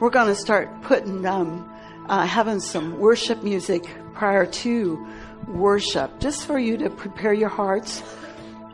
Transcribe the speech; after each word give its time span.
we're 0.00 0.10
going 0.10 0.28
to 0.28 0.34
start 0.34 0.82
putting, 0.82 1.24
um, 1.26 1.68
uh, 2.08 2.26
having 2.26 2.60
some 2.60 2.98
worship 2.98 3.42
music 3.42 3.84
prior 4.14 4.46
to 4.46 5.06
worship, 5.48 6.20
just 6.20 6.46
for 6.46 6.58
you 6.58 6.76
to 6.76 6.90
prepare 6.90 7.32
your 7.32 7.48
hearts. 7.48 8.02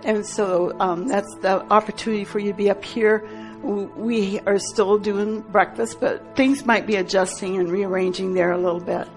And 0.05 0.27
so 0.27 0.79
um, 0.81 1.09
that's 1.09 1.35
the 1.41 1.63
opportunity 1.73 2.25
for 2.25 2.39
you 2.39 2.53
to 2.53 2.57
be 2.57 2.71
up 2.71 2.85
here. 2.85 3.27
We 3.63 4.41
are 4.41 4.59
still 4.59 4.99
doing 4.99 5.41
breakfast, 5.41 5.99
but 6.01 6.37
things 6.37 6.67
might 6.67 6.87
be 6.87 6.97
adjusting 6.97 7.57
and 7.57 7.71
rearranging 7.71 8.35
there 8.35 8.53
a 8.53 8.59
little 8.59 8.81
bit. 8.81 9.09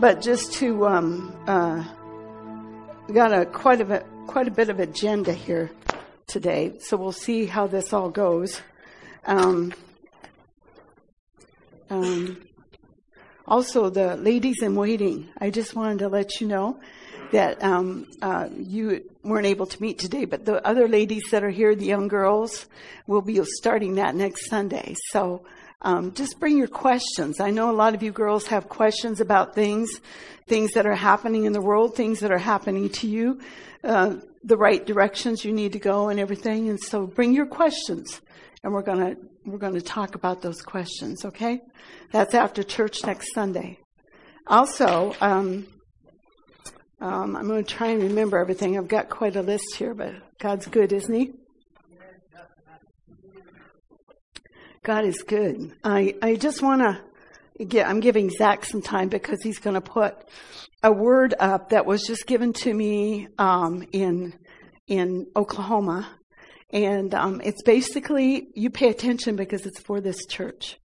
But 0.00 0.20
just 0.20 0.54
to, 0.54 0.86
um, 0.88 1.36
uh, 1.46 1.84
got 3.12 3.32
a 3.32 3.46
quite 3.46 3.80
a 3.80 3.84
bit, 3.84 4.06
quite 4.26 4.48
a 4.48 4.50
bit 4.50 4.68
of 4.68 4.80
agenda 4.80 5.32
here 5.32 5.70
today, 6.26 6.72
so 6.80 6.96
we'll 6.96 7.12
see 7.12 7.46
how 7.46 7.68
this 7.68 7.92
all 7.92 8.10
goes. 8.10 8.60
Um, 9.26 9.72
um, 11.90 12.38
also, 13.46 13.90
the 13.90 14.16
ladies 14.16 14.62
in 14.62 14.74
waiting, 14.74 15.28
I 15.38 15.50
just 15.50 15.74
wanted 15.74 15.98
to 16.00 16.08
let 16.08 16.40
you 16.40 16.46
know 16.46 16.80
that 17.32 17.62
um, 17.62 18.06
uh, 18.22 18.48
you 18.56 19.10
weren't 19.22 19.46
able 19.46 19.66
to 19.66 19.82
meet 19.82 19.98
today, 19.98 20.24
but 20.24 20.44
the 20.44 20.66
other 20.66 20.88
ladies 20.88 21.24
that 21.30 21.42
are 21.42 21.50
here, 21.50 21.74
the 21.74 21.84
young 21.84 22.08
girls, 22.08 22.66
will 23.06 23.22
be 23.22 23.42
starting 23.44 23.96
that 23.96 24.14
next 24.14 24.48
Sunday. 24.48 24.94
So 25.10 25.44
um, 25.82 26.14
just 26.14 26.40
bring 26.40 26.56
your 26.56 26.68
questions. 26.68 27.40
I 27.40 27.50
know 27.50 27.70
a 27.70 27.76
lot 27.76 27.94
of 27.94 28.02
you 28.02 28.12
girls 28.12 28.46
have 28.46 28.68
questions 28.68 29.20
about 29.20 29.54
things, 29.54 29.90
things 30.46 30.72
that 30.72 30.86
are 30.86 30.94
happening 30.94 31.44
in 31.44 31.52
the 31.52 31.60
world, 31.60 31.94
things 31.94 32.20
that 32.20 32.32
are 32.32 32.38
happening 32.38 32.88
to 32.88 33.06
you, 33.06 33.40
uh, 33.82 34.16
the 34.42 34.56
right 34.56 34.84
directions 34.86 35.44
you 35.44 35.52
need 35.52 35.72
to 35.72 35.78
go, 35.78 36.08
and 36.08 36.18
everything. 36.18 36.70
And 36.70 36.80
so 36.80 37.06
bring 37.06 37.34
your 37.34 37.46
questions, 37.46 38.22
and 38.64 38.72
we're 38.72 38.82
gonna 38.82 39.14
we're 39.46 39.58
gonna 39.58 39.80
talk 39.80 40.16
about 40.16 40.42
those 40.42 40.60
questions. 40.60 41.24
Okay, 41.24 41.60
that's 42.10 42.34
after 42.34 42.64
church 42.64 43.04
next 43.04 43.32
Sunday. 43.32 43.78
Also, 44.46 45.14
um, 45.20 45.66
um, 47.00 47.36
I'm 47.36 47.46
going 47.46 47.64
to 47.64 47.70
try 47.70 47.88
and 47.88 48.02
remember 48.02 48.38
everything. 48.38 48.76
I've 48.76 48.88
got 48.88 49.08
quite 49.08 49.36
a 49.36 49.42
list 49.42 49.74
here, 49.76 49.94
but 49.94 50.14
God's 50.38 50.66
good, 50.66 50.92
isn't 50.92 51.14
He? 51.14 51.32
God 54.82 55.06
is 55.06 55.22
good. 55.22 55.72
I, 55.82 56.14
I 56.20 56.36
just 56.36 56.62
want 56.62 56.82
to 56.82 57.64
get, 57.64 57.88
I'm 57.88 58.00
giving 58.00 58.28
Zach 58.28 58.66
some 58.66 58.82
time 58.82 59.08
because 59.08 59.42
he's 59.42 59.58
going 59.58 59.74
to 59.74 59.80
put 59.80 60.14
a 60.82 60.92
word 60.92 61.34
up 61.38 61.70
that 61.70 61.86
was 61.86 62.02
just 62.06 62.26
given 62.26 62.52
to 62.52 62.74
me 62.74 63.28
um, 63.38 63.86
in, 63.92 64.34
in 64.86 65.26
Oklahoma. 65.34 66.08
And 66.70 67.14
um, 67.14 67.40
it's 67.44 67.62
basically, 67.62 68.48
you 68.54 68.70
pay 68.70 68.88
attention 68.88 69.36
because 69.36 69.64
it's 69.66 69.80
for 69.80 70.00
this 70.00 70.26
church 70.26 70.78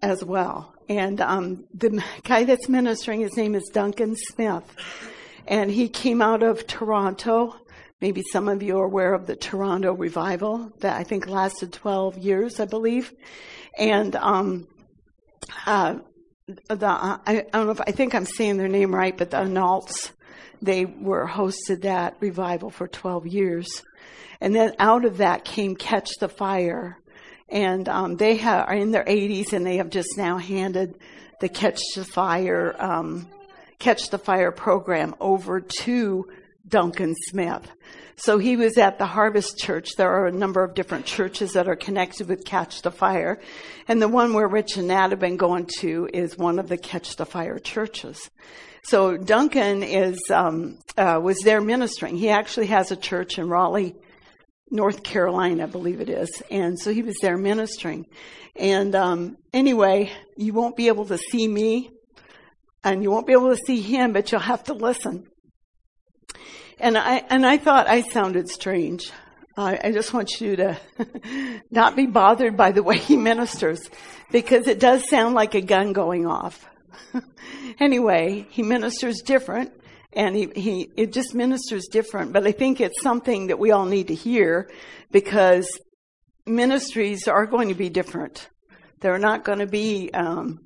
as 0.00 0.24
well. 0.24 0.74
And 0.88 1.20
um, 1.20 1.64
the 1.74 2.02
guy 2.24 2.44
that's 2.44 2.68
ministering, 2.68 3.20
his 3.20 3.36
name 3.36 3.54
is 3.54 3.70
Duncan 3.72 4.16
Smith. 4.16 4.64
And 5.46 5.70
he 5.70 5.88
came 5.88 6.22
out 6.22 6.42
of 6.42 6.66
Toronto 6.66 7.56
Maybe 8.02 8.24
some 8.32 8.48
of 8.48 8.64
you 8.64 8.80
are 8.80 8.84
aware 8.84 9.14
of 9.14 9.28
the 9.28 9.36
Toronto 9.36 9.92
revival 9.92 10.72
that 10.80 10.96
I 10.98 11.04
think 11.04 11.28
lasted 11.28 11.72
12 11.72 12.18
years, 12.18 12.58
I 12.58 12.64
believe. 12.64 13.14
And 13.78 14.16
um, 14.16 14.66
uh, 15.66 15.98
the 16.48 16.86
I, 16.88 17.46
don't 17.52 17.66
know 17.66 17.70
if 17.70 17.80
I 17.80 17.92
think 17.92 18.16
I'm 18.16 18.24
saying 18.24 18.56
their 18.56 18.66
name 18.66 18.92
right, 18.92 19.16
but 19.16 19.30
the 19.30 19.36
Anhalts, 19.36 20.10
they 20.60 20.84
were 20.84 21.28
hosted 21.28 21.82
that 21.82 22.16
revival 22.18 22.70
for 22.70 22.88
12 22.88 23.28
years. 23.28 23.84
And 24.40 24.54
then 24.54 24.74
out 24.78 25.04
of 25.04 25.18
that 25.18 25.44
came 25.44 25.76
Catch 25.76 26.10
the 26.20 26.28
Fire. 26.28 26.98
And 27.48 27.88
um, 27.88 28.16
they 28.16 28.36
have, 28.36 28.68
are 28.68 28.74
in 28.74 28.90
their 28.90 29.04
80s 29.04 29.52
and 29.52 29.66
they 29.66 29.76
have 29.76 29.90
just 29.90 30.16
now 30.16 30.38
handed 30.38 30.98
the 31.40 31.48
Catch 31.48 31.80
the 31.94 32.04
Fire 32.04 32.74
um, 32.78 33.28
Catch 33.82 34.10
the 34.10 34.18
Fire 34.18 34.52
program 34.52 35.16
over 35.18 35.60
to 35.60 36.28
Duncan 36.68 37.16
Smith. 37.28 37.68
So 38.16 38.38
he 38.38 38.56
was 38.56 38.78
at 38.78 38.98
the 38.98 39.06
Harvest 39.06 39.58
Church. 39.58 39.90
There 39.96 40.10
are 40.10 40.26
a 40.26 40.32
number 40.32 40.62
of 40.62 40.74
different 40.74 41.06
churches 41.06 41.52
that 41.52 41.68
are 41.68 41.76
connected 41.76 42.28
with 42.28 42.44
Catch 42.44 42.82
the 42.82 42.90
Fire. 42.90 43.40
And 43.88 44.00
the 44.00 44.08
one 44.08 44.34
where 44.34 44.48
Rich 44.48 44.76
and 44.76 44.88
Nat 44.88 45.10
have 45.10 45.20
been 45.20 45.36
going 45.36 45.68
to 45.80 46.08
is 46.12 46.36
one 46.36 46.58
of 46.58 46.68
the 46.68 46.76
Catch 46.76 47.16
the 47.16 47.26
Fire 47.26 47.58
churches. 47.58 48.30
So 48.84 49.16
Duncan 49.16 49.82
is, 49.82 50.18
um, 50.30 50.78
uh, 50.96 51.20
was 51.22 51.38
there 51.40 51.60
ministering. 51.60 52.16
He 52.16 52.30
actually 52.30 52.66
has 52.66 52.90
a 52.90 52.96
church 52.96 53.38
in 53.38 53.48
Raleigh, 53.48 53.94
North 54.70 55.02
Carolina, 55.02 55.64
I 55.64 55.66
believe 55.66 56.00
it 56.00 56.10
is. 56.10 56.42
And 56.50 56.78
so 56.78 56.92
he 56.92 57.02
was 57.02 57.16
there 57.22 57.36
ministering. 57.36 58.06
And 58.56 58.94
um, 58.94 59.36
anyway, 59.52 60.12
you 60.36 60.52
won't 60.52 60.76
be 60.76 60.88
able 60.88 61.06
to 61.06 61.18
see 61.18 61.46
me 61.46 61.90
and 62.84 63.02
you 63.02 63.10
won't 63.10 63.26
be 63.26 63.32
able 63.32 63.54
to 63.54 63.62
see 63.64 63.80
him, 63.80 64.12
but 64.12 64.32
you'll 64.32 64.40
have 64.40 64.64
to 64.64 64.74
listen. 64.74 65.28
And 66.78 66.96
I, 66.98 67.22
and 67.28 67.46
I 67.46 67.58
thought 67.58 67.88
I 67.88 68.02
sounded 68.02 68.48
strange. 68.48 69.10
I, 69.56 69.78
I 69.84 69.92
just 69.92 70.14
want 70.14 70.40
you 70.40 70.56
to 70.56 70.80
not 71.70 71.96
be 71.96 72.06
bothered 72.06 72.56
by 72.56 72.72
the 72.72 72.82
way 72.82 72.98
he 72.98 73.16
ministers 73.16 73.88
because 74.30 74.66
it 74.66 74.80
does 74.80 75.08
sound 75.08 75.34
like 75.34 75.54
a 75.54 75.60
gun 75.60 75.92
going 75.92 76.26
off. 76.26 76.66
anyway, 77.78 78.46
he 78.50 78.62
ministers 78.62 79.20
different 79.20 79.72
and 80.14 80.34
he, 80.34 80.50
he, 80.54 80.90
it 80.96 81.12
just 81.12 81.34
ministers 81.34 81.86
different, 81.90 82.32
but 82.32 82.46
I 82.46 82.52
think 82.52 82.80
it's 82.80 83.02
something 83.02 83.48
that 83.48 83.58
we 83.58 83.70
all 83.70 83.86
need 83.86 84.08
to 84.08 84.14
hear 84.14 84.70
because 85.10 85.68
ministries 86.46 87.28
are 87.28 87.46
going 87.46 87.68
to 87.68 87.74
be 87.74 87.88
different. 87.88 88.48
They're 89.00 89.18
not 89.18 89.44
going 89.44 89.58
to 89.58 89.66
be, 89.66 90.10
um, 90.12 90.60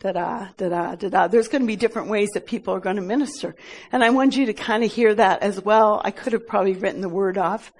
da 0.00 0.12
da 0.12 0.48
da 0.56 0.68
da 0.68 0.94
da 0.94 1.08
da. 1.08 1.26
There's 1.26 1.48
going 1.48 1.62
to 1.62 1.66
be 1.66 1.74
different 1.74 2.08
ways 2.08 2.28
that 2.34 2.46
people 2.46 2.72
are 2.72 2.78
going 2.78 2.96
to 2.96 3.02
minister, 3.02 3.56
and 3.90 4.04
I 4.04 4.10
want 4.10 4.36
you 4.36 4.46
to 4.46 4.52
kind 4.52 4.84
of 4.84 4.92
hear 4.92 5.12
that 5.12 5.42
as 5.42 5.60
well. 5.60 6.00
I 6.04 6.12
could 6.12 6.34
have 6.34 6.46
probably 6.46 6.74
written 6.74 7.00
the 7.00 7.08
word 7.08 7.36
off, 7.36 7.72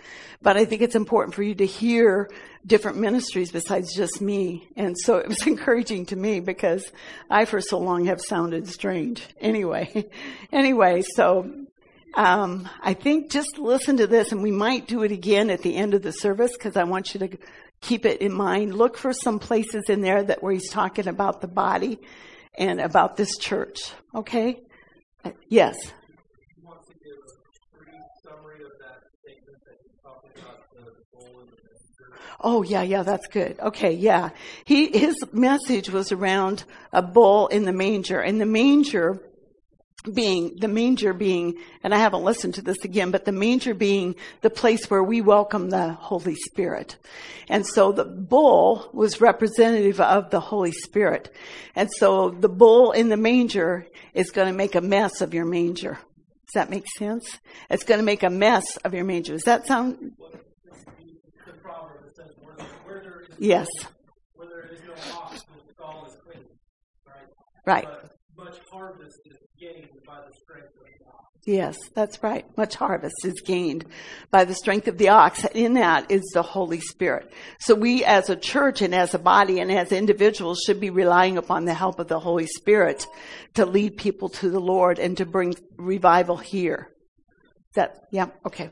but 0.43 0.57
I 0.57 0.65
think 0.65 0.83
it's 0.83 0.97
important 0.97 1.37
for 1.37 1.45
you 1.45 1.55
to 1.55 1.67
hear 1.67 2.29
different 2.67 2.99
ministries 2.99 3.53
besides 3.53 3.95
just 3.95 4.21
me. 4.21 4.67
And 4.77 4.99
so 4.99 5.19
it 5.19 5.29
was 5.29 5.43
encouraging 5.47 6.07
to 6.07 6.17
me 6.17 6.41
because 6.41 6.91
I, 7.31 7.45
for 7.45 7.61
so 7.61 7.79
long, 7.79 8.07
have 8.07 8.21
sounded 8.21 8.67
strange. 8.67 9.25
Anyway, 9.41 10.11
anyway, 10.53 11.03
so 11.15 11.49
um, 12.15 12.69
I 12.83 12.95
think 12.95 13.31
just 13.31 13.59
listen 13.59 13.99
to 13.99 14.09
this, 14.09 14.33
and 14.33 14.43
we 14.43 14.51
might 14.51 14.89
do 14.89 15.05
it 15.05 15.13
again 15.13 15.51
at 15.51 15.63
the 15.63 15.77
end 15.77 15.95
of 15.95 16.03
the 16.03 16.11
service 16.11 16.51
because 16.53 16.77
I 16.77 16.83
want 16.83 17.15
you 17.15 17.21
to 17.21 17.39
keep 17.81 18.05
it 18.05 18.21
in 18.21 18.33
mind. 18.33 18.75
Look 18.75 18.97
for 18.97 19.13
some 19.13 19.39
places 19.39 19.85
in 19.89 20.01
there 20.01 20.23
that 20.23 20.43
where 20.43 20.53
he's 20.53 20.71
talking 20.71 21.09
about 21.09 21.41
the 21.41 21.49
body 21.49 21.99
and 22.57 22.81
about 22.81 23.17
this 23.17 23.37
church. 23.39 23.93
Okay? 24.15 24.61
Uh, 25.25 25.33
yes. 25.49 25.77
Oh 32.41 32.63
yeah, 32.63 32.83
yeah, 32.83 33.03
that's 33.03 33.27
good. 33.27 33.59
Okay, 33.59 33.93
yeah. 33.93 34.31
He 34.65 34.97
his 34.97 35.17
message 35.33 35.91
was 35.91 36.13
around 36.13 36.63
a 36.93 37.03
bull 37.03 37.49
in 37.49 37.65
the 37.65 37.73
manger, 37.73 38.21
and 38.21 38.41
the 38.41 38.47
manger 38.47 39.21
being 40.09 40.57
the 40.57 40.69
manger 40.69 41.13
being 41.13 41.59
and 41.83 41.95
I 41.95 41.99
haven't 41.99 42.25
listened 42.25 42.55
to 42.55 42.63
this 42.63 42.85
again 42.85 43.11
but 43.11 43.25
the 43.25 43.33
manger 43.33 43.75
being 43.75 44.15
the 44.41 44.51
place 44.51 44.91
where 44.91 45.03
we 45.03 45.21
welcome 45.21 45.71
the 45.71 45.93
Holy 45.93 46.35
Spirit. 46.35 46.97
And 47.49 47.67
so 47.67 47.93
the 47.93 48.05
bull 48.05 48.91
was 48.93 49.21
representative 49.21 50.01
of 50.01 50.31
the 50.31 50.41
Holy 50.41 50.73
Spirit. 50.73 51.35
And 51.75 51.91
so 51.91 52.31
the 52.31 52.49
bull 52.49 52.93
in 52.93 53.09
the 53.09 53.17
manger 53.17 53.87
is 54.15 54.31
going 54.31 54.49
to 54.49 54.57
make 54.57 54.75
a 54.75 54.81
mess 54.81 55.21
of 55.21 55.35
your 55.35 55.47
manger. 55.47 55.99
Does 56.47 56.55
that 56.55 56.71
make 56.71 56.87
sense? 56.99 57.39
It's 57.71 57.85
going 57.85 58.01
to 58.01 58.05
make 58.05 58.23
a 58.23 58.31
mess 58.31 58.65
of 58.79 58.95
your 58.95 59.05
manger. 59.05 59.33
Does 59.33 59.45
that 59.45 59.67
sound 59.67 60.13
Yes. 63.39 63.69
Where 64.35 64.49
there 64.49 64.69
is 64.73 64.81
no 64.85 64.93
ox, 65.17 65.43
the 65.43 65.73
stall 65.73 66.07
is 66.07 66.17
clean. 66.25 66.45
Right. 67.07 67.85
Right. 67.85 67.89
But 68.37 68.45
much 68.45 68.59
harvest 68.71 69.21
is 69.27 69.37
gained 69.59 69.89
by 70.07 70.21
the 70.27 70.35
strength 70.35 70.69
of 70.77 70.85
the 70.85 71.07
ox. 71.07 71.25
Yes, 71.45 71.77
that's 71.95 72.23
right. 72.23 72.45
Much 72.57 72.75
harvest 72.75 73.25
is 73.25 73.41
gained 73.41 73.85
by 74.31 74.45
the 74.45 74.55
strength 74.55 74.89
of 74.89 74.99
the 74.99 75.09
ox. 75.09 75.45
In 75.45 75.75
that 75.75 76.11
is 76.11 76.23
the 76.35 76.43
Holy 76.43 76.81
Spirit. 76.81 77.33
So 77.61 77.75
we 77.75 78.05
as 78.05 78.29
a 78.29 78.37
church 78.37 78.83
and 78.83 78.95
as 78.95 79.15
a 79.15 79.19
body 79.19 79.61
and 79.61 79.73
as 79.73 79.93
individuals 79.93 80.63
should 80.65 80.81
be 80.81 80.91
relying 80.91 81.39
upon 81.39 81.65
the 81.65 81.75
help 81.75 81.99
of 81.99 82.09
the 82.09 82.21
Holy 82.21 82.47
Spirit 82.47 83.07
to 83.55 83.65
lead 83.65 83.97
people 83.97 84.29
to 84.29 84.51
the 84.51 84.61
Lord 84.61 84.99
and 84.99 85.17
to 85.17 85.27
bring 85.27 85.55
revival 85.77 86.37
here. 86.37 86.91
That, 87.75 87.97
yeah, 88.11 88.29
okay. 88.47 88.71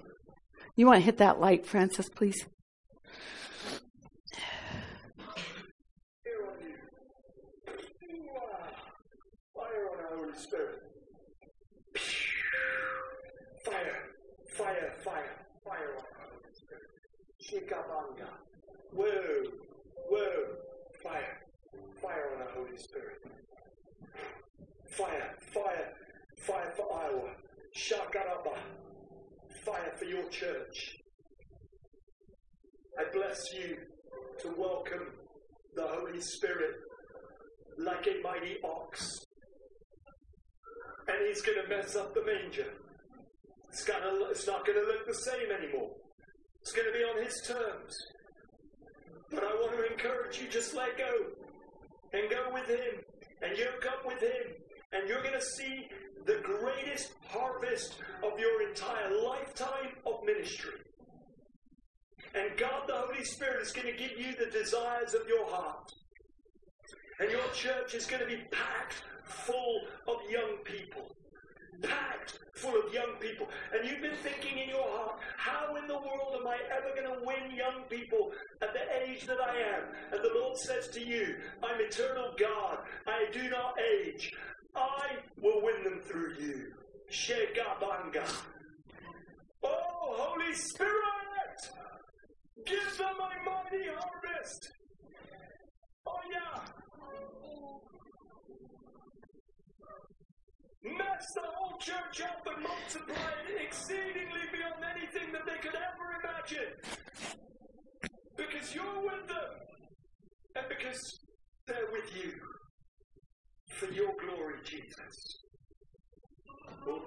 You 0.77 0.87
want 0.87 0.99
to 0.99 1.05
hit 1.05 1.19
that 1.19 1.41
light, 1.41 1.67
Francis, 1.67 2.09
please? 2.09 2.44
Spirit. 10.38 10.75
Shikabanga. 17.46 18.28
Whoa, 18.93 19.43
whoa, 20.08 20.44
fire, 21.02 21.38
fire 22.02 22.31
on 22.32 22.38
the 22.40 22.52
Holy 22.52 22.76
Spirit. 22.76 23.19
Fire, 24.90 25.37
fire, 25.52 25.93
fire 26.38 26.72
for 26.76 26.93
Iowa. 26.93 27.31
Shakaraba, 27.76 28.56
fire 29.64 29.93
for 29.96 30.06
your 30.06 30.28
church. 30.28 30.96
I 32.98 33.04
bless 33.12 33.52
you 33.52 33.76
to 34.40 34.54
welcome 34.58 35.12
the 35.76 35.87
Holy 35.87 36.20
Spirit 36.20 36.76
like 37.78 38.06
a 38.06 38.22
mighty 38.22 38.56
ox. 38.64 39.20
And 41.06 41.28
he's 41.28 41.42
going 41.42 41.58
to 41.62 41.69
mess 41.69 41.94
up 41.94 42.14
the 42.14 42.25
manger. 42.25 42.72
It's, 43.69 43.84
gonna, 43.84 44.31
it's 44.31 44.46
not 44.46 44.66
going 44.66 44.78
to 44.81 44.87
look 44.87 45.06
the 45.06 45.14
same 45.14 45.52
anymore. 45.52 45.90
It's 46.66 46.74
going 46.74 46.88
to 46.88 46.98
be 46.98 47.04
on 47.04 47.24
his 47.24 47.40
terms. 47.46 47.94
But 49.30 49.44
I 49.44 49.54
want 49.54 49.76
to 49.76 49.92
encourage 49.92 50.40
you 50.40 50.48
just 50.48 50.74
let 50.74 50.98
go 50.98 51.12
and 52.12 52.28
go 52.28 52.52
with 52.52 52.66
him 52.66 53.04
and 53.40 53.56
yoke 53.56 53.86
up 53.86 54.04
with 54.04 54.20
him. 54.20 54.50
And 54.92 55.08
you're 55.08 55.22
going 55.22 55.38
to 55.38 55.40
see 55.40 55.86
the 56.26 56.40
greatest 56.42 57.12
harvest 57.28 57.94
of 58.24 58.36
your 58.40 58.68
entire 58.68 59.14
lifetime 59.22 59.92
of 60.06 60.24
ministry. 60.24 60.80
And 62.34 62.58
God, 62.58 62.88
the 62.88 62.94
Holy 62.94 63.22
Spirit, 63.22 63.62
is 63.62 63.70
going 63.70 63.86
to 63.86 63.96
give 63.96 64.18
you 64.18 64.34
the 64.34 64.50
desires 64.50 65.14
of 65.14 65.28
your 65.28 65.48
heart. 65.48 65.88
And 67.20 67.30
your 67.30 67.46
church 67.54 67.94
is 67.94 68.06
going 68.06 68.22
to 68.22 68.26
be 68.26 68.42
packed 68.50 69.04
full 69.22 69.82
of 70.08 70.16
young 70.28 70.56
people. 70.64 71.15
Packed 71.82 72.38
full 72.56 72.75
of 72.81 72.93
young 72.93 73.12
people. 73.20 73.49
And 73.73 73.88
you've 73.88 74.00
been 74.00 74.17
thinking 74.23 74.58
in 74.58 74.69
your 74.70 74.88
heart, 74.88 75.20
how 75.37 75.76
in 75.76 75.87
the 75.87 75.94
world 75.94 76.37
am 76.40 76.46
I 76.46 76.58
ever 76.76 76.94
going 76.94 77.19
to 77.19 77.25
win 77.25 77.55
young 77.55 77.82
people 77.88 78.32
at 78.62 78.73
the 78.73 79.08
age 79.08 79.26
that 79.26 79.40
I 79.40 79.56
am? 79.56 79.82
And 80.12 80.25
the 80.25 80.38
Lord 80.38 80.56
says 80.58 80.88
to 80.88 81.00
you, 81.00 81.37
I'm 81.62 81.81
eternal 81.81 82.32
God. 82.38 82.78
I 83.06 83.26
do 83.32 83.49
not 83.50 83.75
age. 83.81 84.32
I 84.75 85.17
will 85.40 85.62
win 85.62 85.84
them 85.84 86.00
through 86.05 86.34
you. 86.40 86.73
Shegabanga. 87.11 88.26
Oh, 89.62 90.14
Holy 90.17 90.55
Spirit! 90.55 90.96
Give 92.67 92.99
them 92.99 93.17
my 93.19 93.34
mighty 93.44 93.84
harvest! 93.87 94.73
Oh, 96.06 96.19
yeah! 96.32 96.62
Mess 100.87 101.27
the 101.35 101.43
whole 101.43 101.79
church 101.79 102.23
up 102.23 102.47
and 102.47 102.62
multiply 102.62 103.33
it 103.49 103.67
exceedingly 103.67 104.47
beyond 104.53 104.85
anything 104.94 105.33
that 105.33 105.44
they 105.44 105.59
could 105.59 105.75
ever 105.75 106.06
imagine. 106.23 106.73
Because 108.37 108.75
you're 108.75 109.00
with 109.03 109.27
them. 109.27 109.50
And 110.55 110.67
because 110.69 111.00
they're 111.67 111.91
with 111.91 112.15
you. 112.15 112.33
For 113.79 113.87
your 113.93 114.12
glory, 114.15 114.61
Jesus. 114.65 115.43
Oh, 116.87 117.03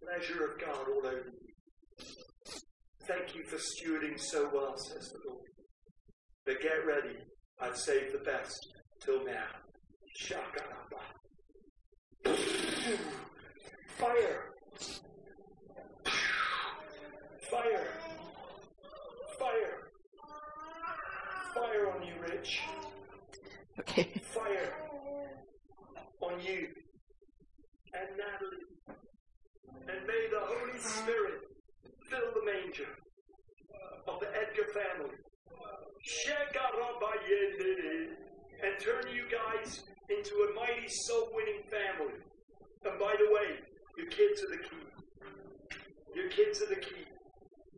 pleasure 0.00 0.44
of 0.44 0.60
God 0.60 0.86
all 0.88 1.06
over 1.06 1.24
you. 1.26 2.06
Thank 3.08 3.34
you 3.34 3.42
for 3.44 3.56
stewarding 3.56 4.18
so 4.18 4.48
well, 4.54 4.76
says 4.76 5.08
the 5.10 5.18
Lord. 5.28 5.48
But 6.46 6.60
get 6.60 6.86
ready. 6.86 7.18
I've 7.60 7.76
saved 7.76 8.14
the 8.14 8.24
best 8.24 8.58
till 9.04 9.24
now. 9.24 9.48
Shakaraba. 10.20 11.21
Fire. 12.24 12.38
Fire. 17.50 17.88
Fire. 19.38 19.90
Fire 21.54 21.92
on 21.94 22.02
you, 22.06 22.14
Rich. 22.20 22.60
Okay. 23.80 24.04
Fire 24.22 24.74
on 26.20 26.40
you 26.40 26.68
and 27.94 28.08
Natalie. 28.16 28.66
And 29.88 30.06
may 30.06 30.28
the 30.30 30.40
Holy 30.40 30.78
Spirit 30.78 31.40
fill 32.08 32.32
the 32.34 32.44
manger 32.44 32.88
of 34.08 34.20
the 34.20 34.28
Edgar 34.28 34.68
family. 34.72 35.16
And 38.64 38.78
turn 38.80 39.04
you 39.12 39.24
guys 39.30 39.82
into 40.08 40.34
a 40.50 40.54
mighty 40.54 40.88
soul 40.88 41.30
winning 41.32 41.62
family. 41.70 42.18
And 42.84 42.98
by 42.98 43.14
the 43.18 43.32
way, 43.32 43.58
your 43.96 44.06
kids 44.08 44.42
are 44.42 44.50
the 44.50 44.62
key. 44.62 44.86
Your 46.14 46.28
kids 46.30 46.62
are 46.62 46.66
the 46.66 46.80
key. 46.80 47.04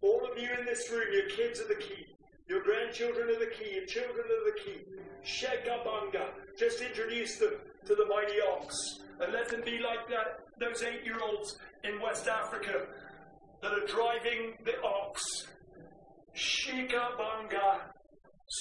All 0.02 0.26
of 0.30 0.38
you 0.38 0.48
in 0.58 0.66
this 0.66 0.90
room, 0.90 1.06
your 1.12 1.28
kids 1.28 1.60
are 1.60 1.68
the 1.68 1.80
key. 1.80 2.06
Your 2.48 2.62
grandchildren 2.62 3.30
are 3.30 3.38
the 3.38 3.50
key. 3.50 3.74
Your 3.74 3.86
children 3.86 4.24
are 4.26 4.52
the 4.52 4.60
key. 4.60 4.84
Shekabanga. 5.24 6.28
Just 6.58 6.80
introduce 6.82 7.38
them 7.38 7.52
to 7.86 7.94
the 7.94 8.06
mighty 8.06 8.40
ox. 8.40 8.74
And 9.20 9.32
let 9.32 9.48
them 9.48 9.62
be 9.64 9.78
like 9.78 10.08
that, 10.08 10.40
those 10.58 10.82
eight 10.82 11.04
year 11.04 11.18
olds 11.22 11.58
in 11.84 12.00
West 12.00 12.28
Africa 12.28 12.86
that 13.62 13.72
are 13.72 13.86
driving 13.86 14.54
the 14.64 14.80
ox. 14.82 15.22
Shikabanga. 16.36 17.80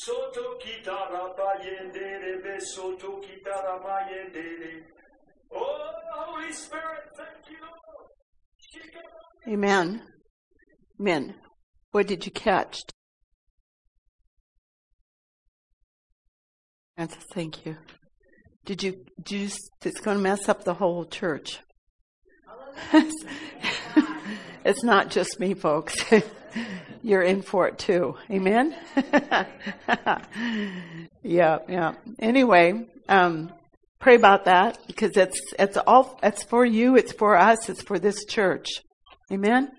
Soto 0.02 0.58
kitara 0.58 1.36
bayendere 1.38 2.42
be 2.44 2.60
soto 2.60 3.22
kitara 3.22 3.80
mayendere. 3.84 4.82
Oh, 5.54 5.92
Holy 6.16 6.52
Spirit, 6.52 7.04
thank 7.16 7.48
you, 7.52 9.54
Amen. 9.54 10.02
Amen. 11.00 11.36
What 11.92 12.08
did 12.08 12.26
you 12.26 12.32
catch? 12.32 12.80
Thank 16.98 17.64
you. 17.66 17.78
Did 18.66 18.82
you, 18.82 19.06
did 19.22 19.42
you, 19.42 19.50
it's 19.84 20.00
going 20.00 20.18
to 20.18 20.24
mess 20.24 20.50
up 20.50 20.64
the 20.64 20.74
whole 20.74 21.06
church. 21.06 21.60
it's 24.66 24.84
not 24.84 25.12
just 25.12 25.40
me, 25.40 25.54
folks. 25.54 25.96
You're 27.04 27.22
in 27.22 27.42
for 27.42 27.68
it 27.68 27.78
too. 27.78 28.16
Amen? 28.32 28.74
yeah, 31.22 31.58
yeah. 31.68 31.96
Anyway, 32.18 32.88
um, 33.10 33.52
pray 34.00 34.16
about 34.16 34.46
that 34.46 34.80
because 34.88 35.18
it's, 35.18 35.40
it's 35.60 35.76
all, 35.76 36.18
it's 36.24 36.44
for 36.44 36.66
you, 36.66 36.96
it's 36.96 37.12
for 37.12 37.36
us, 37.36 37.68
it's 37.68 37.82
for 37.82 38.00
this 38.00 38.24
church. 38.24 38.70
Amen? 39.30 39.70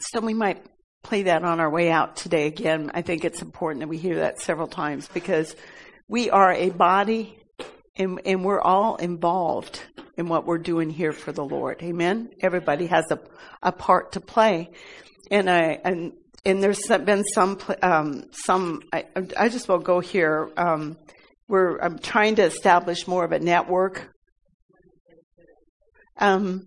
So 0.00 0.18
we 0.18 0.34
might 0.34 0.66
play 1.04 1.22
that 1.24 1.44
on 1.44 1.60
our 1.60 1.70
way 1.70 1.88
out 1.88 2.16
today 2.16 2.48
again. 2.48 2.90
I 2.92 3.02
think 3.02 3.24
it's 3.24 3.40
important 3.40 3.80
that 3.82 3.88
we 3.88 3.96
hear 3.96 4.16
that 4.16 4.40
several 4.40 4.66
times 4.66 5.08
because 5.14 5.54
we 6.08 6.30
are 6.30 6.52
a 6.52 6.70
body 6.70 7.38
and, 7.94 8.20
and 8.24 8.44
we're 8.44 8.60
all 8.60 8.96
involved 8.96 9.80
in 10.16 10.26
what 10.26 10.46
we're 10.46 10.58
doing 10.58 10.90
here 10.90 11.12
for 11.12 11.30
the 11.30 11.44
Lord. 11.44 11.80
Amen. 11.80 12.30
Everybody 12.40 12.86
has 12.86 13.04
a, 13.12 13.20
a 13.62 13.70
part 13.70 14.12
to 14.12 14.20
play. 14.20 14.70
And 15.30 15.48
I, 15.48 15.78
and, 15.84 16.12
and 16.44 16.62
there's 16.62 16.86
been 16.88 17.24
some, 17.24 17.58
um, 17.82 18.24
some, 18.32 18.82
I, 18.92 19.04
I 19.38 19.48
just 19.48 19.68
won't 19.68 19.84
go 19.84 20.00
here. 20.00 20.50
Um, 20.56 20.96
we're, 21.48 21.78
I'm 21.78 21.98
trying 21.98 22.36
to 22.36 22.42
establish 22.42 23.06
more 23.06 23.24
of 23.24 23.32
a 23.32 23.38
network. 23.38 24.08
Um, 26.18 26.66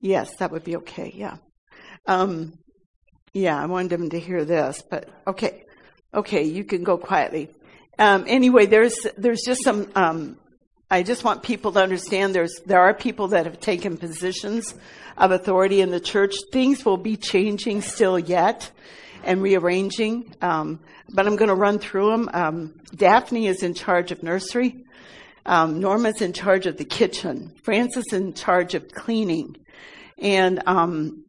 yes, 0.00 0.30
that 0.38 0.50
would 0.50 0.64
be 0.64 0.76
okay. 0.76 1.12
Yeah. 1.14 1.36
Um, 2.06 2.54
yeah, 3.32 3.60
I 3.60 3.66
wanted 3.66 3.90
them 3.90 4.10
to 4.10 4.20
hear 4.20 4.44
this, 4.44 4.82
but 4.88 5.08
okay. 5.26 5.64
Okay, 6.14 6.44
you 6.44 6.64
can 6.64 6.84
go 6.84 6.96
quietly. 6.96 7.50
Um, 7.98 8.24
anyway, 8.28 8.66
there's, 8.66 8.94
there's 9.16 9.42
just 9.44 9.64
some, 9.64 9.90
um, 9.94 10.36
I 10.90 11.02
just 11.02 11.24
want 11.24 11.42
people 11.42 11.72
to 11.72 11.82
understand 11.82 12.34
there's, 12.34 12.60
there 12.66 12.80
are 12.80 12.94
people 12.94 13.28
that 13.28 13.46
have 13.46 13.58
taken 13.58 13.96
positions 13.96 14.74
of 15.16 15.30
authority 15.30 15.80
in 15.80 15.90
the 15.90 16.00
church. 16.00 16.34
Things 16.52 16.84
will 16.84 16.96
be 16.96 17.16
changing 17.16 17.80
still 17.82 18.18
yet 18.18 18.70
and 19.24 19.42
rearranging. 19.42 20.34
Um, 20.42 20.80
but 21.08 21.26
I'm 21.26 21.36
going 21.36 21.48
to 21.48 21.54
run 21.54 21.78
through 21.78 22.10
them. 22.10 22.30
Um, 22.32 22.80
Daphne 22.94 23.46
is 23.46 23.62
in 23.62 23.74
charge 23.74 24.12
of 24.12 24.22
nursery. 24.22 24.84
Um, 25.46 25.80
Norma's 25.80 26.20
in 26.20 26.32
charge 26.32 26.66
of 26.66 26.76
the 26.76 26.84
kitchen. 26.84 27.54
Francis 27.62 28.04
is 28.12 28.18
in 28.20 28.34
charge 28.34 28.74
of 28.74 28.90
cleaning. 28.92 29.56
And, 30.18 30.62
um, 30.66 31.24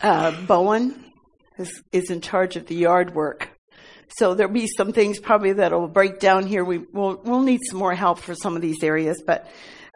uh, 0.00 0.46
Bowen 0.46 1.12
is, 1.58 1.82
is 1.92 2.10
in 2.10 2.20
charge 2.20 2.56
of 2.56 2.66
the 2.66 2.74
yard 2.74 3.14
work. 3.14 3.55
So 4.08 4.34
there'll 4.34 4.52
be 4.52 4.68
some 4.68 4.92
things 4.92 5.18
probably 5.18 5.54
that'll 5.54 5.88
break 5.88 6.20
down 6.20 6.46
here. 6.46 6.64
We 6.64 6.78
will 6.78 7.20
we'll 7.24 7.42
need 7.42 7.60
some 7.68 7.78
more 7.78 7.94
help 7.94 8.18
for 8.18 8.34
some 8.34 8.56
of 8.56 8.62
these 8.62 8.82
areas, 8.82 9.22
but 9.26 9.48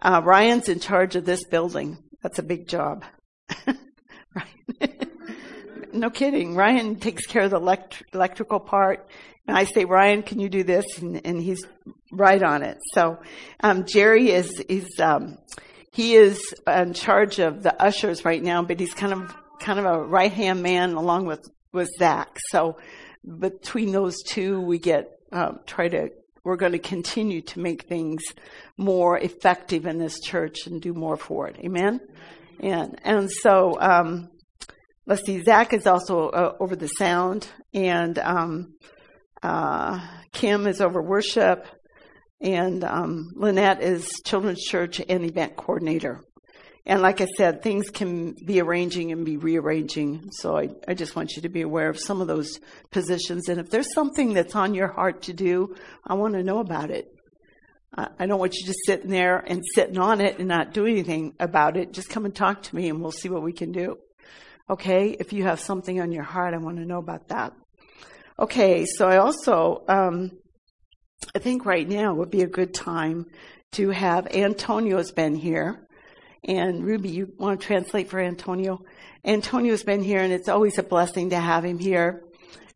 uh, 0.02 0.20
Ryan's 0.24 0.68
in 0.68 0.80
charge 0.80 1.16
of 1.16 1.24
this 1.24 1.44
building. 1.44 1.98
That's 2.22 2.38
a 2.38 2.42
big 2.42 2.68
job. 2.68 3.04
no 5.92 6.10
kidding. 6.10 6.54
Ryan 6.54 6.96
takes 6.96 7.26
care 7.26 7.42
of 7.42 7.50
the 7.50 7.56
elect- 7.56 8.02
electrical 8.12 8.60
part. 8.60 9.08
And 9.46 9.56
I 9.56 9.64
say, 9.64 9.84
Ryan, 9.84 10.22
can 10.22 10.38
you 10.38 10.48
do 10.48 10.62
this? 10.62 10.84
And, 10.98 11.24
and 11.26 11.40
he's 11.40 11.64
right 12.12 12.42
on 12.42 12.62
it. 12.62 12.78
So, 12.94 13.18
um, 13.60 13.84
Jerry 13.84 14.30
is, 14.30 14.60
is, 14.68 14.88
um, 15.00 15.38
he 15.92 16.14
is 16.14 16.54
in 16.66 16.94
charge 16.94 17.38
of 17.40 17.62
the 17.62 17.80
ushers 17.82 18.24
right 18.24 18.42
now, 18.42 18.62
but 18.62 18.78
he's 18.78 18.94
kind 18.94 19.12
of, 19.12 19.34
kind 19.60 19.78
of 19.78 19.86
a 19.86 20.02
right 20.02 20.32
hand 20.32 20.62
man 20.62 20.92
along 20.92 21.26
with, 21.26 21.48
with 21.72 21.88
Zach. 21.98 22.38
So 22.50 22.76
between 23.38 23.92
those 23.92 24.22
two, 24.22 24.60
we 24.60 24.78
get, 24.78 25.10
um, 25.32 25.60
try 25.66 25.88
to 25.88 26.10
we're 26.44 26.56
going 26.56 26.72
to 26.72 26.78
continue 26.78 27.42
to 27.42 27.60
make 27.60 27.82
things 27.82 28.22
more 28.76 29.18
effective 29.18 29.86
in 29.86 29.98
this 29.98 30.20
church 30.20 30.66
and 30.66 30.80
do 30.80 30.94
more 30.94 31.16
for 31.16 31.48
it. 31.48 31.56
Amen. 31.58 32.00
And 32.60 32.98
and 33.04 33.30
so 33.30 33.78
um, 33.80 34.30
let's 35.06 35.24
see. 35.24 35.42
Zach 35.42 35.72
is 35.72 35.86
also 35.86 36.28
uh, 36.28 36.56
over 36.60 36.76
the 36.76 36.88
sound, 36.88 37.48
and 37.72 38.18
um, 38.18 38.74
uh, 39.42 40.06
Kim 40.32 40.66
is 40.66 40.80
over 40.80 41.02
worship, 41.02 41.66
and 42.40 42.84
um, 42.84 43.32
Lynette 43.34 43.82
is 43.82 44.10
children's 44.24 44.62
church 44.62 45.00
and 45.08 45.24
event 45.24 45.56
coordinator. 45.56 46.22
And 46.87 47.02
like 47.02 47.20
I 47.20 47.26
said, 47.37 47.62
things 47.62 47.90
can 47.90 48.34
be 48.44 48.60
arranging 48.60 49.12
and 49.12 49.25
be 49.25 49.37
rearranging. 49.37 50.30
So 50.32 50.56
I, 50.56 50.70
I 50.88 50.94
just 50.94 51.14
want 51.14 51.37
you 51.37 51.42
to 51.42 51.49
be 51.49 51.62
aware 51.62 51.88
of 51.88 51.99
some 51.99 52.20
of 52.20 52.26
those 52.26 52.58
positions. 52.90 53.49
And 53.49 53.60
if 53.60 53.70
there's 53.70 53.92
something 53.94 54.32
that's 54.32 54.56
on 54.56 54.75
your 54.75 54.88
heart 54.88 55.22
to 55.22 55.32
do, 55.32 55.76
I 56.06 56.14
want 56.14 56.34
to 56.34 56.42
know 56.42 56.58
about 56.58 56.90
it. 56.90 57.06
I, 57.92 58.26
don't 58.26 58.38
want 58.38 58.54
you 58.54 58.64
just 58.64 58.87
sitting 58.87 59.10
there 59.10 59.38
and 59.38 59.62
sitting 59.75 59.99
on 59.99 60.20
it 60.20 60.38
and 60.38 60.46
not 60.46 60.72
doing 60.72 60.92
anything 60.94 61.34
about 61.40 61.76
it. 61.76 61.92
Just 61.92 62.08
come 62.08 62.25
and 62.25 62.34
talk 62.34 62.62
to 62.62 62.76
me 62.76 62.88
and 62.88 63.00
we'll 63.00 63.10
see 63.10 63.28
what 63.28 63.42
we 63.42 63.52
can 63.52 63.72
do. 63.72 63.99
Okay? 64.70 65.16
If 65.18 65.32
you 65.32 65.42
have 65.42 65.58
something 65.58 66.00
on 66.00 66.12
your 66.12 66.22
heart, 66.22 66.54
I 66.54 66.58
want 66.58 66.76
to 66.76 66.87
know 66.87 66.99
about 66.99 67.28
that. 67.28 67.52
Okay, 68.38 68.87
so 68.87 69.06
I 69.06 69.18
also, 69.18 69.84
um, 69.87 70.30
I 71.34 71.40
think 71.40 71.66
right 71.66 71.87
now 71.87 72.14
would 72.14 72.30
be 72.30 72.40
a 72.40 72.46
good 72.46 72.72
time 72.72 73.26
to 73.72 73.90
have 73.90 74.28
Antonio's 74.28 75.12
been 75.12 75.34
here. 75.34 75.87
And 76.44 76.85
Ruby, 76.85 77.11
you 77.11 77.32
want 77.38 77.61
to 77.61 77.66
translate 77.66 78.09
for 78.09 78.18
Antonio? 78.18 78.82
Antonio's 79.25 79.82
been 79.82 80.02
here, 80.02 80.20
and 80.20 80.32
it's 80.32 80.49
always 80.49 80.78
a 80.78 80.82
blessing 80.82 81.30
to 81.30 81.37
have 81.37 81.64
him 81.64 81.78
here. 81.78 82.23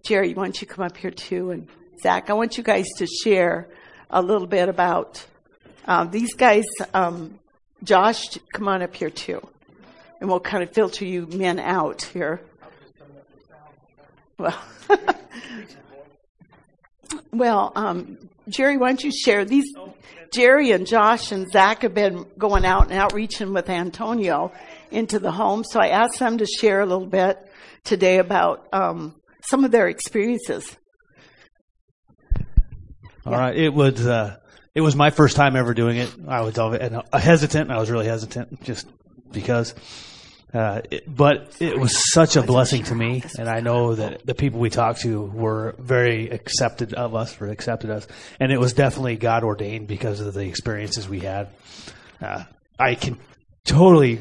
Jerry, 0.05 0.35
why 0.35 0.45
don't 0.45 0.61
you 0.61 0.67
come 0.67 0.85
up 0.85 0.97
here 0.97 1.11
too? 1.11 1.51
And 1.51 1.69
Zach, 2.03 2.29
I 2.29 2.35
want 2.35 2.59
you 2.59 2.63
guys 2.63 2.87
to 2.99 3.07
share 3.07 3.69
a 4.11 4.21
little 4.21 4.47
bit 4.47 4.69
about 4.69 5.25
uh, 5.87 6.05
these 6.05 6.35
guys. 6.35 6.65
Um, 6.93 7.39
Josh, 7.83 8.39
come 8.53 8.69
on 8.69 8.83
up 8.83 8.95
here 8.95 9.09
too, 9.09 9.41
and 10.21 10.29
we'll 10.29 10.41
kind 10.41 10.63
of 10.63 10.71
filter 10.73 11.07
you 11.07 11.27
men 11.27 11.59
out 11.59 12.03
here. 12.03 12.43
Well, 14.37 14.63
well, 17.33 17.73
um, 17.77 18.19
Jerry, 18.49 18.77
why 18.77 18.89
don't 18.89 19.03
you 19.03 19.13
share 19.13 19.47
these? 19.47 19.73
Jerry 20.33 20.73
and 20.73 20.87
Josh 20.87 21.33
and 21.33 21.51
Zach 21.51 21.83
have 21.83 21.95
been 21.95 22.27
going 22.39 22.65
out 22.65 22.91
and 22.91 22.99
outreaching 22.99 23.53
with 23.53 23.69
Antonio 23.69 24.53
into 24.91 25.19
the 25.19 25.31
home. 25.31 25.65
So 25.65 25.81
I 25.81 25.89
asked 25.89 26.19
them 26.19 26.39
to 26.39 26.47
share 26.47 26.81
a 26.81 26.87
little 26.87 27.07
bit 27.07 27.39
today 27.85 28.19
about 28.19 28.67
um, 28.73 29.15
some 29.43 29.65
of 29.65 29.71
their 29.71 29.89
experiences. 29.89 30.77
All 33.27 33.33
yeah. 33.33 33.39
right, 33.39 33.57
it 33.57 33.73
was 33.73 34.07
uh, 34.07 34.37
it 34.75 34.81
was 34.81 34.97
my 34.97 35.11
first 35.11 35.37
time 35.37 35.57
ever 35.57 35.73
doing 35.73 35.97
it. 35.97 36.15
I 36.29 36.43
was 36.43 36.57
hesitant. 37.13 37.71
I 37.71 37.79
was 37.79 37.91
really 37.91 38.07
hesitant 38.07 38.63
just 38.63 38.87
because 39.31 39.75
uh, 40.55 40.83
it, 40.89 41.03
but 41.13 41.57
it 41.59 41.77
was 41.79 42.13
such 42.13 42.37
a 42.37 42.43
blessing 42.43 42.85
to 42.85 42.95
me, 42.95 43.25
and 43.37 43.49
I 43.49 43.59
know 43.59 43.97
that 43.97 44.25
the 44.25 44.37
people 44.37 44.61
we 44.61 44.71
talked 44.71 45.01
to 45.01 45.21
were 45.21 45.75
very 45.79 46.31
accepted 46.31 46.95
of 46.95 47.17
us, 47.17 47.41
or 47.41 47.49
accepted 47.49 47.91
us, 47.91 48.07
and 48.39 48.53
it 48.53 48.61
was 48.61 48.73
definitely 48.73 49.17
God 49.17 49.43
ordained 49.43 49.89
because 49.89 50.21
of 50.21 50.33
the 50.33 50.47
experiences 50.47 51.09
we 51.09 51.19
had. 51.19 51.49
Uh, 52.23 52.45
I 52.79 52.95
can 52.95 53.19
totally. 53.65 54.21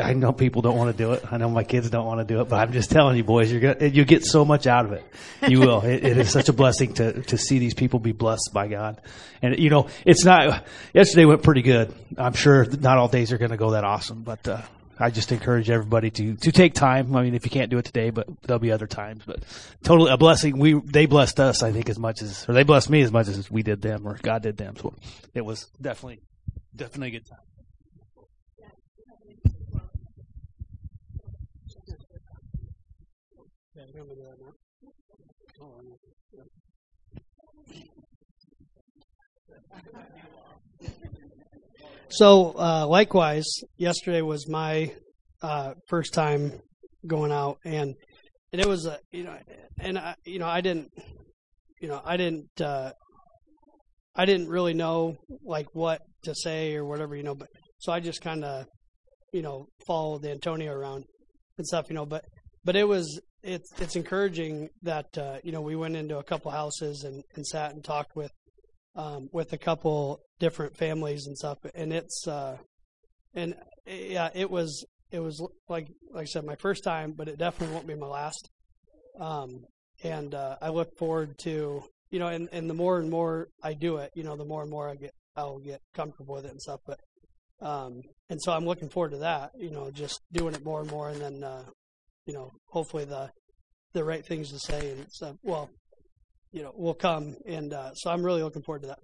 I 0.00 0.14
know 0.14 0.32
people 0.32 0.62
don't 0.62 0.78
want 0.78 0.96
to 0.96 1.02
do 1.02 1.12
it. 1.12 1.30
I 1.30 1.36
know 1.36 1.50
my 1.50 1.64
kids 1.64 1.90
don't 1.90 2.06
want 2.06 2.26
to 2.26 2.34
do 2.34 2.40
it, 2.40 2.48
but 2.48 2.56
I'm 2.56 2.72
just 2.72 2.90
telling 2.90 3.18
you, 3.18 3.24
boys, 3.24 3.52
you're 3.52 3.60
gonna 3.60 3.88
you 3.88 4.06
get 4.06 4.24
so 4.24 4.46
much 4.46 4.66
out 4.66 4.86
of 4.86 4.92
it. 4.92 5.04
You 5.46 5.60
will. 5.60 5.82
it, 5.82 6.02
it 6.02 6.16
is 6.16 6.30
such 6.30 6.48
a 6.48 6.54
blessing 6.54 6.94
to 6.94 7.20
to 7.24 7.36
see 7.36 7.58
these 7.58 7.74
people 7.74 7.98
be 7.98 8.12
blessed 8.12 8.52
by 8.54 8.68
God, 8.68 9.02
and 9.42 9.58
you 9.58 9.68
know, 9.68 9.88
it's 10.06 10.24
not. 10.24 10.64
Yesterday 10.94 11.26
went 11.26 11.42
pretty 11.42 11.60
good. 11.60 11.94
I'm 12.16 12.32
sure 12.32 12.64
not 12.64 12.96
all 12.96 13.08
days 13.08 13.32
are 13.32 13.38
going 13.38 13.50
to 13.50 13.58
go 13.58 13.72
that 13.72 13.84
awesome, 13.84 14.22
but. 14.22 14.48
Uh, 14.48 14.62
I 14.98 15.10
just 15.10 15.30
encourage 15.32 15.70
everybody 15.70 16.10
to 16.10 16.34
to 16.36 16.52
take 16.52 16.74
time. 16.74 17.14
I 17.14 17.22
mean, 17.22 17.34
if 17.34 17.44
you 17.44 17.50
can't 17.50 17.70
do 17.70 17.78
it 17.78 17.84
today, 17.84 18.10
but 18.10 18.26
there'll 18.42 18.58
be 18.58 18.72
other 18.72 18.86
times. 18.86 19.22
But 19.24 19.44
totally 19.84 20.10
a 20.10 20.16
blessing. 20.16 20.58
We 20.58 20.74
they 20.74 21.06
blessed 21.06 21.38
us, 21.40 21.62
I 21.62 21.72
think, 21.72 21.88
as 21.88 21.98
much 21.98 22.22
as 22.22 22.48
or 22.48 22.54
they 22.54 22.64
blessed 22.64 22.90
me 22.90 23.02
as 23.02 23.12
much 23.12 23.28
as 23.28 23.50
we 23.50 23.62
did 23.62 23.82
them 23.82 24.06
or 24.06 24.18
God 24.20 24.42
did 24.42 24.56
them. 24.56 24.76
So 24.76 24.94
it 25.34 25.44
was 25.44 25.66
definitely 25.80 26.20
definitely 26.74 27.08
a 27.08 27.12
good 27.12 27.26
time. 27.26 27.38
So, 42.10 42.54
uh, 42.58 42.86
likewise, 42.86 43.46
yesterday 43.76 44.22
was 44.22 44.48
my 44.48 44.94
uh, 45.42 45.74
first 45.88 46.14
time 46.14 46.52
going 47.06 47.32
out, 47.32 47.58
and 47.64 47.94
and 48.52 48.60
it 48.60 48.66
was 48.66 48.86
a 48.86 48.98
you 49.12 49.24
know, 49.24 49.36
and 49.78 49.98
I, 49.98 50.14
you 50.24 50.38
know, 50.38 50.46
I 50.46 50.60
didn't, 50.60 50.90
you 51.80 51.88
know, 51.88 52.00
I 52.04 52.16
didn't, 52.16 52.60
uh, 52.60 52.92
I 54.16 54.24
didn't 54.24 54.48
really 54.48 54.74
know 54.74 55.16
like 55.44 55.66
what 55.74 56.00
to 56.24 56.34
say 56.34 56.74
or 56.76 56.84
whatever, 56.84 57.14
you 57.14 57.22
know, 57.22 57.34
but 57.34 57.48
so 57.78 57.92
I 57.92 58.00
just 58.00 58.22
kind 58.22 58.44
of, 58.44 58.66
you 59.32 59.42
know, 59.42 59.66
followed 59.86 60.24
Antonio 60.24 60.72
around 60.72 61.04
and 61.58 61.66
stuff, 61.66 61.86
you 61.90 61.94
know, 61.94 62.06
but 62.06 62.24
but 62.64 62.74
it 62.74 62.88
was 62.88 63.20
it's 63.42 63.70
it's 63.80 63.96
encouraging 63.96 64.68
that 64.82 65.06
uh, 65.16 65.38
you 65.44 65.52
know 65.52 65.60
we 65.60 65.76
went 65.76 65.96
into 65.96 66.18
a 66.18 66.24
couple 66.24 66.50
houses 66.50 67.04
and, 67.04 67.22
and 67.36 67.46
sat 67.46 67.72
and 67.72 67.84
talked 67.84 68.16
with 68.16 68.32
um, 68.98 69.30
with 69.32 69.54
a 69.54 69.58
couple 69.58 70.20
different 70.38 70.76
families 70.76 71.26
and 71.26 71.38
stuff, 71.38 71.58
and 71.74 71.92
it's 71.92 72.28
uh, 72.28 72.58
and 73.34 73.54
yeah, 73.86 74.28
it 74.34 74.50
was 74.50 74.84
it 75.10 75.20
was 75.20 75.40
like 75.68 75.88
like 76.12 76.22
I 76.22 76.26
said, 76.26 76.44
my 76.44 76.56
first 76.56 76.84
time, 76.84 77.14
but 77.16 77.28
it 77.28 77.38
definitely 77.38 77.74
won't 77.74 77.86
be 77.86 77.94
my 77.94 78.06
last. 78.06 78.50
Um, 79.18 79.64
and 80.04 80.34
uh, 80.34 80.56
I 80.60 80.68
look 80.68 80.96
forward 80.98 81.38
to 81.38 81.82
you 82.10 82.18
know, 82.18 82.28
and, 82.28 82.48
and 82.52 82.68
the 82.68 82.74
more 82.74 82.98
and 82.98 83.10
more 83.10 83.48
I 83.62 83.74
do 83.74 83.98
it, 83.98 84.10
you 84.14 84.24
know, 84.24 84.36
the 84.36 84.44
more 84.44 84.62
and 84.62 84.70
more 84.70 84.88
I 84.88 84.94
get 84.94 85.12
I'll 85.36 85.58
get 85.58 85.80
comfortable 85.94 86.34
with 86.34 86.46
it 86.46 86.50
and 86.50 86.60
stuff. 86.60 86.80
But 86.86 87.00
um, 87.60 88.02
and 88.28 88.40
so 88.42 88.52
I'm 88.52 88.66
looking 88.66 88.88
forward 88.88 89.12
to 89.12 89.18
that, 89.18 89.52
you 89.56 89.70
know, 89.70 89.90
just 89.90 90.20
doing 90.32 90.54
it 90.54 90.64
more 90.64 90.80
and 90.80 90.90
more, 90.90 91.10
and 91.10 91.20
then 91.20 91.44
uh, 91.44 91.64
you 92.26 92.34
know, 92.34 92.50
hopefully 92.66 93.04
the 93.04 93.30
the 93.92 94.04
right 94.04 94.24
things 94.24 94.50
to 94.50 94.58
say 94.58 94.90
and 94.90 95.06
stuff. 95.10 95.36
Well, 95.42 95.70
you 96.52 96.62
know, 96.62 96.72
will 96.74 96.94
come, 96.94 97.36
and 97.46 97.72
uh, 97.72 97.92
so 97.94 98.10
I'm 98.10 98.22
really 98.22 98.42
looking 98.42 98.62
forward 98.62 98.82
to 98.82 98.88
that. 98.88 98.98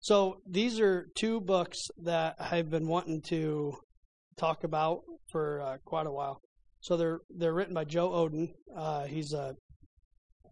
So 0.00 0.40
these 0.48 0.80
are 0.80 1.06
two 1.14 1.40
books 1.40 1.78
that 2.04 2.36
I've 2.38 2.70
been 2.70 2.88
wanting 2.88 3.20
to 3.28 3.74
talk 4.38 4.64
about 4.64 5.02
for 5.30 5.60
uh, 5.60 5.76
quite 5.84 6.06
a 6.06 6.10
while. 6.10 6.40
So 6.80 6.96
they're 6.96 7.20
they're 7.28 7.52
written 7.52 7.74
by 7.74 7.84
Joe 7.84 8.08
Oden. 8.10 8.48
Uh, 8.74 9.04
he's 9.04 9.32
a 9.34 9.54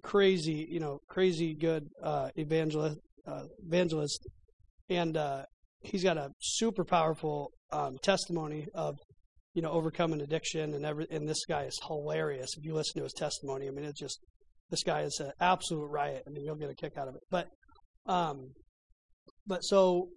crazy, 0.02 0.66
you 0.70 0.80
know, 0.80 1.00
crazy 1.08 1.54
good 1.54 1.88
uh, 2.02 2.28
evangelist, 2.36 2.98
uh, 3.26 3.44
evangelist, 3.66 4.26
and 4.90 5.16
uh, 5.16 5.44
he's 5.80 6.02
got 6.02 6.18
a 6.18 6.30
super 6.40 6.84
powerful 6.84 7.52
um, 7.72 7.96
testimony 8.02 8.66
of 8.74 8.98
you 9.54 9.62
know 9.62 9.70
overcoming 9.70 10.20
addiction 10.20 10.74
and 10.74 10.84
every. 10.84 11.06
And 11.10 11.26
this 11.26 11.46
guy 11.46 11.64
is 11.64 11.78
hilarious. 11.86 12.50
If 12.58 12.64
you 12.64 12.74
listen 12.74 12.98
to 12.98 13.04
his 13.04 13.14
testimony, 13.14 13.66
I 13.66 13.70
mean, 13.70 13.86
it's 13.86 13.98
just 13.98 14.20
this 14.70 14.82
guy 14.82 15.02
is 15.02 15.18
an 15.20 15.32
absolute 15.40 15.86
riot. 15.86 16.24
I 16.26 16.30
mean, 16.30 16.44
you'll 16.44 16.56
get 16.56 16.70
a 16.70 16.74
kick 16.74 16.96
out 16.96 17.08
of 17.08 17.14
it. 17.14 17.22
But 17.30 17.48
um, 18.06 18.52
but 19.46 19.60
so 19.60 20.08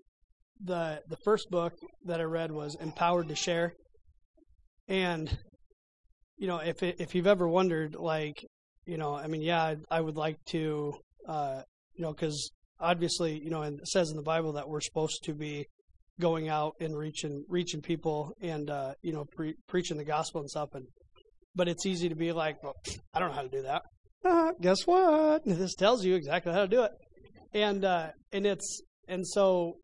the 0.64 1.02
the 1.08 1.18
first 1.24 1.50
book 1.50 1.74
that 2.06 2.20
I 2.20 2.24
read 2.24 2.52
was 2.52 2.76
Empowered 2.80 3.30
to 3.30 3.36
Share, 3.36 3.74
and 4.88 5.38
you 6.38 6.48
know 6.48 6.58
if 6.58 6.84
it, 6.84 6.98
if 7.00 7.16
you've 7.16 7.28
ever 7.28 7.48
wondered, 7.48 7.96
like 7.96 8.44
you 8.86 8.98
know, 8.98 9.16
I 9.16 9.28
mean, 9.28 9.42
yeah, 9.42 9.62
I, 9.62 9.78
I 9.90 10.02
would 10.02 10.18
like 10.18 10.38
to, 10.48 10.94
uh, 11.28 11.62
you 11.94 12.04
know, 12.04 12.12
because 12.12 12.52
obviously, 12.80 13.40
you 13.42 13.50
know, 13.50 13.62
and 13.62 13.80
it 13.80 13.88
says 13.88 14.10
in 14.10 14.18
the 14.18 14.24
Bible 14.24 14.54
that 14.54 14.68
we're 14.68 14.82
supposed 14.82 15.24
to 15.26 15.34
be 15.34 15.66
going 16.20 16.50
out 16.50 16.74
and 16.80 16.98
reaching 16.98 17.46
reaching 17.48 17.82
people 17.82 18.34
and 18.42 18.70
uh, 18.70 18.94
you 19.02 19.14
know 19.14 19.26
pre- 19.36 19.56
preaching 19.68 19.98
the 19.98 20.04
gospel 20.04 20.42
and 20.42 20.50
stuff, 20.50 20.70
and 20.74 20.86
but 21.56 21.68
it's 21.68 21.86
easy 21.86 22.10
to 22.10 22.16
be 22.16 22.32
like, 22.32 22.62
well, 22.64 22.76
I 23.14 23.20
don't 23.20 23.30
know 23.30 23.36
how 23.36 23.44
to 23.44 23.50
do 23.50 23.62
that. 23.64 23.84
Uh, 24.24 24.52
guess 24.62 24.86
what? 24.86 25.42
This 25.46 25.76
tells 25.76 26.06
you 26.06 26.16
exactly 26.16 26.54
how 26.54 26.62
to 26.62 26.68
do 26.68 26.84
it, 26.84 26.92
and 27.54 27.84
uh, 27.84 28.10
and 28.32 28.46
it's 28.46 28.82
and 29.08 29.28
so, 29.28 29.78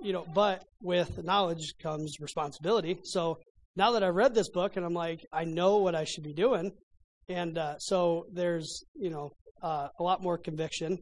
you 0.00 0.12
know, 0.12 0.24
but 0.34 0.64
with 0.80 1.22
knowledge 1.22 1.74
comes 1.82 2.16
responsibility. 2.20 2.98
So 3.04 3.38
now 3.76 3.92
that 3.92 4.02
I've 4.02 4.14
read 4.14 4.34
this 4.34 4.48
book 4.48 4.76
and 4.76 4.86
I'm 4.86 4.94
like, 4.94 5.20
I 5.32 5.44
know 5.44 5.76
what 5.78 5.94
I 5.94 6.04
should 6.04 6.24
be 6.24 6.32
doing. 6.32 6.72
And 7.28 7.58
uh, 7.58 7.76
so 7.78 8.24
there's, 8.32 8.84
you 8.94 9.10
know, 9.10 9.30
uh, 9.62 9.88
a 9.98 10.02
lot 10.02 10.22
more 10.22 10.38
conviction 10.38 10.98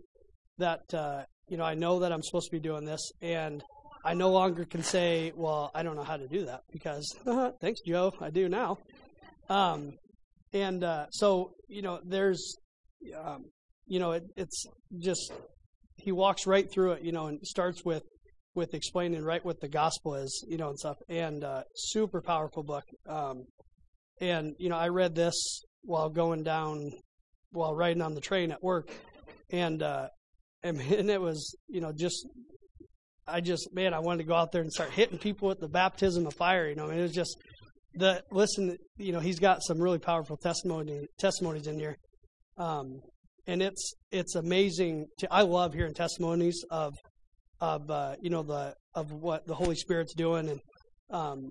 that, 0.58 0.92
uh, 0.92 1.22
you 1.48 1.56
know, 1.56 1.64
I 1.64 1.74
know 1.74 2.00
that 2.00 2.12
I'm 2.12 2.22
supposed 2.22 2.46
to 2.50 2.56
be 2.56 2.60
doing 2.60 2.84
this. 2.84 3.12
And 3.22 3.62
I 4.04 4.14
no 4.14 4.30
longer 4.30 4.64
can 4.64 4.82
say, 4.82 5.32
well, 5.36 5.70
I 5.74 5.82
don't 5.82 5.96
know 5.96 6.02
how 6.02 6.16
to 6.16 6.26
do 6.26 6.46
that 6.46 6.62
because 6.72 7.14
thanks, 7.60 7.80
Joe, 7.86 8.12
I 8.20 8.30
do 8.30 8.48
now. 8.48 8.78
Um, 9.48 9.92
and 10.54 10.84
uh, 10.84 11.06
so, 11.10 11.54
you 11.68 11.82
know, 11.82 12.00
there's, 12.04 12.56
um, 13.20 13.46
you 13.86 13.98
know, 13.98 14.12
it, 14.12 14.22
it's 14.36 14.64
just 15.00 15.32
he 15.96 16.12
walks 16.12 16.46
right 16.46 16.70
through 16.70 16.92
it, 16.92 17.02
you 17.02 17.12
know, 17.12 17.26
and 17.26 17.44
starts 17.44 17.84
with 17.84 18.04
with 18.54 18.72
explaining 18.72 19.24
right 19.24 19.44
what 19.44 19.60
the 19.60 19.68
gospel 19.68 20.14
is, 20.14 20.44
you 20.48 20.56
know, 20.56 20.68
and 20.68 20.78
stuff. 20.78 20.96
And 21.08 21.42
uh, 21.42 21.64
super 21.74 22.22
powerful 22.22 22.62
book. 22.62 22.84
Um, 23.06 23.46
and 24.20 24.54
you 24.58 24.68
know, 24.68 24.76
I 24.76 24.88
read 24.88 25.16
this 25.16 25.64
while 25.82 26.08
going 26.08 26.44
down, 26.44 26.92
while 27.50 27.74
riding 27.74 28.00
on 28.00 28.14
the 28.14 28.20
train 28.20 28.52
at 28.52 28.62
work, 28.62 28.90
and 29.50 29.82
uh, 29.82 30.08
and, 30.62 30.80
and 30.80 31.10
it 31.10 31.20
was 31.20 31.56
you 31.68 31.80
know 31.80 31.92
just 31.92 32.26
I 33.26 33.40
just 33.40 33.74
man, 33.74 33.92
I 33.92 33.98
wanted 33.98 34.18
to 34.18 34.28
go 34.28 34.34
out 34.34 34.52
there 34.52 34.62
and 34.62 34.72
start 34.72 34.90
hitting 34.90 35.18
people 35.18 35.48
with 35.48 35.58
the 35.58 35.68
baptism 35.68 36.26
of 36.26 36.34
fire. 36.34 36.68
You 36.68 36.76
know, 36.76 36.86
I 36.86 36.90
mean, 36.90 36.98
it 37.00 37.02
was 37.02 37.12
just 37.12 37.36
the 37.96 38.22
listen. 38.30 38.76
You 38.96 39.12
know, 39.12 39.20
he's 39.20 39.38
got 39.38 39.62
some 39.62 39.78
really 39.80 39.98
powerful 39.98 40.36
testimony 40.36 41.06
testimonies 41.18 41.66
in 41.66 41.78
here, 41.78 41.96
um, 42.58 43.00
and 43.46 43.62
it's 43.62 43.94
it's 44.10 44.34
amazing. 44.34 45.06
To, 45.18 45.32
I 45.32 45.42
love 45.42 45.74
hearing 45.74 45.94
testimonies 45.94 46.64
of 46.70 46.94
of 47.60 47.90
uh, 47.90 48.16
you 48.20 48.30
know 48.30 48.42
the 48.42 48.74
of 48.94 49.12
what 49.12 49.46
the 49.46 49.54
Holy 49.54 49.76
Spirit's 49.76 50.14
doing, 50.14 50.48
and 50.48 50.60
um, 51.10 51.50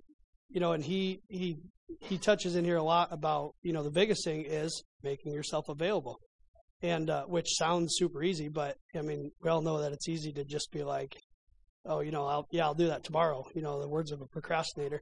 you 0.49 0.59
know, 0.59 0.73
and 0.73 0.83
he 0.83 1.19
he 1.29 1.57
he 2.01 2.17
touches 2.17 2.55
in 2.55 2.65
here 2.65 2.77
a 2.77 2.83
lot 2.83 3.09
about 3.11 3.51
you 3.61 3.73
know 3.73 3.83
the 3.83 3.91
biggest 3.91 4.23
thing 4.23 4.45
is 4.47 4.83
making 5.03 5.33
yourself 5.33 5.69
available, 5.69 6.19
and 6.81 7.09
uh, 7.09 7.23
which 7.23 7.47
sounds 7.57 7.95
super 7.95 8.23
easy, 8.23 8.49
but 8.49 8.75
I 8.95 9.01
mean 9.01 9.31
we 9.41 9.49
all 9.49 9.61
know 9.61 9.81
that 9.81 9.91
it's 9.91 10.09
easy 10.09 10.31
to 10.33 10.43
just 10.43 10.71
be 10.71 10.83
like, 10.83 11.15
oh, 11.85 12.01
you 12.01 12.11
know, 12.11 12.25
I'll 12.25 12.47
yeah 12.51 12.65
I'll 12.65 12.73
do 12.73 12.87
that 12.87 13.03
tomorrow. 13.03 13.45
You 13.55 13.61
know, 13.61 13.81
the 13.81 13.89
words 13.89 14.11
of 14.11 14.21
a 14.21 14.27
procrastinator. 14.27 15.01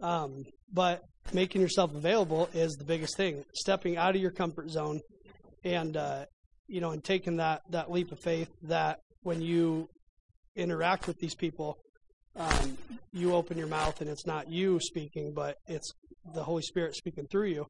Um, 0.00 0.44
but 0.72 1.02
making 1.32 1.60
yourself 1.60 1.94
available 1.94 2.48
is 2.54 2.76
the 2.76 2.84
biggest 2.84 3.16
thing. 3.16 3.44
Stepping 3.54 3.96
out 3.96 4.14
of 4.14 4.20
your 4.20 4.30
comfort 4.30 4.70
zone, 4.70 5.00
and 5.64 5.96
uh, 5.96 6.26
you 6.68 6.80
know, 6.80 6.90
and 6.90 7.02
taking 7.02 7.36
that 7.36 7.62
that 7.70 7.90
leap 7.90 8.12
of 8.12 8.20
faith 8.20 8.50
that 8.62 9.00
when 9.22 9.40
you 9.40 9.88
interact 10.54 11.06
with 11.06 11.18
these 11.18 11.34
people, 11.34 11.78
um, 12.36 12.76
you 13.12 13.34
open 13.34 13.56
your 13.56 13.66
mouth 13.66 14.00
and 14.00 14.10
it's 14.10 14.26
not 14.26 14.50
you 14.50 14.78
speaking, 14.80 15.32
but 15.34 15.56
it's 15.66 15.92
the 16.34 16.42
Holy 16.42 16.62
Spirit 16.62 16.94
speaking 16.94 17.26
through 17.30 17.48
you. 17.48 17.66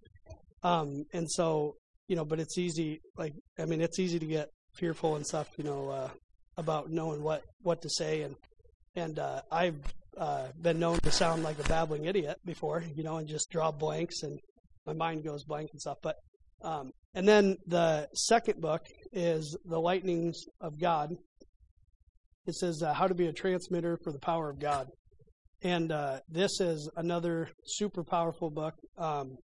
Um, 0.62 1.04
and 1.12 1.30
so, 1.30 1.76
you 2.08 2.16
know, 2.16 2.24
but 2.24 2.40
it's 2.40 2.58
easy, 2.58 3.00
like, 3.16 3.32
I 3.58 3.64
mean, 3.64 3.80
it's 3.80 3.98
easy 3.98 4.18
to 4.18 4.26
get 4.26 4.48
fearful 4.74 5.16
and 5.16 5.26
stuff, 5.26 5.48
you 5.56 5.64
know, 5.64 5.90
uh, 5.90 6.10
about 6.56 6.90
knowing 6.90 7.22
what, 7.22 7.42
what 7.62 7.82
to 7.82 7.90
say. 7.90 8.22
And, 8.22 8.36
and, 8.94 9.18
uh, 9.18 9.42
I've, 9.50 9.78
uh, 10.16 10.48
been 10.60 10.78
known 10.78 10.98
to 10.98 11.10
sound 11.10 11.42
like 11.42 11.58
a 11.58 11.68
babbling 11.68 12.06
idiot 12.06 12.38
before, 12.44 12.82
you 12.94 13.02
know, 13.02 13.16
and 13.16 13.28
just 13.28 13.50
draw 13.50 13.70
blanks 13.70 14.22
and 14.22 14.38
my 14.86 14.92
mind 14.92 15.24
goes 15.24 15.44
blank 15.44 15.70
and 15.72 15.80
stuff. 15.80 15.98
But, 16.02 16.16
um, 16.62 16.92
and 17.14 17.26
then 17.26 17.56
the 17.66 18.08
second 18.14 18.60
book 18.60 18.82
is 19.12 19.56
The 19.64 19.80
Lightnings 19.80 20.44
of 20.60 20.80
God. 20.80 21.10
It 22.46 22.54
says 22.54 22.82
uh, 22.82 22.94
How 22.94 23.08
to 23.08 23.14
Be 23.14 23.26
a 23.26 23.32
Transmitter 23.32 23.98
for 24.02 24.12
the 24.12 24.18
Power 24.18 24.50
of 24.50 24.60
God. 24.60 24.88
And 25.62 25.90
uh, 25.90 26.20
this 26.28 26.60
is 26.60 26.88
another 26.96 27.48
super 27.64 28.04
powerful 28.04 28.50
book. 28.50 28.74
Um, 28.98 29.36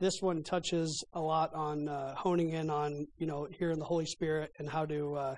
this 0.00 0.20
one 0.20 0.42
touches 0.42 1.04
a 1.12 1.20
lot 1.20 1.54
on 1.54 1.88
uh, 1.88 2.14
honing 2.14 2.50
in 2.50 2.70
on 2.70 3.06
you 3.18 3.26
know 3.26 3.46
hearing 3.58 3.78
the 3.78 3.84
Holy 3.84 4.06
Spirit 4.06 4.50
and 4.58 4.68
how 4.68 4.86
to 4.86 5.14
uh, 5.14 5.34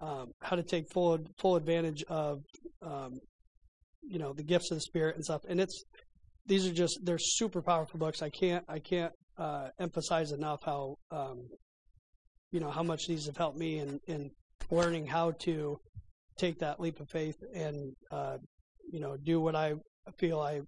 um, 0.00 0.32
how 0.42 0.56
to 0.56 0.64
take 0.64 0.92
full 0.92 1.18
full 1.38 1.54
advantage 1.54 2.02
of 2.08 2.40
um, 2.82 3.20
you 4.08 4.18
know 4.18 4.32
the 4.32 4.42
gifts 4.42 4.70
of 4.70 4.76
the 4.76 4.82
Spirit 4.82 5.16
and 5.16 5.24
stuff. 5.24 5.42
And 5.48 5.60
it's 5.60 5.84
these 6.46 6.66
are 6.66 6.72
just 6.72 7.00
they're 7.02 7.18
super 7.18 7.62
powerful 7.62 7.98
books. 7.98 8.22
I 8.22 8.30
can't 8.30 8.64
I 8.68 8.78
can't 8.78 9.12
uh, 9.38 9.68
emphasize 9.78 10.32
enough 10.32 10.60
how 10.64 10.96
um, 11.10 11.48
you 12.50 12.60
know 12.60 12.70
how 12.70 12.82
much 12.82 13.06
these 13.06 13.26
have 13.26 13.36
helped 13.36 13.58
me 13.58 13.78
in 13.78 14.00
in 14.06 14.30
learning 14.70 15.06
how 15.06 15.32
to 15.40 15.76
take 16.38 16.58
that 16.58 16.80
leap 16.80 16.98
of 17.00 17.08
faith 17.10 17.36
and 17.54 17.94
uh, 18.10 18.38
you 18.90 19.00
know, 19.00 19.16
do 19.16 19.40
what 19.40 19.54
I 19.54 19.74
feel 20.18 20.40
I 20.40 20.60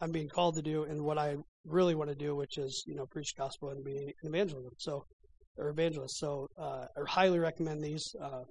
I'm 0.00 0.12
being 0.12 0.28
called 0.28 0.56
to 0.56 0.62
do 0.62 0.84
and 0.84 1.02
what 1.02 1.18
I 1.18 1.36
really 1.64 1.94
want 1.94 2.10
to 2.10 2.16
do, 2.16 2.34
which 2.34 2.58
is, 2.58 2.84
you 2.86 2.94
know, 2.94 3.06
preach 3.06 3.34
gospel 3.36 3.70
and 3.70 3.84
be 3.84 3.96
an 3.96 4.28
evangelist. 4.28 4.76
So, 4.78 5.04
or 5.56 5.68
evangelist. 5.68 6.18
So, 6.18 6.48
uh, 6.58 6.86
I 6.96 7.08
highly 7.08 7.38
recommend 7.38 7.82
these, 7.82 8.04
uh, 8.20 8.42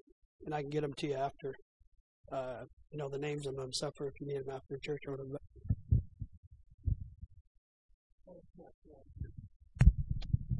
and 0.45 0.55
I 0.55 0.61
can 0.61 0.69
get 0.69 0.81
them 0.81 0.93
to 0.93 1.07
you 1.07 1.15
after, 1.15 1.53
uh, 2.31 2.63
you 2.91 2.97
know, 2.97 3.09
the 3.09 3.17
names 3.17 3.47
of 3.47 3.55
them 3.55 3.73
suffer 3.73 4.07
if 4.07 4.13
you 4.19 4.27
need 4.27 4.45
them 4.45 4.55
after 4.55 4.77
church 4.77 5.01
or 5.07 5.13
whatever. 5.13 5.39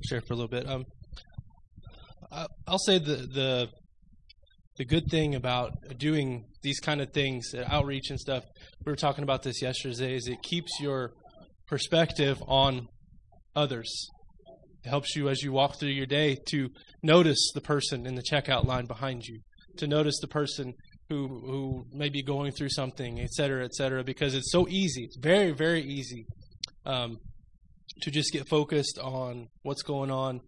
Share 0.04 0.21
for 0.21 0.34
a 0.34 0.36
little 0.36 0.49
bit. 0.49 0.67
Um, 0.67 0.86
I'll 2.67 2.80
say 2.80 2.97
the 2.97 3.15
the 3.15 3.69
the 4.78 4.86
good 4.86 5.10
thing 5.10 5.36
about 5.36 5.71
doing 5.97 6.45
these 6.63 6.80
kind 6.80 6.99
of 6.99 7.13
things, 7.13 7.54
uh, 7.54 7.63
outreach 7.67 8.10
and 8.10 8.19
stuff, 8.19 8.43
we 8.84 8.91
were 8.91 8.95
talking 8.95 9.23
about 9.23 9.43
this 9.43 9.62
yesterday, 9.62 10.15
is 10.15 10.28
it 10.28 10.41
keeps 10.41 10.80
your 10.80 11.12
perspective 11.67 12.41
on 12.47 12.88
others. 13.56 14.10
It 14.84 14.89
helps 14.89 15.15
you 15.15 15.30
as 15.30 15.43
you 15.43 15.52
walk 15.52 15.80
through 15.80 15.89
your 15.89 16.08
day 16.08 16.38
to 16.49 16.69
notice 17.04 17.52
the 17.54 17.62
person 17.62 18.08
in 18.08 18.15
the 18.15 18.23
checkout 18.23 18.65
line 18.65 18.88
behind 18.88 19.26
you, 19.26 19.41
to 19.78 19.86
notice 19.86 20.19
the 20.19 20.28
person 20.28 20.73
who 21.13 21.28
who 21.45 21.86
may 21.91 22.10
be 22.10 22.23
going 22.23 22.52
through 22.52 22.69
something, 22.69 23.19
et 23.19 23.30
cetera, 23.30 23.63
et 23.63 23.73
cetera, 23.73 24.04
because 24.04 24.34
it's 24.34 24.52
so 24.52 24.67
easy. 24.67 25.04
It's 25.04 25.17
very, 25.17 25.52
very 25.52 25.84
easy 25.84 26.26
um, 26.86 27.17
to 28.02 28.12
just 28.12 28.32
get 28.34 28.47
focused 28.47 28.97
on 28.99 29.47
what's 29.62 29.84
going 29.84 30.12
on 30.12 30.41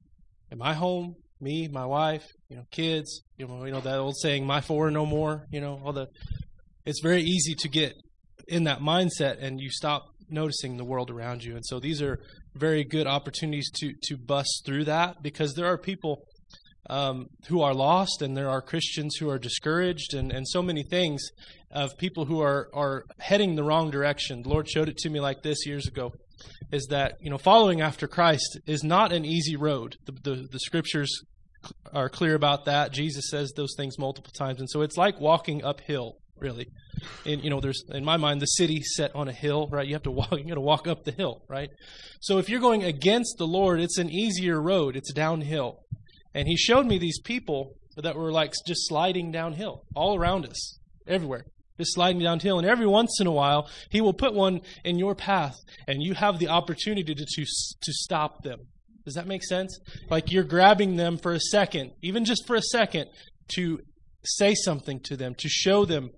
in 0.51 0.57
my 0.57 0.73
home, 0.73 1.15
me, 1.39 1.67
my 1.67 1.85
wife, 1.85 2.25
you 2.49 2.55
know, 2.57 2.65
kids, 2.71 3.23
you 3.37 3.47
know, 3.47 3.65
you 3.65 3.71
know 3.71 3.81
that 3.81 3.97
old 3.97 4.15
saying, 4.17 4.45
"My 4.45 4.61
four, 4.61 4.91
no 4.91 5.05
more." 5.05 5.45
You 5.51 5.61
know, 5.61 5.81
all 5.83 5.93
the. 5.93 6.07
It's 6.85 7.01
very 7.01 7.23
easy 7.23 7.55
to 7.55 7.69
get 7.69 7.93
in 8.47 8.65
that 8.65 8.79
mindset, 8.79 9.41
and 9.41 9.59
you 9.59 9.69
stop 9.69 10.03
noticing 10.29 10.77
the 10.77 10.85
world 10.85 11.09
around 11.11 11.43
you. 11.43 11.55
And 11.55 11.65
so 11.65 11.79
these 11.79 12.01
are 12.01 12.19
very 12.55 12.83
good 12.83 13.07
opportunities 13.07 13.69
to 13.79 13.93
to 14.03 14.17
bust 14.17 14.63
through 14.65 14.85
that 14.85 15.21
because 15.21 15.53
there 15.53 15.67
are 15.67 15.77
people 15.77 16.23
um, 16.89 17.27
who 17.47 17.61
are 17.61 17.73
lost, 17.73 18.21
and 18.21 18.35
there 18.35 18.49
are 18.49 18.61
Christians 18.61 19.15
who 19.15 19.29
are 19.29 19.39
discouraged, 19.39 20.13
and 20.13 20.31
and 20.31 20.47
so 20.47 20.61
many 20.61 20.83
things 20.83 21.21
of 21.71 21.97
people 21.97 22.25
who 22.25 22.41
are 22.41 22.69
are 22.73 23.05
heading 23.19 23.55
the 23.55 23.63
wrong 23.63 23.91
direction. 23.91 24.43
The 24.43 24.49
Lord 24.49 24.69
showed 24.69 24.89
it 24.89 24.97
to 24.97 25.09
me 25.09 25.19
like 25.19 25.43
this 25.43 25.65
years 25.65 25.87
ago 25.87 26.13
is 26.71 26.87
that 26.87 27.17
you 27.21 27.29
know 27.29 27.37
following 27.37 27.81
after 27.81 28.07
Christ 28.07 28.59
is 28.65 28.83
not 28.83 29.11
an 29.11 29.25
easy 29.25 29.55
road. 29.55 29.95
The, 30.05 30.11
the, 30.11 30.47
the 30.51 30.59
scriptures 30.59 31.23
are 31.93 32.09
clear 32.09 32.35
about 32.35 32.65
that. 32.65 32.91
Jesus 32.91 33.29
says 33.29 33.51
those 33.55 33.73
things 33.75 33.97
multiple 33.97 34.31
times, 34.31 34.59
and 34.59 34.69
so 34.69 34.81
it's 34.81 34.97
like 34.97 35.19
walking 35.19 35.63
uphill, 35.63 36.17
really. 36.37 36.67
And 37.25 37.43
you 37.43 37.49
know, 37.49 37.59
there's 37.59 37.83
in 37.89 38.05
my 38.05 38.17
mind 38.17 38.41
the 38.41 38.47
city 38.47 38.81
set 38.81 39.15
on 39.15 39.27
a 39.27 39.33
hill, 39.33 39.67
right? 39.71 39.87
You 39.87 39.95
have 39.95 40.03
to 40.03 40.11
walk. 40.11 40.31
You 40.37 40.45
got 40.45 40.55
to 40.55 40.61
walk 40.61 40.87
up 40.87 41.03
the 41.03 41.11
hill, 41.11 41.41
right? 41.47 41.69
So 42.19 42.37
if 42.37 42.49
you're 42.49 42.59
going 42.59 42.83
against 42.83 43.35
the 43.37 43.47
Lord, 43.47 43.79
it's 43.79 43.97
an 43.97 44.09
easier 44.09 44.61
road. 44.61 44.95
It's 44.95 45.13
downhill. 45.13 45.79
And 46.35 46.47
He 46.47 46.55
showed 46.55 46.85
me 46.85 46.99
these 46.99 47.19
people 47.19 47.73
that 47.97 48.15
were 48.15 48.31
like 48.31 48.53
just 48.67 48.87
sliding 48.87 49.31
downhill 49.31 49.85
all 49.95 50.15
around 50.15 50.45
us, 50.45 50.77
everywhere 51.07 51.45
just 51.77 51.93
sliding 51.93 52.21
downhill. 52.21 52.57
And 52.57 52.67
every 52.67 52.87
once 52.87 53.19
in 53.19 53.27
a 53.27 53.31
while, 53.31 53.69
he 53.89 54.01
will 54.01 54.13
put 54.13 54.33
one 54.33 54.61
in 54.83 54.97
your 54.97 55.15
path, 55.15 55.55
and 55.87 56.01
you 56.01 56.13
have 56.13 56.39
the 56.39 56.47
opportunity 56.47 57.13
to, 57.13 57.25
to, 57.25 57.45
to 57.45 57.93
stop 57.93 58.43
them. 58.43 58.67
Does 59.03 59.15
that 59.15 59.27
make 59.27 59.43
sense? 59.43 59.79
Like 60.09 60.31
you're 60.31 60.43
grabbing 60.43 60.95
them 60.95 61.17
for 61.17 61.33
a 61.33 61.39
second, 61.39 61.91
even 62.01 62.25
just 62.25 62.47
for 62.47 62.55
a 62.55 62.61
second, 62.61 63.09
to 63.55 63.79
say 64.23 64.55
something 64.55 64.99
to 65.01 65.15
them, 65.15 65.35
to 65.35 65.49
show 65.49 65.85
them 65.85 66.09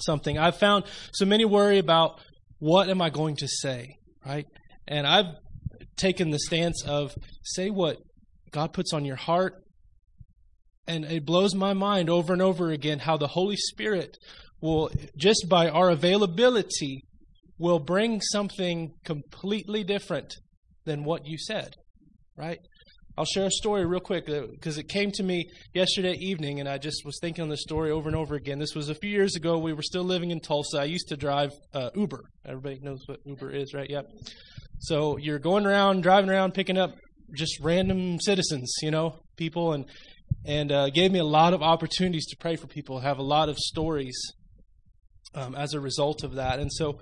something. 0.00 0.36
I've 0.36 0.58
found 0.58 0.84
so 1.12 1.24
many 1.24 1.44
worry 1.44 1.78
about 1.78 2.20
what 2.58 2.88
am 2.88 3.00
I 3.00 3.10
going 3.10 3.36
to 3.36 3.48
say, 3.48 3.96
right? 4.26 4.46
And 4.88 5.06
I've 5.06 5.36
taken 5.96 6.30
the 6.30 6.38
stance 6.40 6.82
of 6.84 7.14
say 7.44 7.70
what 7.70 7.98
God 8.50 8.72
puts 8.72 8.92
on 8.92 9.04
your 9.04 9.16
heart. 9.16 9.54
And 10.86 11.04
it 11.04 11.24
blows 11.24 11.54
my 11.54 11.72
mind 11.72 12.10
over 12.10 12.32
and 12.32 12.42
over 12.42 12.70
again 12.70 12.98
how 12.98 13.16
the 13.16 13.28
Holy 13.28 13.56
Spirit 13.56 14.16
will, 14.60 14.90
just 15.16 15.46
by 15.48 15.68
our 15.68 15.90
availability, 15.90 17.04
will 17.58 17.78
bring 17.78 18.20
something 18.20 18.90
completely 19.04 19.84
different 19.84 20.34
than 20.86 21.04
what 21.04 21.26
you 21.26 21.38
said, 21.38 21.74
right? 22.36 22.58
I'll 23.18 23.26
share 23.26 23.46
a 23.46 23.50
story 23.50 23.84
real 23.84 24.00
quick 24.00 24.24
because 24.24 24.78
uh, 24.78 24.80
it 24.80 24.88
came 24.88 25.10
to 25.12 25.22
me 25.22 25.50
yesterday 25.74 26.14
evening, 26.14 26.58
and 26.58 26.68
I 26.68 26.78
just 26.78 27.04
was 27.04 27.18
thinking 27.20 27.42
on 27.42 27.50
the 27.50 27.56
story 27.56 27.90
over 27.90 28.08
and 28.08 28.16
over 28.16 28.34
again. 28.34 28.58
This 28.58 28.74
was 28.74 28.88
a 28.88 28.94
few 28.94 29.10
years 29.10 29.36
ago. 29.36 29.58
We 29.58 29.74
were 29.74 29.82
still 29.82 30.04
living 30.04 30.30
in 30.30 30.40
Tulsa. 30.40 30.78
I 30.80 30.84
used 30.84 31.08
to 31.08 31.16
drive 31.16 31.50
uh, 31.74 31.90
Uber. 31.94 32.24
Everybody 32.46 32.80
knows 32.80 33.02
what 33.06 33.18
Uber 33.26 33.50
is, 33.50 33.74
right? 33.74 33.90
Yep. 33.90 34.06
So 34.78 35.18
you're 35.18 35.38
going 35.38 35.66
around, 35.66 36.02
driving 36.02 36.30
around, 36.30 36.54
picking 36.54 36.78
up 36.78 36.94
just 37.34 37.60
random 37.60 38.20
citizens, 38.20 38.74
you 38.82 38.90
know, 38.90 39.20
people, 39.36 39.72
and 39.72 39.84
and 40.44 40.72
uh, 40.72 40.90
gave 40.90 41.10
me 41.12 41.18
a 41.18 41.24
lot 41.24 41.52
of 41.54 41.62
opportunities 41.62 42.26
to 42.26 42.36
pray 42.36 42.56
for 42.56 42.66
people. 42.66 43.00
Have 43.00 43.18
a 43.18 43.22
lot 43.22 43.48
of 43.48 43.56
stories 43.58 44.18
um, 45.34 45.54
as 45.54 45.74
a 45.74 45.80
result 45.80 46.24
of 46.24 46.34
that. 46.34 46.58
And 46.58 46.70
so 46.72 47.00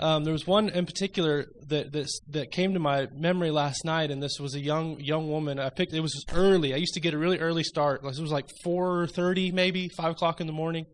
Um, 0.00 0.22
there 0.22 0.32
was 0.32 0.46
one 0.46 0.68
in 0.68 0.86
particular 0.86 1.46
that, 1.70 1.90
that 1.90 2.06
that 2.30 2.52
came 2.52 2.72
to 2.74 2.78
my 2.78 3.08
memory 3.12 3.50
last 3.50 3.84
night, 3.84 4.12
and 4.12 4.22
this 4.22 4.38
was 4.38 4.54
a 4.54 4.60
young 4.60 5.00
young 5.00 5.28
woman. 5.28 5.58
I 5.58 5.70
picked. 5.70 5.92
It 5.92 6.00
was 6.00 6.14
early. 6.32 6.72
I 6.72 6.76
used 6.76 6.94
to 6.94 7.00
get 7.00 7.14
a 7.14 7.18
really 7.18 7.40
early 7.40 7.64
start. 7.64 8.04
It 8.04 8.20
was 8.20 8.30
like 8.38 8.48
four 8.62 9.08
thirty, 9.08 9.50
maybe 9.50 9.88
five 9.88 10.12
o'clock 10.12 10.40
in 10.40 10.46
the 10.46 10.52
morning. 10.52 10.86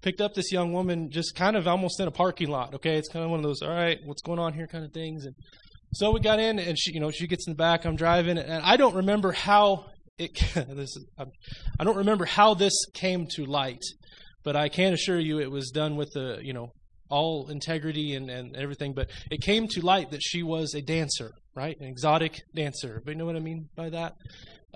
Picked 0.00 0.22
up 0.22 0.32
this 0.32 0.50
young 0.50 0.72
woman, 0.72 1.10
just 1.10 1.34
kind 1.34 1.56
of 1.56 1.66
almost 1.66 2.00
in 2.00 2.08
a 2.08 2.10
parking 2.10 2.48
lot. 2.48 2.74
Okay, 2.76 2.96
it's 2.96 3.10
kind 3.12 3.22
of 3.22 3.30
one 3.30 3.40
of 3.40 3.44
those. 3.44 3.60
All 3.60 3.76
right, 3.84 3.98
what's 4.06 4.22
going 4.22 4.38
on 4.38 4.54
here, 4.54 4.66
kind 4.66 4.84
of 4.84 4.92
things. 4.92 5.26
And 5.26 5.34
so 5.92 6.10
we 6.10 6.20
got 6.20 6.38
in, 6.38 6.58
and 6.58 6.78
she, 6.78 6.92
you 6.92 7.00
know, 7.00 7.10
she 7.10 7.26
gets 7.26 7.46
in 7.46 7.52
the 7.52 7.56
back. 7.56 7.84
I'm 7.84 7.96
driving, 7.96 8.38
and 8.38 8.62
I 8.62 8.76
don't 8.76 8.96
remember 8.96 9.32
how 9.32 9.86
it. 10.18 10.34
this 10.54 10.96
is, 10.96 11.06
I 11.18 11.84
don't 11.84 11.96
remember 11.96 12.24
how 12.24 12.54
this 12.54 12.74
came 12.94 13.26
to 13.36 13.44
light, 13.44 13.82
but 14.44 14.56
I 14.56 14.68
can 14.68 14.92
assure 14.92 15.18
you 15.18 15.40
it 15.40 15.50
was 15.50 15.70
done 15.70 15.96
with 15.96 16.12
the, 16.12 16.38
you 16.42 16.52
know, 16.52 16.72
all 17.10 17.48
integrity 17.48 18.14
and, 18.14 18.30
and 18.30 18.56
everything, 18.56 18.92
but 18.92 19.08
it 19.30 19.40
came 19.40 19.66
to 19.68 19.80
light 19.80 20.10
that 20.10 20.20
she 20.22 20.42
was 20.42 20.74
a 20.74 20.82
dancer, 20.82 21.32
right? 21.54 21.78
An 21.80 21.86
exotic 21.86 22.42
dancer. 22.54 23.00
But 23.04 23.12
you 23.12 23.18
know 23.18 23.26
what 23.26 23.36
I 23.36 23.40
mean 23.40 23.68
by 23.74 23.90
that? 23.90 24.14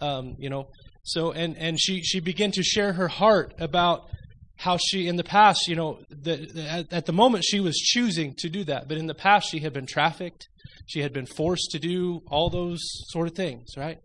Um, 0.00 0.36
you 0.38 0.48
know, 0.48 0.68
so 1.02 1.32
and 1.32 1.56
and 1.58 1.78
she 1.80 2.02
she 2.02 2.20
began 2.20 2.52
to 2.52 2.62
share 2.62 2.92
her 2.94 3.08
heart 3.08 3.54
about 3.58 4.08
how 4.56 4.76
she 4.76 5.08
in 5.08 5.16
the 5.16 5.24
past, 5.24 5.66
you 5.66 5.74
know, 5.74 5.98
that 6.10 6.56
at, 6.56 6.92
at 6.92 7.06
the 7.06 7.12
moment 7.12 7.44
she 7.44 7.60
was 7.60 7.76
choosing 7.76 8.34
to 8.38 8.48
do 8.48 8.64
that, 8.64 8.88
but 8.88 8.96
in 8.96 9.06
the 9.06 9.14
past 9.14 9.50
she 9.50 9.60
had 9.60 9.72
been 9.72 9.86
trafficked, 9.86 10.48
she 10.92 11.00
had 11.00 11.12
been 11.12 11.26
forced 11.26 11.70
to 11.72 11.78
do 11.78 12.22
all 12.28 12.50
those 12.50 12.80
sort 13.08 13.26
of 13.26 13.34
things, 13.34 13.76
right? 13.76 13.98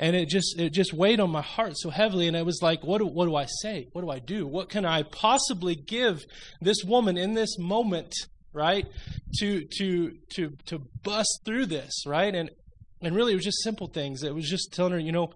and 0.00 0.16
it 0.16 0.30
just 0.30 0.58
it 0.58 0.70
just 0.70 0.94
weighed 0.94 1.20
on 1.20 1.30
my 1.30 1.42
heart 1.42 1.74
so 1.76 1.90
heavily 1.90 2.26
and 2.26 2.34
it 2.34 2.44
was 2.44 2.60
like 2.62 2.82
what 2.82 2.98
do, 2.98 3.06
what 3.06 3.26
do 3.26 3.36
i 3.36 3.44
say? 3.60 3.86
What 3.92 4.00
do 4.00 4.10
i 4.10 4.18
do? 4.18 4.46
What 4.46 4.70
can 4.70 4.86
i 4.86 5.02
possibly 5.02 5.76
give 5.76 6.24
this 6.60 6.78
woman 6.84 7.18
in 7.18 7.34
this 7.34 7.58
moment 7.58 8.14
right 8.52 8.86
to 9.38 9.66
to 9.78 10.12
to 10.30 10.56
to 10.66 10.80
bust 11.04 11.42
through 11.44 11.66
this 11.66 12.06
right? 12.06 12.34
And 12.34 12.50
and 13.02 13.14
really 13.14 13.32
it 13.32 13.36
was 13.36 13.44
just 13.44 13.62
simple 13.62 13.88
things. 13.88 14.22
It 14.22 14.34
was 14.34 14.48
just 14.48 14.72
telling 14.72 14.92
her 14.92 14.98
you 14.98 15.12
know 15.12 15.32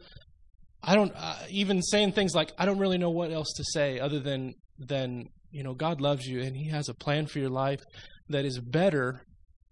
i 0.86 0.94
don't 0.94 1.12
uh, 1.16 1.36
even 1.48 1.82
saying 1.82 2.12
things 2.12 2.34
like 2.34 2.52
i 2.58 2.66
don't 2.66 2.78
really 2.78 2.98
know 2.98 3.10
what 3.10 3.32
else 3.32 3.52
to 3.56 3.64
say 3.64 3.98
other 3.98 4.20
than 4.20 4.54
than 4.78 5.28
you 5.50 5.62
know 5.62 5.72
god 5.72 5.98
loves 5.98 6.26
you 6.26 6.42
and 6.42 6.54
he 6.54 6.68
has 6.68 6.90
a 6.90 6.94
plan 6.94 7.26
for 7.26 7.38
your 7.38 7.48
life 7.48 7.80
that 8.28 8.44
is 8.44 8.58
better 8.58 9.22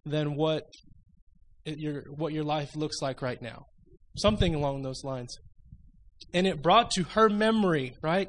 than 0.07 0.35
what 0.35 0.65
your 1.64 2.03
what 2.16 2.33
your 2.33 2.44
life 2.44 2.75
looks 2.77 3.01
like 3.01 3.22
right 3.22 3.40
now 3.40 3.66
something 4.16 4.55
along 4.55 4.83
those 4.83 5.05
lines. 5.05 5.37
And 6.35 6.46
it 6.46 6.62
brought 6.62 6.90
to 6.92 7.05
her 7.05 7.29
memory, 7.29 7.94
right, 8.03 8.29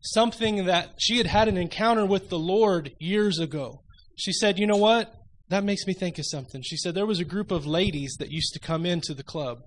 something 0.00 0.66
that 0.66 0.90
she 0.98 1.18
had 1.18 1.26
had 1.26 1.48
an 1.48 1.56
encounter 1.56 2.06
with 2.06 2.28
the 2.28 2.38
Lord 2.38 2.92
years 2.98 3.38
ago. 3.38 3.82
She 4.16 4.32
said, 4.32 4.58
You 4.58 4.66
know 4.66 4.76
what? 4.76 5.12
That 5.48 5.64
makes 5.64 5.86
me 5.86 5.94
think 5.94 6.18
of 6.18 6.26
something. 6.26 6.62
She 6.62 6.76
said 6.76 6.94
there 6.94 7.06
was 7.06 7.20
a 7.20 7.24
group 7.24 7.50
of 7.50 7.66
ladies 7.66 8.16
that 8.18 8.30
used 8.30 8.52
to 8.52 8.60
come 8.60 8.84
into 8.84 9.14
the 9.14 9.22
club 9.22 9.58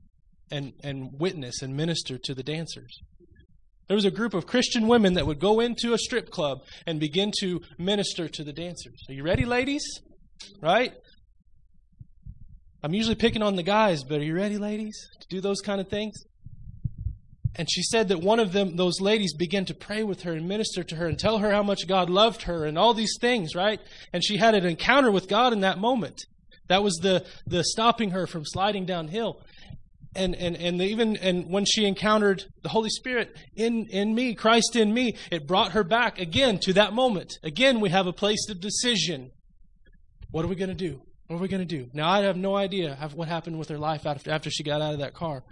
and, 0.52 0.74
and 0.84 1.10
witness 1.20 1.62
and 1.62 1.76
minister 1.76 2.20
to 2.24 2.36
the 2.36 2.44
dancers. 2.44 3.00
There 3.88 3.96
was 3.96 4.06
a 4.06 4.12
group 4.12 4.34
of 4.34 4.46
Christian 4.46 4.88
women 4.88 5.16
that 5.16 5.26
would 5.26 5.40
go 5.40 5.60
into 5.60 5.94
a 5.94 5.98
strip 5.98 6.30
club 6.30 6.60
and 6.86 7.00
begin 7.00 7.32
to 7.40 7.62
minister 7.80 8.30
to 8.30 8.44
the 8.44 8.54
dancers. 8.54 9.04
Are 9.10 9.14
you 9.14 9.24
ready, 9.24 9.44
ladies? 9.44 9.84
Right? 10.62 10.94
I'm 12.84 12.94
usually 12.94 13.16
picking 13.16 13.44
on 13.44 13.56
the 13.56 13.64
guys, 13.64 14.04
but 14.04 14.22
are 14.22 14.24
you 14.24 14.36
ready, 14.36 14.58
ladies, 14.58 14.98
to 15.20 15.28
do 15.28 15.40
those 15.40 15.62
kind 15.62 15.80
of 15.80 15.88
things? 15.88 16.16
And 17.56 17.70
she 17.70 17.84
said 17.84 18.08
that 18.08 18.22
one 18.22 18.40
of 18.40 18.54
them, 18.54 18.76
those 18.76 19.02
ladies, 19.02 19.34
began 19.34 19.66
to 19.66 19.74
pray 19.74 20.04
with 20.04 20.22
her 20.24 20.32
and 20.32 20.48
minister 20.48 20.84
to 20.84 20.96
her 20.96 21.06
and 21.06 21.20
tell 21.20 21.40
her 21.40 21.52
how 21.52 21.64
much 21.64 21.88
God 21.88 22.10
loved 22.10 22.44
her 22.44 22.66
and 22.66 22.78
all 22.78 22.94
these 22.94 23.18
things, 23.20 23.56
right? 23.56 23.80
And 24.14 24.24
she 24.24 24.38
had 24.38 24.56
an 24.56 24.66
encounter 24.66 25.12
with 25.12 25.28
God 25.28 25.54
in 25.54 25.60
that 25.60 25.78
moment. 25.78 26.26
That 26.70 26.82
was 26.82 26.96
the, 26.96 27.26
the 27.46 27.64
stopping 27.64 28.12
her 28.12 28.26
from 28.26 28.46
sliding 28.46 28.86
downhill. 28.86 29.42
And, 30.16 30.34
and, 30.36 30.56
and 30.56 30.82
even 30.82 31.18
and 31.18 31.50
when 31.50 31.66
she 31.66 31.86
encountered 31.86 32.46
the 32.64 32.70
Holy 32.70 32.90
Spirit 32.90 33.36
in, 33.56 33.88
in 33.88 34.16
me, 34.16 34.34
Christ 34.34 34.76
in 34.76 34.94
me, 34.94 35.18
it 35.32 35.48
brought 35.48 35.74
her 35.74 35.84
back 35.84 36.20
again 36.20 36.58
to 36.60 36.74
that 36.74 36.94
moment. 36.94 37.34
Again, 37.44 37.80
we 37.80 37.90
have 37.90 38.08
a 38.08 38.14
place 38.14 38.50
of 38.50 38.60
decision. 38.60 39.32
What 40.32 40.46
are 40.46 40.50
we 40.50 40.56
going 40.56 40.70
to 40.70 40.76
do? 40.76 41.02
What 41.32 41.38
are 41.38 41.44
we 41.44 41.48
going 41.48 41.66
to 41.66 41.78
do? 41.78 41.90
Now, 41.94 42.10
I 42.10 42.24
have 42.24 42.36
no 42.36 42.58
idea 42.58 42.98
what 43.16 43.30
happened 43.30 43.58
with 43.58 43.70
her 43.70 43.78
life 43.78 44.06
after, 44.06 44.30
after 44.32 44.52
she 44.52 44.64
got 44.64 44.82
out 44.82 44.92
of 44.92 45.00
that 45.00 45.14
car. 45.14 45.46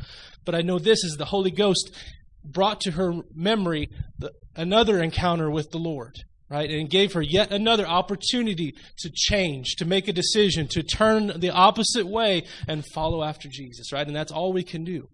But 0.44 0.54
I 0.54 0.62
know 0.62 0.78
this 0.78 1.06
is 1.06 1.16
the 1.16 1.24
Holy 1.24 1.52
Ghost 1.52 1.96
brought 2.44 2.82
to 2.82 2.92
her 2.92 3.14
memory 3.34 3.90
the, 4.18 4.34
another 4.58 5.02
encounter 5.02 5.50
with 5.50 5.72
the 5.72 5.78
Lord, 5.78 6.16
right? 6.50 6.70
And 6.70 6.90
gave 6.90 7.14
her 7.14 7.22
yet 7.22 7.54
another 7.54 7.88
opportunity 7.88 8.76
to 8.98 9.10
change, 9.10 9.78
to 9.78 9.86
make 9.86 10.10
a 10.10 10.14
decision, 10.14 10.68
to 10.72 10.84
turn 10.84 11.40
the 11.40 11.52
opposite 11.52 12.08
way 12.08 12.44
and 12.68 12.84
follow 12.94 13.24
after 13.24 13.48
Jesus, 13.50 13.94
right? 13.94 14.06
And 14.06 14.14
that's 14.14 14.34
all 14.34 14.52
we 14.52 14.64
can 14.64 14.84
do. 14.84 15.08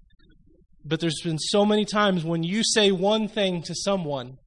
But 0.84 1.00
there's 1.00 1.22
been 1.24 1.38
so 1.38 1.64
many 1.64 1.86
times 1.86 2.26
when 2.26 2.42
you 2.42 2.64
say 2.64 2.92
one 2.92 3.28
thing 3.28 3.62
to 3.62 3.76
someone 3.76 4.40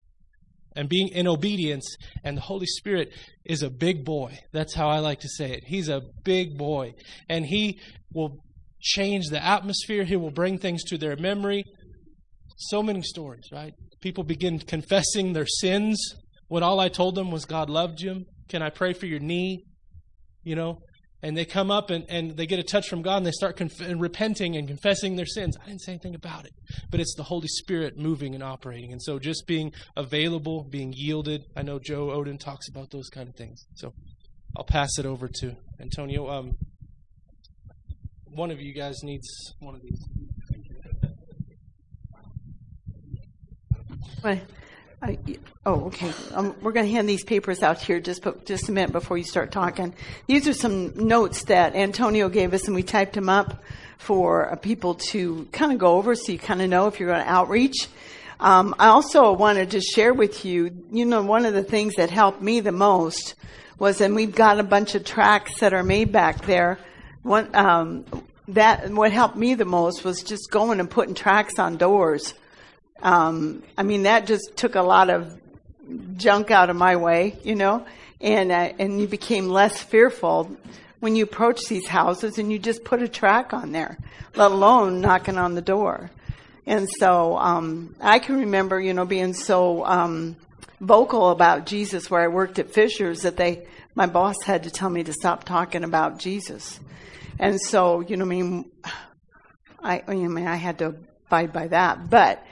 and 0.78 0.88
being 0.88 1.08
in 1.08 1.26
obedience. 1.26 1.96
And 2.22 2.36
the 2.36 2.42
Holy 2.42 2.66
Spirit 2.66 3.12
is 3.44 3.62
a 3.62 3.68
big 3.68 4.04
boy. 4.04 4.38
That's 4.52 4.74
how 4.74 4.88
I 4.88 5.00
like 5.00 5.20
to 5.20 5.28
say 5.28 5.50
it. 5.50 5.64
He's 5.66 5.88
a 5.88 6.02
big 6.22 6.56
boy. 6.56 6.94
And 7.28 7.44
He 7.44 7.80
will 8.14 8.38
change 8.80 9.26
the 9.26 9.44
atmosphere, 9.44 10.04
He 10.04 10.16
will 10.16 10.30
bring 10.30 10.56
things 10.56 10.84
to 10.84 10.96
their 10.96 11.16
memory. 11.16 11.64
So 12.56 12.80
many 12.82 13.02
stories, 13.02 13.48
right? 13.52 13.74
People 14.00 14.22
begin 14.22 14.60
confessing 14.60 15.32
their 15.32 15.46
sins 15.46 16.14
when 16.46 16.62
all 16.62 16.78
I 16.78 16.88
told 16.88 17.16
them 17.16 17.32
was 17.32 17.44
God 17.44 17.68
loved 17.68 18.00
you. 18.00 18.24
Can 18.48 18.62
I 18.62 18.70
pray 18.70 18.92
for 18.92 19.06
your 19.06 19.20
knee? 19.20 19.64
You 20.44 20.54
know, 20.54 20.78
and 21.22 21.36
they 21.36 21.44
come 21.44 21.70
up 21.70 21.90
and, 21.90 22.04
and 22.08 22.36
they 22.36 22.46
get 22.46 22.58
a 22.58 22.62
touch 22.62 22.88
from 22.88 23.02
God 23.02 23.18
and 23.18 23.26
they 23.26 23.32
start 23.32 23.56
conf- 23.56 23.80
and 23.80 24.00
repenting 24.00 24.56
and 24.56 24.68
confessing 24.68 25.16
their 25.16 25.26
sins. 25.26 25.56
I 25.62 25.66
didn't 25.66 25.82
say 25.82 25.92
anything 25.92 26.14
about 26.14 26.44
it, 26.44 26.52
but 26.90 27.00
it's 27.00 27.14
the 27.16 27.24
Holy 27.24 27.48
Spirit 27.48 27.98
moving 27.98 28.34
and 28.34 28.42
operating. 28.42 28.92
And 28.92 29.02
so 29.02 29.18
just 29.18 29.46
being 29.46 29.72
available, 29.96 30.64
being 30.64 30.92
yielded. 30.96 31.44
I 31.56 31.62
know 31.62 31.78
Joe 31.78 32.08
Oden 32.08 32.38
talks 32.38 32.68
about 32.68 32.90
those 32.90 33.08
kind 33.08 33.28
of 33.28 33.34
things. 33.34 33.66
So 33.74 33.92
I'll 34.56 34.64
pass 34.64 34.98
it 34.98 35.06
over 35.06 35.28
to 35.40 35.56
Antonio. 35.80 36.28
Um, 36.28 36.56
one 38.24 38.50
of 38.50 38.60
you 38.60 38.72
guys 38.72 39.02
needs 39.02 39.26
one 39.58 39.74
of 39.74 39.82
these. 39.82 40.04
Right. 44.22 44.42
I, 45.00 45.16
oh, 45.64 45.86
okay. 45.86 46.12
Um, 46.34 46.56
we're 46.60 46.72
going 46.72 46.86
to 46.86 46.92
hand 46.92 47.08
these 47.08 47.22
papers 47.22 47.62
out 47.62 47.80
here 47.80 48.00
just 48.00 48.26
just 48.44 48.68
a 48.68 48.72
minute 48.72 48.90
before 48.90 49.16
you 49.16 49.22
start 49.22 49.52
talking. 49.52 49.94
These 50.26 50.48
are 50.48 50.52
some 50.52 51.06
notes 51.06 51.44
that 51.44 51.76
Antonio 51.76 52.28
gave 52.28 52.52
us, 52.52 52.66
and 52.66 52.74
we 52.74 52.82
typed 52.82 53.12
them 53.12 53.28
up 53.28 53.62
for 53.98 54.50
uh, 54.50 54.56
people 54.56 54.94
to 55.10 55.46
kind 55.52 55.72
of 55.72 55.78
go 55.78 55.96
over, 55.96 56.16
so 56.16 56.32
you 56.32 56.38
kind 56.38 56.60
of 56.60 56.68
know 56.68 56.88
if 56.88 56.98
you're 56.98 57.08
going 57.08 57.24
to 57.24 57.30
outreach. 57.30 57.86
Um, 58.40 58.74
I 58.78 58.88
also 58.88 59.32
wanted 59.32 59.70
to 59.72 59.80
share 59.80 60.12
with 60.12 60.44
you. 60.44 60.84
You 60.90 61.04
know, 61.04 61.22
one 61.22 61.46
of 61.46 61.54
the 61.54 61.64
things 61.64 61.94
that 61.94 62.10
helped 62.10 62.42
me 62.42 62.58
the 62.58 62.72
most 62.72 63.36
was, 63.78 64.00
and 64.00 64.16
we've 64.16 64.34
got 64.34 64.58
a 64.58 64.64
bunch 64.64 64.96
of 64.96 65.04
tracks 65.04 65.60
that 65.60 65.72
are 65.74 65.84
made 65.84 66.10
back 66.10 66.44
there. 66.44 66.78
One 67.22 67.54
um, 67.54 68.04
that 68.48 68.90
what 68.90 69.12
helped 69.12 69.36
me 69.36 69.54
the 69.54 69.64
most 69.64 70.02
was 70.02 70.22
just 70.22 70.50
going 70.50 70.80
and 70.80 70.90
putting 70.90 71.14
tracks 71.14 71.60
on 71.60 71.76
doors 71.76 72.34
um, 73.02 73.62
I 73.76 73.82
mean, 73.82 74.04
that 74.04 74.26
just 74.26 74.56
took 74.56 74.74
a 74.74 74.82
lot 74.82 75.10
of 75.10 75.40
junk 76.16 76.50
out 76.50 76.70
of 76.70 76.76
my 76.76 76.96
way, 76.96 77.36
you 77.44 77.54
know, 77.54 77.86
and 78.20 78.50
uh, 78.52 78.72
and 78.78 79.00
you 79.00 79.06
became 79.06 79.48
less 79.48 79.80
fearful 79.80 80.56
when 81.00 81.14
you 81.14 81.24
approach 81.24 81.66
these 81.68 81.86
houses 81.86 82.38
and 82.38 82.52
you 82.52 82.58
just 82.58 82.84
put 82.84 83.02
a 83.02 83.08
track 83.08 83.52
on 83.52 83.72
there, 83.72 83.96
let 84.34 84.50
alone 84.50 85.00
knocking 85.00 85.38
on 85.38 85.54
the 85.54 85.62
door. 85.62 86.10
And 86.66 86.88
so 86.98 87.38
um, 87.38 87.94
I 88.00 88.18
can 88.18 88.40
remember, 88.40 88.80
you 88.80 88.92
know, 88.92 89.06
being 89.06 89.32
so 89.32 89.86
um, 89.86 90.36
vocal 90.80 91.30
about 91.30 91.66
Jesus 91.66 92.10
where 92.10 92.20
I 92.20 92.28
worked 92.28 92.58
at 92.58 92.70
Fisher's 92.70 93.22
that 93.22 93.36
they, 93.36 93.66
my 93.94 94.06
boss 94.06 94.36
had 94.44 94.64
to 94.64 94.70
tell 94.70 94.90
me 94.90 95.04
to 95.04 95.12
stop 95.12 95.44
talking 95.44 95.84
about 95.84 96.18
Jesus. 96.18 96.78
And 97.38 97.60
so, 97.60 98.00
you 98.00 98.16
know, 98.16 98.24
I 98.24 98.28
mean, 98.28 98.70
I, 99.82 100.02
I 100.06 100.14
mean, 100.14 100.46
I 100.46 100.56
had 100.56 100.78
to 100.80 100.96
abide 101.26 101.52
by 101.52 101.68
that. 101.68 102.10
But 102.10 102.44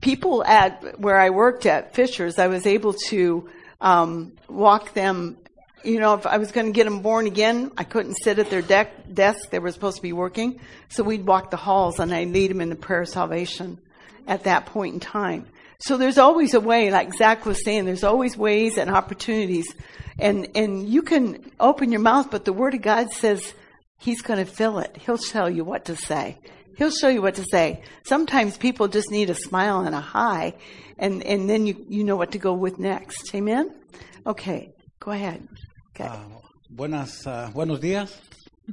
people 0.00 0.44
at 0.44 0.98
where 0.98 1.18
I 1.18 1.30
worked 1.30 1.66
at 1.66 1.94
Fisher's, 1.94 2.38
I 2.38 2.48
was 2.48 2.66
able 2.66 2.94
to 3.08 3.48
um, 3.80 4.32
walk 4.48 4.94
them. 4.94 5.38
You 5.82 6.00
know, 6.00 6.14
if 6.14 6.26
I 6.26 6.38
was 6.38 6.50
going 6.50 6.66
to 6.66 6.72
get 6.72 6.84
them 6.84 7.00
born 7.00 7.26
again, 7.26 7.70
I 7.76 7.84
couldn't 7.84 8.14
sit 8.14 8.38
at 8.38 8.48
their 8.48 8.62
de- 8.62 8.90
desk. 9.12 9.50
They 9.50 9.58
were 9.58 9.70
supposed 9.70 9.96
to 9.96 10.02
be 10.02 10.14
working, 10.14 10.60
so 10.88 11.02
we'd 11.02 11.26
walk 11.26 11.50
the 11.50 11.58
halls 11.58 11.98
and 11.98 12.12
I'd 12.12 12.28
lead 12.28 12.50
them 12.50 12.62
in 12.62 12.70
the 12.70 12.76
prayer 12.76 13.02
of 13.02 13.08
salvation 13.08 13.78
at 14.26 14.44
that 14.44 14.66
point 14.66 14.94
in 14.94 15.00
time. 15.00 15.46
So 15.80 15.98
there's 15.98 16.16
always 16.16 16.54
a 16.54 16.60
way, 16.60 16.90
like 16.90 17.12
Zach 17.12 17.44
was 17.44 17.62
saying, 17.62 17.84
there's 17.84 18.04
always 18.04 18.36
ways 18.36 18.78
and 18.78 18.88
opportunities, 18.88 19.66
and 20.18 20.48
and 20.54 20.88
you 20.88 21.02
can 21.02 21.50
open 21.60 21.92
your 21.92 22.00
mouth, 22.00 22.30
but 22.30 22.46
the 22.46 22.52
Word 22.52 22.74
of 22.74 22.80
God 22.80 23.10
says 23.10 23.52
He's 23.98 24.22
going 24.22 24.44
to 24.44 24.50
fill 24.50 24.78
it. 24.78 24.96
He'll 24.96 25.18
tell 25.18 25.48
you 25.48 25.64
what 25.64 25.86
to 25.86 25.96
say. 25.96 26.38
He'll 26.76 26.90
show 26.90 27.08
you 27.08 27.22
what 27.22 27.34
to 27.36 27.44
say. 27.50 27.82
Sometimes 28.04 28.56
people 28.58 28.88
just 28.88 29.10
need 29.10 29.30
a 29.30 29.34
smile 29.34 29.80
and 29.80 29.94
a 29.94 30.00
hi, 30.00 30.54
and, 30.98 31.22
and 31.22 31.48
then 31.48 31.66
you, 31.66 31.84
you 31.88 32.04
know 32.04 32.16
what 32.16 32.32
to 32.32 32.38
go 32.38 32.52
with 32.54 32.78
next. 32.78 33.34
Amen? 33.34 33.70
Okay, 34.26 34.72
go 35.00 35.10
ahead. 35.12 35.46
Okay. 35.94 36.08
Uh, 36.08 36.16
Buenas, 36.70 37.24
ah, 37.26 37.50
buenos 37.54 37.78
días. 37.80 38.10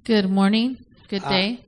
Good 0.05 0.29
morning. 0.29 0.77
Good 1.09 1.21
Ah. 1.25 1.29
day. 1.29 1.59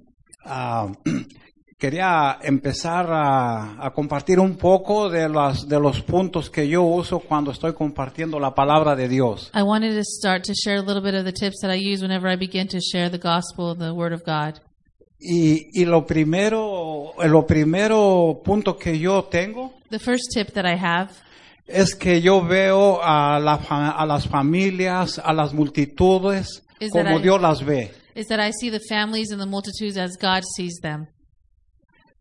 Ah, 0.46 0.92
quería 1.78 2.40
empezar 2.42 3.06
a, 3.12 3.86
a 3.86 3.92
compartir 3.94 4.40
un 4.40 4.56
poco 4.58 5.10
de, 5.10 5.28
las, 5.30 5.68
de 5.68 5.80
los 5.80 6.02
puntos 6.02 6.50
que 6.50 6.68
yo 6.68 6.84
uso 6.84 7.20
cuando 7.20 7.52
estoy 7.52 7.74
compartiendo 7.74 8.40
la 8.40 8.56
palabra 8.56 8.96
de 8.96 9.08
Dios. 9.10 9.52
I 9.54 9.62
wanted 9.64 9.96
to 9.96 10.04
start 10.04 10.44
to 10.46 10.54
share 10.54 10.78
a 10.78 10.82
little 10.82 11.02
bit 11.04 11.14
of 11.14 11.26
the 11.26 11.34
tips 11.34 11.60
that 11.62 11.70
I 11.72 11.76
use 11.76 12.02
whenever 12.02 12.28
I 12.28 12.36
begin 12.38 12.68
to 12.70 12.80
share 12.80 13.10
the 13.10 13.20
gospel, 13.20 13.76
the 13.76 13.94
word 13.94 14.14
of 14.14 14.24
God. 14.26 14.60
Y, 15.26 15.70
y 15.82 15.86
lo 15.86 16.06
primero, 16.06 17.14
lo 17.24 17.46
primero 17.48 18.42
punto 18.44 18.76
que 18.78 19.00
yo 19.00 19.24
tengo 19.24 19.74
The 19.90 20.00
first 20.00 20.26
tip 20.34 20.52
that 20.54 20.66
I 20.66 20.76
have 20.78 21.12
es 21.66 21.96
que 21.96 22.22
yo 22.22 22.42
veo 22.46 23.00
a, 23.02 23.40
la 23.40 23.54
a 23.54 24.06
las 24.06 24.28
familias, 24.28 25.20
a 25.24 25.32
las 25.32 25.54
multitudes, 25.54 26.64
Is 26.82 26.92
that 26.92 27.06
como 27.06 27.20
I- 27.20 27.22
Dios 27.22 27.42
las 27.42 27.64
ve. 27.64 27.92
is 28.16 28.28
that 28.28 28.40
I 28.42 28.52
see 28.52 28.70
the 28.70 28.82
families 28.90 29.32
and 29.32 29.40
the 29.40 29.48
multitudes 29.48 29.98
as 29.98 30.18
God 30.18 30.44
sees 30.58 30.80
them. 30.82 31.08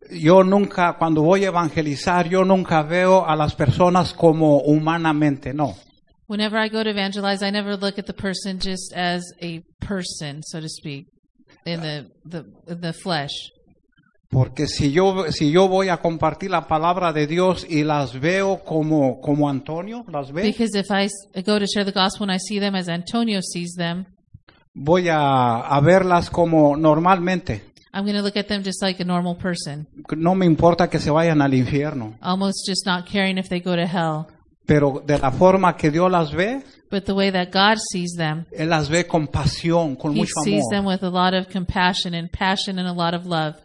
Yo 0.09 0.43
nunca, 0.43 0.95
cuando 0.97 1.21
voy 1.23 1.43
a 1.45 1.47
evangelizar, 1.49 2.27
yo 2.29 2.43
nunca 2.43 2.83
veo 2.83 3.25
a 3.25 3.35
las 3.35 3.53
personas 3.55 4.13
como 4.13 4.59
humanamente, 4.59 5.53
no. 5.53 5.75
Whenever 6.27 6.57
I 6.57 6.69
go 6.69 6.83
to 6.83 6.89
evangelize, 6.89 7.41
I 7.45 7.51
never 7.51 7.75
look 7.77 7.97
at 7.99 8.05
the 8.05 8.13
person 8.13 8.59
just 8.59 8.93
as 8.95 9.23
a 9.41 9.61
person, 9.85 10.41
so 10.43 10.59
to 10.59 10.67
speak, 10.69 11.07
in 11.65 11.81
the 11.81 12.05
the, 12.25 12.75
the 12.75 12.93
flesh. 12.93 13.31
Porque 14.29 14.65
si 14.65 14.91
yo, 14.91 15.31
si 15.31 15.51
yo 15.51 15.67
voy 15.67 15.89
a 15.89 15.97
compartir 15.97 16.49
la 16.49 16.67
palabra 16.67 17.13
de 17.13 17.27
Dios 17.27 17.67
y 17.69 17.83
las 17.83 18.19
veo 18.19 18.63
como, 18.63 19.21
como 19.21 19.47
Antonio 19.47 20.03
las 20.11 20.31
ve, 20.31 20.41
Because 20.41 20.75
if 20.75 20.87
I 20.89 21.05
s- 21.05 21.43
go 21.45 21.59
to 21.59 21.65
share 21.67 21.85
the 21.85 21.91
gospel 21.91 22.27
and 22.27 22.31
I 22.35 22.39
see 22.39 22.59
them 22.59 22.73
as 22.73 22.89
Antonio 22.89 23.41
sees 23.43 23.75
them, 23.75 24.05
voy 24.73 25.07
a, 25.09 25.59
a 25.59 25.79
verlas 25.81 26.31
como 26.31 26.75
normalmente. 26.75 27.61
I'm 27.93 28.05
going 28.05 28.15
to 28.17 28.23
look 28.23 28.35
at 28.35 28.47
them 28.47 28.63
just 28.63 28.81
like 28.81 28.99
a 29.03 29.05
normal 29.05 29.35
person, 29.37 29.87
No 30.17 30.33
me 30.33 30.47
importa 30.47 30.89
que 30.89 30.97
se 30.97 31.11
vayan 31.11 31.43
al 31.43 31.53
infierno, 31.53 32.15
almost 32.19 32.67
just 32.67 32.87
not 32.87 33.05
caring 33.07 33.37
if 33.37 33.49
they 33.49 33.59
go 33.61 33.75
to 33.75 33.85
hell. 33.85 34.25
Pero 34.65 35.01
de 35.05 35.17
la 35.19 35.31
forma 35.31 35.75
que 35.75 35.91
Dios 35.91 36.09
las 36.11 36.31
ve, 36.33 36.63
But 36.91 37.05
the 37.05 37.13
way 37.13 37.31
that 37.31 37.47
God 37.51 37.77
sees 37.91 38.13
them, 38.15 38.45
Él 38.51 38.69
las 38.69 38.87
ve 38.89 39.05
con 39.07 39.27
pasión, 39.27 39.95
con 39.95 40.13
He 40.13 40.19
mucho 40.19 40.33
sees 40.43 40.63
them 40.69 40.81
amor. 40.81 40.93
with 40.93 41.03
a 41.03 41.09
lot 41.09 41.33
of 41.33 41.47
compassion 41.51 42.13
and 42.13 42.29
passion 42.31 42.77
and 42.77 42.87
a 42.87 42.93
lot 42.93 43.13
of 43.15 43.25
love. 43.25 43.55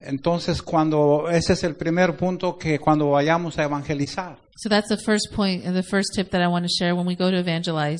Entonces, 0.00 0.62
cuando, 0.62 1.28
ese 1.28 1.52
es 1.54 1.64
el 1.64 1.74
primer 1.74 2.16
punto 2.16 2.56
que 2.56 2.78
cuando 2.78 3.10
vayamos 3.10 3.58
a 3.58 3.64
evangelizar, 3.64 4.38
So 4.56 4.68
that's 4.68 4.88
the 4.88 4.96
first 4.96 5.32
point 5.34 5.64
and 5.66 5.76
the 5.76 5.82
first 5.82 6.14
tip 6.14 6.30
that 6.30 6.40
I 6.40 6.46
want 6.48 6.64
to 6.66 6.70
share 6.72 6.94
when 6.94 7.06
we 7.06 7.14
go 7.14 7.30
to 7.30 7.36
evangelize. 7.38 7.98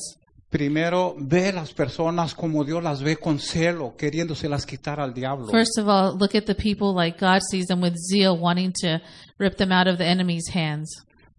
primero 0.49 1.15
ve 1.19 1.53
las 1.53 1.71
personas 1.73 2.33
como 2.33 2.63
Dios 2.63 2.83
las 2.83 3.03
ve 3.03 3.17
con 3.17 3.37
celo, 3.39 3.95
queriéndoselas 3.95 4.65
quitar 4.65 4.99
al 4.99 5.13
diablo. 5.13 5.47
First 5.51 5.77
of 5.77 5.87
all, 5.87 6.17
look 6.17 6.33
at 6.35 6.45
the 6.45 6.55
people 6.55 6.93
like 6.95 7.19
God 7.19 7.41
sees 7.51 7.67
them 7.67 7.81
with 7.81 7.93
zeal, 7.95 8.35
wanting 8.37 8.73
to 8.81 8.99
rip 9.37 9.57
them 9.57 9.71
out 9.71 9.87
of 9.87 9.97
the 9.99 10.05
enemy's 10.05 10.49
hands. 10.53 10.89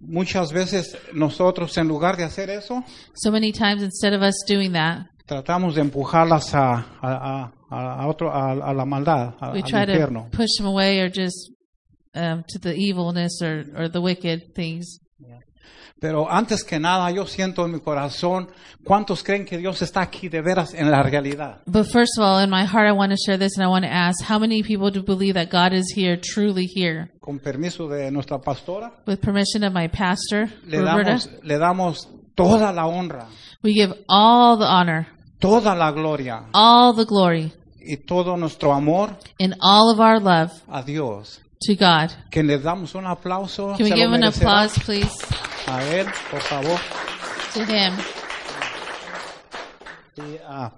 Muchas 0.00 0.52
veces 0.52 0.96
nosotros, 1.12 1.76
en 1.78 1.86
lugar 1.88 2.16
de 2.16 2.24
hacer 2.24 2.48
eso, 2.50 2.82
So 3.14 3.30
many 3.30 3.52
times, 3.52 3.82
instead 3.82 4.14
of 4.14 4.22
us 4.22 4.34
doing 4.48 4.72
that, 4.72 5.06
tratamos 5.26 5.74
de 5.74 5.82
empujarlas 5.82 6.54
a, 6.54 6.86
a, 7.02 7.52
a, 7.70 8.02
a 8.02 8.06
otro, 8.08 8.30
a, 8.32 8.52
a 8.52 8.72
la 8.74 8.84
maldad, 8.84 9.34
a- 9.40 9.52
we 9.52 9.60
al 9.60 9.64
try 9.68 9.84
to 9.86 9.92
infierno. 9.92 10.30
push 10.32 10.48
them 10.58 10.66
away 10.66 11.00
or 11.00 11.08
just 11.10 11.52
um, 12.14 12.42
to 12.48 12.58
the 12.58 12.74
evilness 12.74 13.40
or, 13.42 13.64
or 13.76 13.88
the 13.88 14.00
wicked 14.00 14.54
things. 14.54 14.98
Pero 16.00 16.30
antes 16.30 16.64
que 16.64 16.80
nada, 16.80 17.10
yo 17.10 17.26
siento 17.26 17.64
en 17.66 17.72
mi 17.72 17.80
corazón, 17.80 18.48
¿cuántos 18.84 19.22
creen 19.22 19.44
que 19.44 19.58
Dios 19.58 19.82
está 19.82 20.00
aquí 20.00 20.30
de 20.30 20.40
veras 20.40 20.72
en 20.72 20.90
la 20.90 21.02
realidad? 21.02 21.60
But 21.66 21.88
first 21.92 22.18
of 22.18 22.24
all, 22.24 22.42
in 22.42 22.48
my 22.48 22.64
heart, 22.64 22.88
I 22.88 22.92
want 22.92 23.12
to 23.12 23.18
share 23.18 23.38
this 23.38 23.58
and 23.58 23.64
I 23.64 23.68
want 23.68 23.84
to 23.84 23.90
ask 23.92 24.24
how 24.24 24.38
many 24.38 24.62
people 24.62 24.90
do 24.90 25.02
believe 25.02 25.34
that 25.34 25.50
God 25.50 25.74
is 25.74 25.92
here, 25.94 26.18
truly 26.18 26.64
here? 26.64 27.10
Con 27.20 27.38
permiso 27.38 27.86
de 27.86 28.10
nuestra 28.10 28.38
pastora, 28.38 28.90
With 29.06 29.20
permission 29.20 29.62
of 29.62 29.74
my 29.74 29.88
pastor, 29.88 30.48
le 30.64 30.78
Roberta, 30.78 31.10
damos, 31.10 31.28
le 31.42 31.58
damos 31.58 32.08
toda 32.34 32.72
la 32.72 32.86
honra, 32.86 33.26
we 33.62 33.74
give 33.74 33.92
all 34.08 34.56
the 34.56 34.64
honor, 34.64 35.06
toda 35.38 35.74
la 35.74 35.92
gloria 35.92 36.44
all 36.54 36.94
the 36.94 37.04
glory, 37.04 37.52
y 37.78 37.96
todo 37.96 38.38
nuestro 38.38 38.72
amor 38.72 39.10
and 39.38 39.54
all 39.60 39.92
of 39.92 40.00
our 40.00 40.18
love 40.18 40.50
a 40.72 40.82
Dios. 40.82 41.40
to 41.62 41.74
God. 41.74 42.10
Que 42.30 42.42
le 42.42 42.58
damos 42.58 42.94
un 42.94 43.04
aplauso 43.04 43.76
Can 43.76 43.84
we 43.84 43.90
give 43.90 44.12
an 44.12 44.24
applause, 44.24 44.78
please, 44.78 45.12
a 45.76 45.85
él, 45.96 46.06
por 46.30 46.40
favor. 46.40 46.78
to 47.54 47.61
Him? 47.61 47.94
Y, 50.16 50.37
ah, 50.46 50.72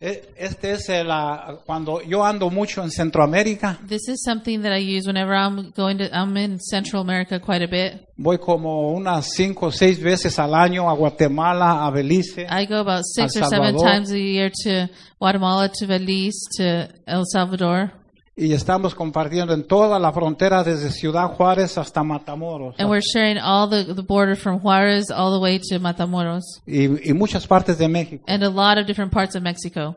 e- 0.00 0.22
este 0.36 0.72
es 0.72 0.88
el, 0.88 1.10
ah, 1.10 1.58
cuando 1.66 2.00
yo 2.02 2.24
ando 2.24 2.50
mucho 2.50 2.82
en 2.82 2.90
Centroamérica, 2.90 3.78
This 3.86 4.08
is 4.08 4.22
something 4.24 4.60
that 4.62 4.72
I 4.76 4.80
use 4.96 5.06
whenever 5.06 5.34
I'm 5.34 5.72
going 5.76 5.98
to. 5.98 6.04
I'm 6.12 6.36
in 6.36 6.58
Central 6.60 7.02
America 7.02 7.38
quite 7.40 7.62
a 7.62 7.68
bit. 7.68 8.02
voy 8.16 8.38
como 8.38 8.92
unas 8.92 9.26
cinco 9.34 9.66
o 9.66 9.70
seis 9.72 10.00
veces 10.00 10.38
al 10.38 10.54
año 10.54 10.88
a 10.90 10.94
Guatemala, 10.94 11.86
a 11.86 11.90
Belice. 11.90 12.46
I 12.50 12.66
go 12.66 12.76
about 12.80 13.04
six 13.04 13.36
El 13.36 13.42
or 13.44 13.48
seven 13.48 13.72
Salvador. 13.78 13.82
times 13.92 14.10
a 14.12 14.18
year 14.18 14.50
to 14.64 14.88
Guatemala, 15.20 15.68
to 15.68 15.86
Belize, 15.86 16.40
to 16.56 16.88
El 17.06 17.24
Salvador, 17.32 17.92
y 18.40 18.52
estamos 18.52 18.94
compartiendo 18.94 19.52
en 19.52 19.66
toda 19.66 19.98
la 19.98 20.12
frontera 20.12 20.62
desde 20.62 20.90
Ciudad 20.92 21.26
Juárez 21.34 21.76
hasta 21.76 22.02
Matamoros 22.04 22.76
and 22.78 22.88
we're 22.88 23.02
sharing 23.02 23.36
all 23.38 23.68
the 23.68 23.92
the 23.94 24.02
border 24.02 24.36
from 24.36 24.60
Juarez 24.60 25.10
all 25.10 25.32
the 25.32 25.42
way 25.42 25.58
to 25.58 25.80
Matamoros, 25.80 26.44
y, 26.66 26.86
y 27.10 27.12
muchas 27.14 27.46
partes 27.46 27.76
de 27.78 27.88
México. 27.88 28.24
and 28.28 28.42
a 28.44 28.48
lot 28.48 28.78
of 28.78 28.86
different 28.86 29.12
parts 29.12 29.34
of 29.34 29.42
Mexico. 29.42 29.96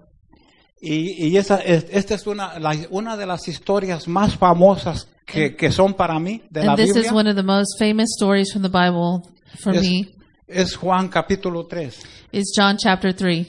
Y, 0.83 1.27
y 1.27 1.37
esa, 1.37 1.57
es- 1.57 1.85
esta 1.91 2.15
es 2.15 2.25
una, 2.25 2.57
la- 2.57 2.75
una 2.89 3.15
de 3.15 3.27
las 3.27 3.47
historias 3.47 4.07
más 4.07 4.35
famosas 4.35 5.07
que, 5.27 5.55
que 5.55 5.71
son 5.71 5.93
para 5.93 6.17
mí 6.19 6.41
de 6.49 6.63
la 6.65 6.71
And 6.73 6.77
this 6.79 6.89
is 6.89 6.95
Biblia. 6.95 7.13
one 7.13 7.29
of 7.29 7.35
the 7.35 7.43
most 7.43 7.77
famous 7.77 8.09
stories 8.17 8.51
from 8.51 8.63
the 8.63 8.69
Bible 8.69 9.21
for 9.59 9.75
Es, 9.75 9.81
me. 9.83 10.07
es 10.47 10.75
Juan 10.75 11.07
capítulo 11.09 11.67
3. 11.67 11.93
Is 12.31 12.51
John 12.57 12.77
chapter 12.77 13.13
three. 13.13 13.45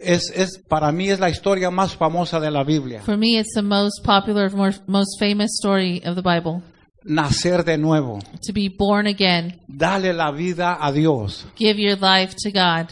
Es, 0.00 0.30
es, 0.34 0.58
para 0.68 0.92
mí 0.92 1.10
es 1.10 1.18
la 1.18 1.28
historia 1.28 1.70
más 1.70 1.96
famosa 1.96 2.38
de 2.40 2.50
la 2.50 2.62
Biblia. 2.64 3.02
For 3.02 3.16
me, 3.16 3.38
it's 3.38 3.52
the 3.54 3.62
most 3.62 4.04
popular, 4.04 4.50
most 4.86 5.18
famous 5.18 5.50
story 5.60 6.00
of 6.06 6.14
the 6.14 6.22
Bible. 6.22 6.62
Nacer 7.04 7.64
de 7.64 7.78
nuevo. 7.78 8.18
To 8.46 8.52
be 8.52 8.68
born 8.68 9.06
again, 9.06 9.60
Dale 9.66 10.12
la 10.12 10.30
vida 10.30 10.76
a 10.80 10.92
Dios. 10.92 11.46
give 11.56 11.78
your 11.80 11.96
life 11.98 12.34
to 12.44 12.50
God. 12.50 12.90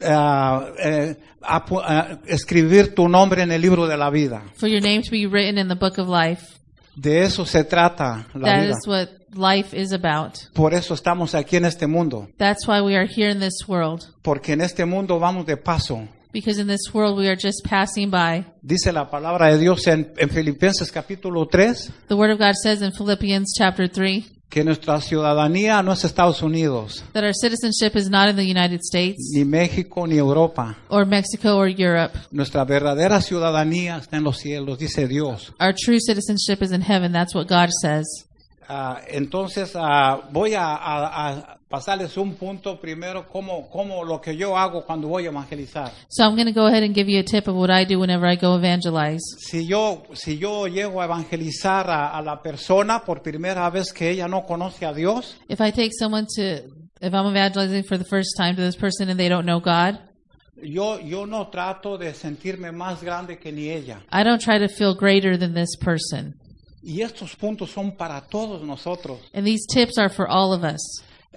Ah, 0.00 0.68
eh, 0.78 1.16
ah, 1.42 2.18
escribir 2.26 2.94
tu 2.94 3.08
nombre 3.08 3.42
en 3.42 3.50
el 3.50 3.60
libro 3.60 3.86
de 3.86 3.96
la 3.96 4.10
vida. 4.10 4.42
for 4.56 4.68
your 4.68 4.80
name 4.80 5.02
to 5.02 5.10
be 5.10 5.26
written 5.26 5.58
in 5.58 5.68
the 5.68 5.74
book 5.74 5.98
of 5.98 6.08
life. 6.08 6.42
De 6.94 7.22
eso 7.22 7.44
se 7.44 7.64
trata 7.64 8.26
la 8.34 8.46
That 8.46 8.60
vida. 8.62 8.70
is 8.70 8.86
what 8.86 9.08
life 9.34 9.74
is 9.76 9.92
about. 9.92 10.34
Por 10.54 10.72
eso 10.74 10.94
estamos 10.94 11.34
aquí 11.34 11.56
en 11.56 11.64
este 11.64 11.86
mundo. 11.86 12.28
That's 12.38 12.66
why 12.66 12.80
we 12.80 12.96
are 12.96 13.06
here 13.06 13.30
in 13.30 13.40
this 13.40 13.66
world. 13.68 14.04
Porque 14.22 14.52
en 14.52 14.60
este 14.60 14.84
mundo 14.84 15.18
vamos 15.18 15.46
de 15.46 15.56
paso. 15.56 16.06
Because 16.32 16.60
in 16.60 16.66
this 16.66 16.92
world 16.92 17.16
we 17.18 17.26
are 17.28 17.36
just 17.36 17.64
passing 17.64 18.10
by. 18.10 18.44
Dice 18.62 18.92
la 18.92 19.08
palabra 19.10 19.48
de 19.48 19.58
Dios 19.58 19.86
en, 19.86 20.12
en 20.18 20.28
Filipenses 20.30 20.92
capítulo 20.92 21.46
3 21.46 21.90
The 22.08 22.14
word 22.14 22.30
of 22.32 22.38
God 22.38 22.54
says 22.62 22.82
in 22.82 22.92
Philippians 22.92 23.54
chapter 23.56 23.88
3 23.88 24.24
que 24.50 24.64
nuestra 24.64 24.98
ciudadanía 25.02 25.82
no 25.82 25.92
es 25.92 26.04
Estados 26.04 26.40
Unidos, 26.42 27.04
that 27.12 27.22
our 27.22 27.34
citizenship 27.34 27.94
is 27.96 28.08
not 28.08 28.30
in 28.30 28.36
the 28.36 28.44
United 28.46 28.80
States 28.82 29.30
ni 29.34 29.44
México, 29.44 30.06
ni 30.06 30.16
Europa. 30.16 30.74
or 30.88 31.04
Mexico 31.06 31.56
or 31.56 31.68
Europe. 31.68 32.18
Nuestra 32.30 32.64
verdadera 32.64 33.20
ciudadanía 33.20 33.98
está 33.98 34.16
en 34.16 34.24
los 34.24 34.38
cielos, 34.38 34.78
dice 34.78 35.06
Dios. 35.06 35.52
Our 35.60 35.74
true 35.74 35.98
citizenship 36.00 36.62
is 36.62 36.72
in 36.72 36.80
heaven. 36.80 37.12
That's 37.12 37.34
what 37.34 37.46
God 37.46 37.68
says. 37.82 38.06
Ah, 38.70 39.00
entonces 39.08 39.72
ah, 39.74 40.28
voy 40.32 40.54
a, 40.54 40.74
a- 40.74 41.28
a 41.30 41.57
pasarles 41.68 42.16
un 42.16 42.34
punto 42.34 42.80
primero, 42.80 43.28
como, 43.28 43.68
como 43.68 44.04
lo 44.04 44.20
que 44.20 44.36
yo 44.36 44.56
hago 44.56 44.84
cuando 44.84 45.08
voy 45.08 45.26
a 45.26 45.28
evangelizar. 45.28 45.92
So 46.08 46.24
I'm 46.24 46.34
going 46.34 46.46
to 46.46 46.52
go 46.52 46.66
ahead 46.66 46.82
and 46.82 46.94
give 46.94 47.10
you 47.10 47.20
a 47.20 47.24
tip 47.24 47.46
of 47.46 47.54
what 47.56 47.70
I 47.70 47.84
do 47.84 47.98
whenever 47.98 48.26
I 48.26 48.36
go 48.36 48.56
evangelize. 48.56 49.20
Si 49.38 49.66
yo, 49.66 50.04
si 50.14 50.38
yo 50.38 50.66
llego 50.66 51.02
a 51.02 51.04
evangelizar 51.04 51.90
a, 51.90 52.16
a 52.16 52.22
la 52.22 52.40
persona 52.42 53.00
por 53.04 53.22
primera 53.22 53.68
vez 53.70 53.92
que 53.92 54.10
ella 54.10 54.28
no 54.28 54.44
conoce 54.46 54.86
a 54.86 54.92
Dios, 54.92 55.36
If 55.48 55.60
I 55.60 55.70
take 55.70 55.92
someone 55.92 56.26
to, 56.36 56.62
if 57.00 57.12
I'm 57.14 57.26
evangelizing 57.26 57.84
for 57.84 57.98
the 57.98 58.04
first 58.04 58.36
time 58.36 58.56
to 58.56 58.62
this 58.62 58.76
person 58.76 59.10
and 59.10 59.18
they 59.18 59.28
don't 59.28 59.44
know 59.44 59.60
God, 59.60 59.98
yo, 60.62 60.98
yo 60.98 61.26
no 61.26 61.48
trato 61.48 61.98
de 61.98 62.14
sentirme 62.14 62.72
más 62.72 63.02
grande 63.02 63.38
que 63.38 63.52
ni 63.52 63.68
ella. 63.68 64.00
I 64.10 64.24
don't 64.24 64.40
try 64.40 64.58
to 64.58 64.68
feel 64.68 64.94
greater 64.94 65.36
than 65.36 65.54
this 65.54 65.76
person. 65.76 66.34
Y 66.82 67.02
estos 67.02 67.36
puntos 67.36 67.70
son 67.70 67.92
para 67.92 68.22
todos 68.22 68.62
nosotros. 68.62 69.18
And 69.34 69.46
these 69.46 69.66
tips 69.66 69.98
are 69.98 70.08
for 70.08 70.26
all 70.26 70.52
of 70.54 70.64
us. 70.64 70.80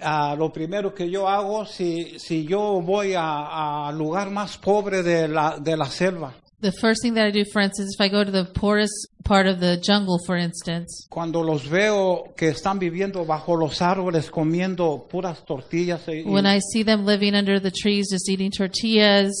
Ah, 0.02 0.34
lo 0.36 0.52
primero 0.52 0.92
que 0.94 1.08
yo 1.10 1.28
hago, 1.28 1.64
si, 1.66 2.18
si 2.18 2.44
yo 2.44 2.80
voy 2.82 3.14
a- 3.14 3.88
al 3.88 3.96
lugar 3.98 4.30
más 4.30 4.58
pobre 4.58 5.02
de 5.02 5.28
la, 5.28 5.58
de 5.58 5.76
la 5.76 5.86
selva, 5.86 6.34
The 6.60 6.70
first 6.80 7.02
thing 7.02 7.14
that 7.14 7.26
I 7.26 7.32
do, 7.32 7.44
for 7.52 7.60
instance, 7.60 7.96
if 7.98 8.00
I 8.00 8.08
go 8.08 8.24
to 8.24 8.30
the 8.30 8.44
poorest 8.44 8.92
part 9.24 9.48
of 9.48 9.58
the 9.58 9.78
jungle, 9.82 10.18
for 10.24 10.36
instance, 10.38 11.06
cuando 11.10 11.42
los 11.42 11.68
veo 11.68 12.32
que 12.36 12.48
están 12.50 12.78
viviendo 12.78 13.24
bajo 13.26 13.56
los 13.56 13.82
árboles 13.82 14.30
comiendo 14.30 15.08
puras 15.10 15.44
tortillas 15.44 16.06
y, 16.06 16.22
when 16.24 16.46
I 16.46 16.60
see 16.60 16.84
them 16.84 17.04
living 17.04 17.34
under 17.34 17.60
the 17.60 17.72
trees 17.72 18.06
just 18.12 18.28
eating 18.28 18.50
tortillas, 18.52 19.32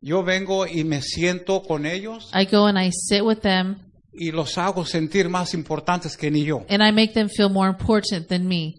Yo 0.00 0.22
vengo 0.22 0.64
y 0.66 0.84
me 0.84 1.00
siento 1.02 1.62
con 1.62 1.84
ellos 1.84 2.30
I 2.32 2.44
go 2.46 2.66
and 2.66 2.78
I 2.78 2.90
sit 2.92 3.22
with 3.24 3.40
them 3.40 3.78
y 4.12 4.30
los 4.30 4.56
hago 4.56 4.84
sentir 4.84 5.28
más 5.28 5.54
importantes 5.54 6.16
que 6.16 6.30
ni 6.30 6.44
yo. 6.44 6.64
and 6.68 6.80
I 6.80 6.92
make 6.92 7.12
them 7.12 7.28
feel 7.28 7.48
more 7.50 7.68
important 7.68 8.28
than 8.28 8.46
me. 8.46 8.76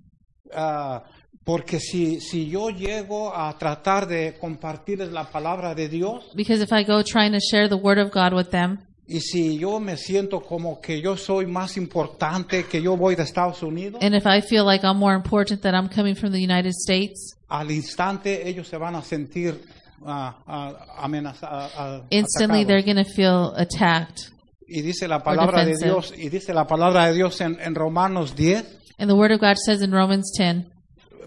Ah, 0.55 1.03
porque 1.45 1.79
si, 1.79 2.19
si 2.21 2.47
yo 2.49 2.69
llego 2.69 3.36
a 3.36 3.58
tratar 3.58 4.08
de 4.08 4.36
compartirles 4.39 5.12
la 5.12 5.25
palabra 5.29 5.75
de 5.75 5.89
Dios 5.89 6.23
Because 6.36 6.63
if 6.63 6.71
I 6.71 6.84
go 6.84 7.03
trying 7.03 7.34
to 7.34 7.39
share 7.39 7.67
the 7.67 7.75
word 7.75 7.97
of 7.99 8.12
God 8.12 8.34
with 8.34 8.49
them, 8.51 8.79
y 9.06 9.19
si 9.19 9.58
yo 9.58 9.82
me 9.82 9.97
siento 9.97 10.41
como 10.41 10.79
que 10.79 11.01
yo 11.01 11.17
soy 11.17 11.45
más 11.45 11.75
importante 11.75 12.63
que 12.65 12.82
yo 12.82 12.95
voy 12.95 13.15
de 13.15 13.23
Estados 13.23 13.62
Unidos, 13.62 14.01
and 14.01 14.15
if 14.15 14.25
I 14.25 14.41
feel 14.41 14.63
like 14.65 14.86
I'm 14.86 14.97
more 14.97 15.13
important 15.15 15.62
that 15.63 15.73
I'm 15.75 15.89
coming 15.89 16.15
from 16.15 16.32
the 16.32 16.39
United 16.41 16.71
States, 16.73 17.36
al 17.49 17.69
instante 17.71 18.47
ellos 18.47 18.67
se 18.69 18.77
van 18.77 18.95
a 18.95 19.01
sentir 19.03 19.60
amenaza- 20.97 21.47
ah, 21.51 21.69
ah, 21.77 22.01
instantly 22.10 22.63
they're 22.65 22.79
atacados. 22.79 22.86
going 22.95 23.06
to 23.06 23.12
feel 23.13 23.53
attacked. 23.58 24.29
Y 24.67 24.82
dice 24.82 25.08
la 25.08 25.21
palabra 25.23 25.65
de 25.65 25.71
defensive. 25.73 25.89
Dios, 25.91 26.13
y 26.17 26.29
dice 26.29 26.53
la 26.53 26.65
palabra 26.65 27.08
de 27.08 27.13
Dios 27.13 27.41
en, 27.41 27.60
en 27.60 27.75
Romanos 27.75 28.36
10, 28.36 28.65
And 28.99 29.10
the 29.10 29.15
word 29.15 29.32
of 29.32 29.39
God 29.41 29.58
says 29.58 29.82
in 29.82 29.91
Romans 29.91 30.32
10, 30.38 30.71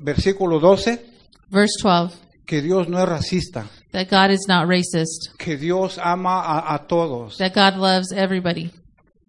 versículo 0.01 0.59
12, 0.61 1.01
verse 1.51 1.75
12, 1.83 2.17
que 2.47 2.63
Dios 2.63 2.89
no 2.89 2.99
es 3.03 3.09
racista, 3.09 3.67
that 3.93 4.09
God 4.11 4.31
is 4.31 4.47
not 4.49 4.69
racist, 4.69 5.35
que 5.39 5.57
Dios 5.57 5.99
ama 6.03 6.41
a, 6.41 6.75
a 6.75 6.87
todos. 6.87 7.37
that 7.39 7.53
God 7.55 7.77
loves 7.81 8.13
everybody. 8.13 8.71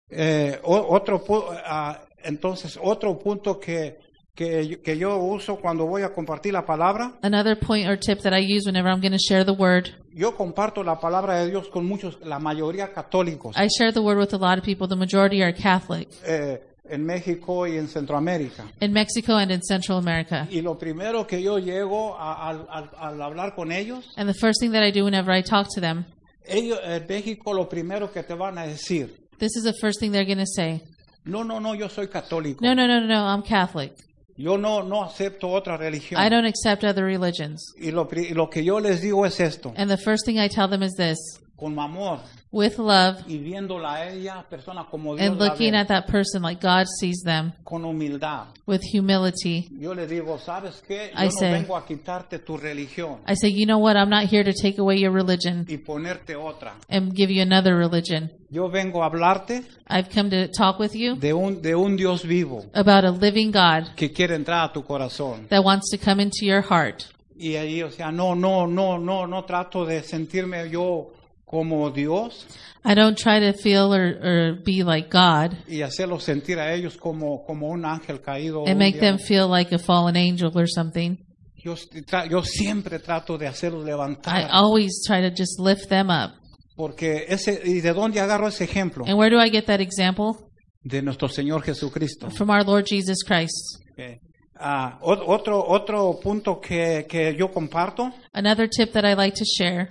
Eh, 0.09 0.59
otro, 0.63 1.23
ah, 1.65 2.01
entonces, 2.23 2.79
otro 2.81 3.19
punto 3.19 3.59
que, 3.59 3.97
que, 4.33 4.79
que 4.81 4.97
yo 4.97 5.17
uso 5.17 5.57
cuando 5.57 5.85
voy 5.85 6.03
a 6.03 6.13
compartir 6.13 6.53
la 6.53 6.65
palabra, 6.65 7.13
Another 7.21 7.57
point 7.59 7.89
or 7.89 7.97
tip 7.97 8.19
that 8.21 8.33
I 8.33 8.39
use 8.39 8.65
whenever 8.65 8.89
I'm 8.89 9.01
going 9.01 9.11
to 9.11 9.19
share 9.19 9.43
the 9.43 9.51
word, 9.51 9.89
yo 10.13 10.35
comparto 10.35 10.83
la 10.83 10.99
palabra 10.99 11.39
de 11.39 11.49
Dios 11.49 11.67
con 11.69 11.85
muchos, 11.85 12.19
la 12.23 12.39
mayoría 12.39 12.93
católicos, 12.93 13.55
I 13.57 13.67
share 13.67 13.91
the 13.91 14.01
word 14.01 14.17
with 14.17 14.33
a 14.33 14.37
lot 14.37 14.57
of 14.57 14.63
people. 14.63 14.87
The 14.87 14.95
majority 14.95 15.41
are 15.43 15.53
Catholic. 15.53 16.07
Eh, 16.25 16.59
en 16.89 17.05
México 17.05 17.67
y 17.67 17.77
en 17.77 17.87
Centroamérica. 17.87 18.65
in 18.81 18.91
Mexico 18.93 19.33
and 19.35 19.51
in 19.51 19.61
Central 19.61 19.97
America. 19.97 20.47
Y 20.49 20.61
lo 20.61 20.77
primero 20.77 21.25
que 21.27 21.41
yo 21.41 21.57
llego 21.59 22.15
a- 22.17 22.49
al- 22.49 22.67
al- 22.69 22.89
al 22.97 23.21
hablar 23.21 23.55
con 23.55 23.71
ellos, 23.71 24.05
And 24.17 24.29
the 24.29 24.33
first 24.39 24.59
thing 24.61 24.71
that 24.71 24.83
I 24.83 24.91
do 24.91 25.03
whenever 25.05 25.31
I 25.35 25.41
talk 25.43 25.67
to 25.75 25.81
them, 25.81 26.05
ellos 26.45 26.79
en 26.83 27.05
México 27.07 27.53
lo 27.53 27.67
primero 27.67 28.11
que 28.11 28.23
te 28.23 28.33
van 28.33 28.57
a 28.57 28.65
decir, 28.65 29.27
this 29.39 29.55
is 29.55 29.63
the 29.63 29.73
first 29.81 29.99
thing 29.99 30.11
they're 30.11 30.25
going 30.25 30.37
to 30.39 30.45
say. 30.45 30.81
no, 31.25 31.43
no, 31.43 31.59
no, 31.59 31.75
yo 31.75 31.89
soy 31.89 32.07
católico. 32.07 32.61
No, 32.63 32.73
no, 32.73 32.87
no, 32.87 32.99
no, 33.01 33.07
no, 33.07 33.27
I'm 33.27 33.41
Catholic. 33.43 33.93
Yo 34.39 34.55
no, 34.55 34.83
no 34.83 35.03
acepto 35.03 35.49
otra 35.49 35.77
religión. 35.77 36.21
I 36.21 36.29
don't 36.29 36.45
accept 36.45 36.83
other 36.83 37.03
religions. 37.03 37.73
Y 37.75 37.89
lo, 37.91 38.07
pri- 38.07 38.27
y 38.29 38.33
lo 38.33 38.49
que 38.49 38.63
yo 38.63 38.79
les 38.79 39.01
digo 39.01 39.25
es 39.25 39.39
esto, 39.39 39.73
And 39.75 39.89
the 39.89 39.97
first 39.97 40.25
thing 40.25 40.37
I 40.39 40.47
tell 40.47 40.69
them 40.69 40.83
is 40.83 40.93
this 40.95 41.17
con 41.57 41.77
amor 41.79 42.19
with 42.51 42.77
love 42.79 43.17
y 43.27 43.37
viéndola 43.39 43.95
a 43.95 44.09
ella, 44.09 44.45
persona 44.49 44.85
como 44.89 45.15
Dios 45.15 45.27
and 45.29 45.39
la 45.39 45.47
looking 45.49 45.71
ve, 45.73 45.77
at 45.79 45.87
that 45.89 46.07
person 46.07 46.41
like 46.41 46.61
God 46.61 46.85
sees 46.99 47.21
them 47.23 47.51
con 47.65 47.83
humildad. 47.83 48.47
with 48.65 48.81
humility. 48.93 49.67
Yo 49.79 49.93
le 49.93 50.07
digo, 50.07 50.37
¿sabes 50.39 50.81
qué? 50.87 51.11
Yo 51.13 51.19
I 51.21 51.25
no 51.25 51.31
say- 51.31 51.51
vengo 51.51 51.75
a 51.75 51.85
quitarte 51.85 52.39
tu 52.39 52.57
religión 52.57 53.19
I 53.27 53.35
say, 53.35 53.49
you 53.51 53.65
know 53.65 53.77
what? 53.79 53.95
I'm 53.97 54.09
not 54.09 54.25
here 54.31 54.43
to 54.43 54.53
take 54.53 54.79
away 54.79 54.97
your 54.99 55.11
religion 55.11 55.65
y 55.67 55.77
ponerte 55.77 56.35
otra. 56.35 56.75
and 56.89 57.13
give 57.13 57.29
you 57.31 57.41
another 57.41 57.75
religion. 57.75 58.31
Yo 58.49 58.69
vengo 58.69 59.03
a 59.03 59.07
hablarte 59.07 59.63
I've 59.89 60.09
come 60.09 60.29
to 60.29 60.47
talk 60.47 60.79
with 60.79 60.93
you 60.95 61.15
de 61.15 61.33
un, 61.33 61.61
de 61.61 61.75
un 61.75 61.97
Dios 61.97 62.23
vivo 62.23 62.63
about 62.73 63.03
a 63.03 63.11
living 63.11 63.51
God 63.51 63.93
que 63.95 64.13
quiere 64.13 64.35
entrar 64.35 64.69
a 64.69 64.73
tu 64.73 64.83
corazón. 64.83 65.47
that 65.49 65.63
wants 65.63 65.89
to 65.91 65.97
come 65.97 66.21
into 66.23 66.45
your 66.45 66.61
heart. 66.61 67.03
Y 67.39 67.55
ahí, 67.55 67.83
o 67.83 67.91
sea, 67.91 68.11
no, 68.11 68.33
no, 68.35 68.65
no, 68.65 68.97
no, 68.97 69.27
no 69.27 69.43
trato 69.45 69.85
de 69.85 70.01
sentirme 70.01 70.69
yo 70.71 71.11
como 71.49 71.89
Dios 71.91 72.45
I 72.85 72.93
don't 72.93 73.17
try 73.17 73.39
to 73.39 73.53
feel 73.53 73.93
or, 73.93 74.17
or 74.21 74.63
be 74.63 74.83
like 74.83 75.09
God 75.09 75.53
y 75.67 75.81
hacerlos 75.81 76.23
sentir 76.23 76.59
a 76.59 76.73
ellos 76.73 76.95
como, 76.97 77.43
como 77.45 77.67
un 77.69 77.85
ángel 77.85 78.21
caído. 78.21 78.59
o 78.61 78.65
and 78.65 78.73
un 78.73 78.77
make 78.79 78.99
them 78.99 79.15
diablo. 79.17 79.25
feel 79.25 79.47
like 79.49 79.73
a 79.73 79.79
fallen 79.79 80.15
angel 80.15 80.51
or 80.55 80.67
something. 80.69 81.17
Yo, 81.55 81.73
tra- 82.05 82.27
yo 82.29 82.43
siempre 82.43 82.99
trato 82.99 83.37
de 83.37 83.47
hacerlos 83.47 83.83
I 83.83 83.87
levantar. 83.91 84.47
always 84.51 85.01
try 85.05 85.21
to 85.21 85.29
just 85.35 85.59
lift 85.59 85.89
them 85.89 86.09
up. 86.09 86.33
Porque 86.77 87.25
ese, 87.27 87.59
¿y 87.65 87.81
de 87.81 87.91
dónde 87.93 88.19
agarro 88.21 88.47
ese 88.47 88.63
ejemplo? 88.65 89.03
And 89.05 89.17
where 89.17 89.29
do 89.35 89.41
I 89.41 89.49
get 89.49 89.65
that 89.65 89.81
example? 89.81 90.35
De 90.83 91.01
nuestro 91.01 91.27
Señor 91.27 91.63
Jesucristo. 91.63 92.29
From 92.29 92.49
our 92.51 92.63
Lord 92.63 92.85
Jesus 92.85 93.23
Christ. 93.25 93.79
Ok. 93.91 94.21
Ah, 94.59 94.97
ot- 95.01 95.23
otro, 95.27 95.61
otro 95.67 96.19
punto 96.21 96.59
que, 96.61 97.05
que 97.09 97.35
yo 97.35 97.51
comparto, 97.51 98.13
Another 98.33 98.69
tip 98.69 98.93
that 98.93 99.03
I 99.05 99.13
like 99.15 99.35
to 99.35 99.43
share 99.45 99.89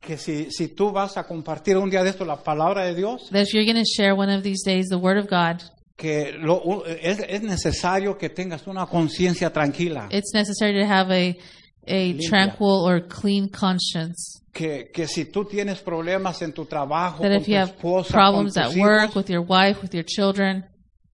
que 0.00 0.16
si, 0.16 0.50
si 0.50 0.68
tú 0.68 0.90
vas 0.92 1.16
a 1.16 1.24
compartir 1.24 1.76
un 1.76 1.90
día 1.90 2.02
de 2.02 2.10
esto 2.10 2.24
la 2.24 2.36
palabra 2.36 2.84
de 2.84 2.94
Dios, 2.94 3.28
that 3.30 3.42
if 3.42 3.52
you're 3.54 3.64
going 3.64 3.76
to 3.82 3.84
share 3.84 4.14
one 4.14 4.30
of 4.32 4.42
these 4.42 4.62
days 4.64 4.86
the 4.88 4.96
Word 4.98 5.18
of 5.18 5.28
God, 5.28 5.62
que 5.96 6.32
lo- 6.38 6.84
es, 6.86 7.18
es 7.28 7.42
necesario 7.42 8.16
que 8.16 8.28
tengas 8.28 8.66
una 8.66 8.86
conciencia 8.86 9.52
tranquila, 9.52 10.08
it's 10.10 10.32
necessary 10.32 10.78
to 10.80 10.86
have 10.86 11.10
a 11.10 11.36
a 11.90 12.12
Limpia. 12.12 12.28
tranquil 12.28 12.84
or 12.86 13.00
clean 13.08 13.48
conscience. 13.48 14.40
que, 14.52 14.90
que 14.92 15.06
si 15.08 15.24
tú 15.24 15.44
tienes 15.46 15.80
problemas 15.80 16.42
en 16.42 16.52
tu 16.52 16.64
trabajo, 16.66 17.22
That 17.22 17.30
con 17.30 17.36
if 17.40 17.44
tu 17.46 17.50
you 17.52 17.58
have 17.58 17.70
esposa, 17.72 18.12
con 18.12 18.20
problems 18.20 18.54
tus 18.54 18.62
at 18.62 18.76
work, 18.76 19.10
hijos, 19.10 19.16
with 19.16 19.30
your 19.30 19.42
wife, 19.42 19.80
with 19.82 19.94
your 19.94 20.04
children, 20.04 20.64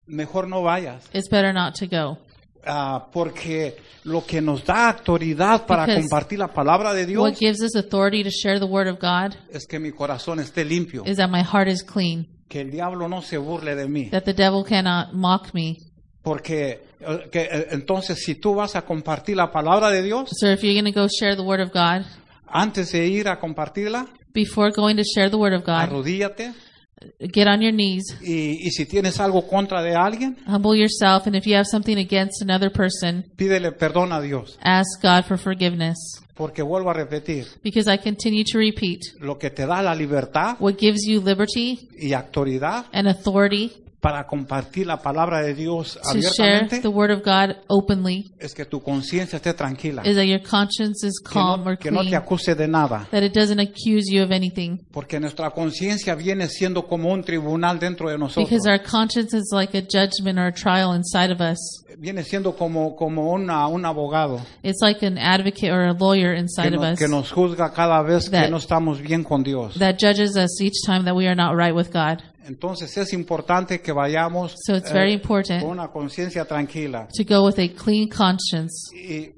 mejor 0.05 0.47
no 0.47 0.61
vayas. 0.63 1.03
it's 1.13 1.27
better 1.29 1.51
not 1.53 1.75
to 1.75 1.87
go. 1.87 2.17
Ah, 2.65 3.07
porque 3.11 3.77
lo 4.03 4.25
que 4.25 4.41
nos 4.41 4.65
da 4.65 4.89
autoridad 4.89 5.65
para 5.65 5.85
Because 5.85 6.01
compartir 6.01 6.39
la 6.39 6.49
palabra 6.49 6.93
de 6.93 7.05
Dios 7.05 7.21
What 7.21 7.37
gives 7.39 7.61
us 7.61 7.75
authority 7.75 8.23
to 8.23 8.29
share 8.29 8.59
the 8.59 8.65
Word 8.65 8.87
of 8.87 8.99
God 8.99 9.33
es 9.51 9.65
que 9.65 9.79
mi 9.79 9.91
corazón 9.91 10.39
esté 10.39 10.65
limpio, 10.65 11.03
is 11.05 11.17
that 11.17 11.29
my 11.29 11.41
heart 11.41 11.69
is 11.69 11.83
clean, 11.83 12.27
que 12.49 12.61
el 12.61 12.71
diablo 12.71 13.07
no 13.07 13.21
se 13.21 13.37
burle 13.37 13.75
de 13.75 13.87
mí. 13.87 14.09
that 14.11 14.23
the 14.23 14.33
devil 14.33 14.63
cannot 14.63 15.13
mock 15.13 15.53
me. 15.53 15.77
Porque 16.21 16.81
eh, 16.99 17.29
que, 17.31 17.43
eh, 17.43 17.67
entonces 17.71 18.21
si 18.23 18.35
tú 18.35 18.55
vas 18.55 18.75
a 18.75 18.81
compartir 18.81 19.37
la 19.37 19.51
palabra 19.51 19.89
de 19.89 20.03
Dios, 20.03 20.29
So 20.33 20.51
if 20.51 20.61
you're 20.61 20.73
going 20.79 20.91
to 20.93 20.99
go 20.99 21.07
share 21.07 21.35
the 21.37 21.43
Word 21.43 21.61
of 21.61 21.71
God, 21.71 22.05
antes 22.45 22.91
de 22.91 23.07
ir 23.07 23.29
a 23.29 23.39
compartirla, 23.39 24.07
before 24.33 24.71
going 24.75 24.95
to 24.97 25.03
share 25.03 25.29
the 25.29 25.37
Word 25.37 25.53
of 25.55 25.63
God, 25.65 25.79
arrodíllate 25.89 26.51
get 27.19 27.47
on 27.47 27.61
your 27.61 27.73
knees, 27.73 28.03
y, 28.21 28.65
y 28.67 28.71
si 28.71 28.85
tienes 28.85 29.19
algo 29.19 29.47
contra 29.47 29.81
de 29.81 29.95
alguien, 29.95 30.37
humble 30.47 30.77
yourself, 30.77 31.25
and 31.27 31.35
if 31.35 31.45
you 31.45 31.55
have 31.55 31.65
something 31.65 31.97
against 31.97 32.41
another 32.41 32.71
person, 32.71 33.23
pídele 33.35 33.71
perdón 33.71 34.11
a 34.11 34.21
Dios. 34.21 34.57
ask 34.61 35.01
God 35.01 35.23
for 35.25 35.37
forgiveness. 35.37 35.97
Porque 36.35 36.61
vuelvo 36.61 36.89
a 36.89 36.93
repetir, 36.93 37.45
Because 37.63 37.93
I 37.93 37.97
continue 37.97 38.45
to 38.45 38.57
repeat, 38.59 39.01
lo 39.19 39.37
que 39.37 39.49
te 39.49 39.65
da 39.65 39.81
la 39.81 39.93
libertad 39.93 40.55
what 40.59 40.75
gives 40.77 41.05
you 41.05 41.21
liberty 41.21 41.89
y 41.99 42.13
autoridad 42.13 42.85
and 42.93 43.07
authority 43.09 43.73
para 44.01 44.25
compartir 44.27 44.87
la 44.87 45.01
palabra 45.01 45.41
de 45.41 45.53
Dios 45.53 45.99
to 46.01 46.21
share 46.21 46.55
abiertamente 46.57 46.81
the 46.81 46.87
Word 46.87 47.11
of 47.11 47.21
God 47.23 47.57
openly 47.67 48.31
es 48.39 48.53
que 48.53 48.63
tu 48.65 48.81
conciencia 48.81 49.37
esté 49.37 49.53
tranquila, 49.53 50.03
is 50.05 50.15
that 50.15 50.23
your 50.25 50.41
conscience 50.41 51.05
is 51.05 51.19
que 51.19 51.33
calm 51.33 51.63
no, 51.63 51.71
or 51.71 51.77
que 51.77 51.91
no 51.91 51.99
te 52.01 52.07
clean, 52.09 52.21
acuse 52.21 52.55
de 52.55 52.67
nada. 52.67 53.07
that 53.11 53.23
it 53.23 53.33
doesn't 53.33 53.59
accuse 53.59 54.09
you 54.09 54.23
of 54.23 54.31
anything. 54.31 54.77
Porque 54.91 55.19
nuestra 55.19 55.49
conciencia 55.51 56.15
viene 56.15 56.47
siendo 56.47 56.87
como 56.87 57.11
un 57.11 57.23
tribunal 57.23 57.77
dentro 57.79 58.09
de 58.09 58.17
nosotros. 58.17 58.49
Because 58.49 58.69
our 58.69 58.79
conscience 58.81 59.33
is 59.35 59.49
like 59.51 59.77
a 59.77 59.81
judgment 59.81 60.39
or 60.39 60.47
a 60.47 60.53
trial 60.53 60.93
inside 60.95 61.31
of 61.31 61.41
us. 61.41 61.57
Viene 61.97 62.23
siendo 62.23 62.55
como, 62.55 62.95
como 62.95 63.33
una, 63.33 63.67
un 63.67 63.83
abogado 63.83 64.39
It's 64.63 64.79
like 64.81 65.05
an 65.05 65.17
advocate 65.17 65.69
or 65.69 65.81
a 65.81 65.93
lawyer 65.93 66.33
que, 66.35 66.39
inside 66.39 66.73
of 66.73 66.81
no- 66.81 66.91
us 66.93 66.97
que 66.99 67.09
nos 67.09 67.29
juzga 67.31 67.73
cada 67.73 68.01
vez 68.03 68.29
que 68.29 68.37
That- 68.37 68.49
no 68.49 68.57
estamos 68.57 69.01
bien 69.01 69.25
con 69.25 69.43
Dios. 69.43 69.77
that 69.77 69.97
judges 69.99 70.37
us 70.37 70.61
each 70.61 70.81
time 70.85 71.03
that 71.03 71.13
we 71.15 71.27
are 71.27 71.35
not 71.35 71.57
right 71.57 71.75
with 71.75 71.91
God. 71.91 72.21
Entonces 72.49 72.97
es 72.97 73.13
importante 73.13 73.79
que 73.79 73.91
vayamos 73.91 74.55
So 74.65 74.75
it's 74.75 74.89
eh, 74.89 74.93
very 74.93 75.13
important 75.13 75.61
con 75.61 75.69
una 75.71 75.89
conciencia 75.89 76.45
tranquila. 76.45 77.07
to 77.15 77.23
go 77.23 77.45
with 77.45 77.59
a 77.59 77.69
clean 77.75 78.09
conscience. 78.09 78.89
Y 78.93 79.29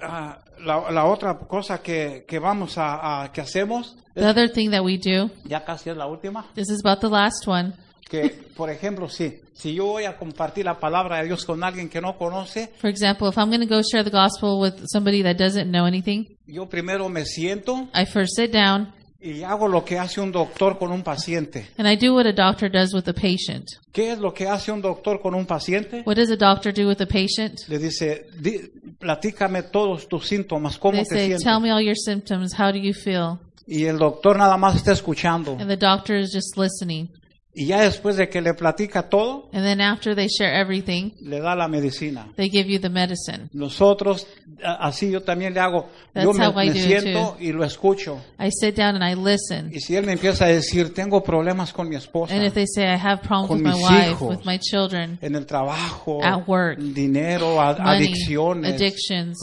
ah, 0.00 0.38
la, 0.64 0.90
la 0.92 1.04
otra 1.06 1.36
cosa 1.38 1.82
que, 1.82 2.24
que 2.26 2.38
vamos 2.38 2.78
a, 2.78 3.24
a- 3.24 3.32
que 3.32 3.40
hacemos, 3.40 3.96
The 4.14 4.24
other 4.26 4.48
thing 4.50 4.70
that 4.70 4.82
we 4.82 4.98
do, 4.98 5.30
ya 5.44 5.64
casi 5.64 5.90
es 5.90 5.96
la 5.96 6.06
última, 6.06 6.46
this 6.54 6.70
is 6.70 6.80
about 6.84 7.00
the 7.00 7.08
last 7.08 7.46
one. 7.46 7.72
que 8.08 8.30
por 8.56 8.70
ejemplo 8.70 9.08
si, 9.08 9.34
si 9.52 9.74
yo 9.74 9.84
voy 9.86 10.04
a 10.04 10.16
compartir 10.16 10.64
la 10.64 10.80
palabra 10.80 11.18
de 11.18 11.26
Dios 11.26 11.44
con 11.44 11.62
alguien 11.62 11.88
que 11.90 12.00
no 12.00 12.16
conoce, 12.16 12.70
For 12.80 12.88
example, 12.88 13.28
if 13.28 13.36
I'm 13.36 13.48
going 13.50 13.60
to 13.60 13.66
go 13.72 13.82
share 13.82 14.02
the 14.02 14.10
gospel 14.10 14.60
with 14.60 14.82
somebody 14.92 15.22
that 15.24 15.36
doesn't 15.36 15.70
know 15.70 15.86
anything, 15.86 16.24
yo 16.46 16.66
primero 16.68 17.08
me 17.08 17.24
siento 17.26 17.88
I 17.94 18.06
first 18.06 18.34
sit 18.36 18.52
down 18.52 18.94
y 19.20 19.42
hago 19.42 19.66
lo 19.66 19.84
que 19.84 19.98
hace 19.98 20.20
un 20.20 20.30
doctor 20.30 20.78
con 20.78 20.92
un 20.92 21.02
paciente. 21.02 21.68
and 21.76 21.88
I 21.88 21.96
do 21.96 22.14
what 22.14 22.26
a 22.26 22.32
doctor 22.32 22.70
does 22.70 22.94
with 22.94 23.08
a 23.08 23.12
patient. 23.12 23.66
¿Qué 23.92 24.12
es 24.12 24.18
lo 24.18 24.32
que 24.32 24.46
hace 24.46 24.70
un 24.70 24.80
doctor 24.80 25.20
con 25.20 25.34
un 25.34 25.44
paciente? 25.46 26.02
What 26.06 26.16
does 26.16 26.30
a 26.30 26.36
doctor 26.36 26.72
do 26.72 26.86
with 26.88 27.00
a 27.00 27.06
patient? 27.06 27.58
Le 27.68 27.78
dice, 27.78 28.26
"Di- 28.40 28.70
platícame 28.98 29.64
todos 29.64 30.06
tus 30.08 30.26
síntomas, 30.26 30.78
cómo 30.78 30.92
They 30.98 31.04
te 31.04 31.08
say, 31.14 31.26
sientes. 31.26 31.42
Tell 31.44 31.60
me 31.60 31.72
all 31.72 31.82
your 31.82 31.96
symptoms. 31.96 32.52
How 32.58 32.70
do 32.70 32.78
you 32.78 32.92
feel? 32.94 33.38
Y 33.66 33.84
el 33.86 33.98
doctor 33.98 34.36
nada 34.38 34.56
más 34.56 34.76
está 34.76 34.92
escuchando. 34.92 35.52
And 35.58 35.68
the 35.68 35.76
doctor 35.76 36.16
is 36.16 36.32
just 36.32 36.56
listening. 36.56 37.08
Y 37.54 37.66
ya 37.66 37.80
después 37.82 38.16
de 38.16 38.28
que 38.28 38.40
le 38.40 38.54
platica 38.54 39.08
todo, 39.08 39.48
And 39.52 39.64
then 39.64 39.80
after 39.80 40.14
they 40.14 40.28
share 40.28 40.54
everything, 40.60 41.10
le 41.20 41.40
da 41.40 41.56
la 41.56 41.66
medicina. 41.66 42.28
they 42.36 42.48
give 42.48 42.68
you 42.70 42.78
the 42.78 42.90
medicine. 42.90 43.48
Nosotros, 43.52 44.28
a- 44.62 44.86
así 44.86 45.10
yo 45.10 45.22
también 45.22 45.54
le 45.54 45.60
hago. 45.60 45.88
That's 46.12 46.24
Yo 46.24 46.32
me, 46.34 46.44
how 46.44 46.52
I 46.52 46.66
me 46.68 46.72
do 46.74 46.78
it 46.78 46.84
siento 46.84 47.36
y 47.40 47.50
lo 47.52 47.64
escucho. 47.64 48.20
I 48.38 48.50
sit 48.52 48.76
down 48.76 49.02
and 49.02 49.02
I 49.02 49.16
listen. 49.20 49.72
Y 49.74 49.80
si 49.80 49.96
él 49.96 50.06
me 50.06 50.12
empieza 50.12 50.44
a 50.44 50.48
decir, 50.48 50.94
tengo 50.94 51.24
problemas 51.24 51.72
con 51.72 51.88
mi 51.88 51.96
esposa, 51.96 52.32
And 52.34 52.44
if 52.44 52.54
they 52.54 52.66
say 52.66 52.84
I 52.84 52.96
have 52.96 53.22
problems 53.22 53.48
Con 53.48 53.56
with 53.58 53.66
my 53.66 53.72
mis 53.76 53.82
wife, 53.90 54.10
hijos. 54.12 54.36
with 54.36 54.44
my 54.44 54.58
children, 54.60 55.18
en 55.20 55.34
el 55.34 55.44
trabajo, 55.46 56.22
At 56.22 56.46
work, 56.46 56.78
dinero, 56.78 57.60
a- 57.60 57.76
money, 57.76 58.06
adicciones. 58.06 58.74
addictions, 58.74 59.36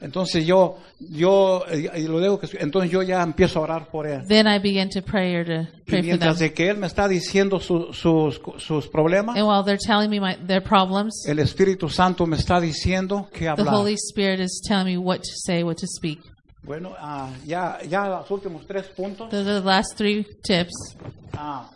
Entonces 0.00 0.46
yo, 0.46 0.76
yo, 1.00 1.64
eh, 1.70 1.90
y 1.96 2.02
lo 2.06 2.20
digo 2.20 2.38
que, 2.38 2.48
entonces 2.60 2.90
yo 2.90 3.02
ya 3.02 3.22
empiezo 3.22 3.58
a 3.58 3.62
orar 3.62 3.88
por 3.90 4.06
él. 4.06 4.22
then 4.28 4.46
I 4.46 4.58
begin 4.58 4.88
to 4.90 5.02
pray 5.02 5.34
or 5.36 5.44
to 5.44 5.52
Y 5.52 5.64
pray 5.64 5.66
for 5.84 5.90
them. 5.90 6.04
mientras 6.06 6.38
de 6.38 6.52
que 6.52 6.68
él 6.70 6.76
me 6.78 6.86
está 6.86 7.08
diciendo 7.08 7.58
su- 7.60 7.92
sus, 7.92 8.40
sus 8.58 8.86
problemas, 8.88 9.36
And 9.36 9.46
while 9.46 9.64
they're 9.64 9.78
telling 9.78 10.08
me 10.10 10.20
my, 10.20 10.36
their 10.46 10.62
problems, 10.62 11.24
el 11.26 11.38
Espíritu 11.40 11.88
Santo 11.88 12.26
me 12.26 12.36
está 12.36 12.60
diciendo 12.60 13.28
que 13.32 13.40
the 13.40 13.48
hablar. 13.48 13.74
Holy 13.74 13.94
Spirit 13.94 14.40
is 14.40 14.60
telling 14.66 14.86
me 14.86 14.96
what 14.98 15.18
to 15.18 15.32
say, 15.44 15.62
what 15.62 15.76
to 15.76 15.86
speak. 15.86 16.20
Bueno, 16.62 16.94
ah, 16.98 17.30
ya, 17.46 17.78
ya 17.88 18.08
los 18.08 18.30
últimos 18.30 18.66
tres 18.66 18.86
puntos. 18.88 19.30
Those 19.30 19.48
are 19.48 19.60
the 19.60 19.66
last 19.66 19.96
three 19.96 20.24
tips. 20.44 20.96
Ah, 21.32 21.70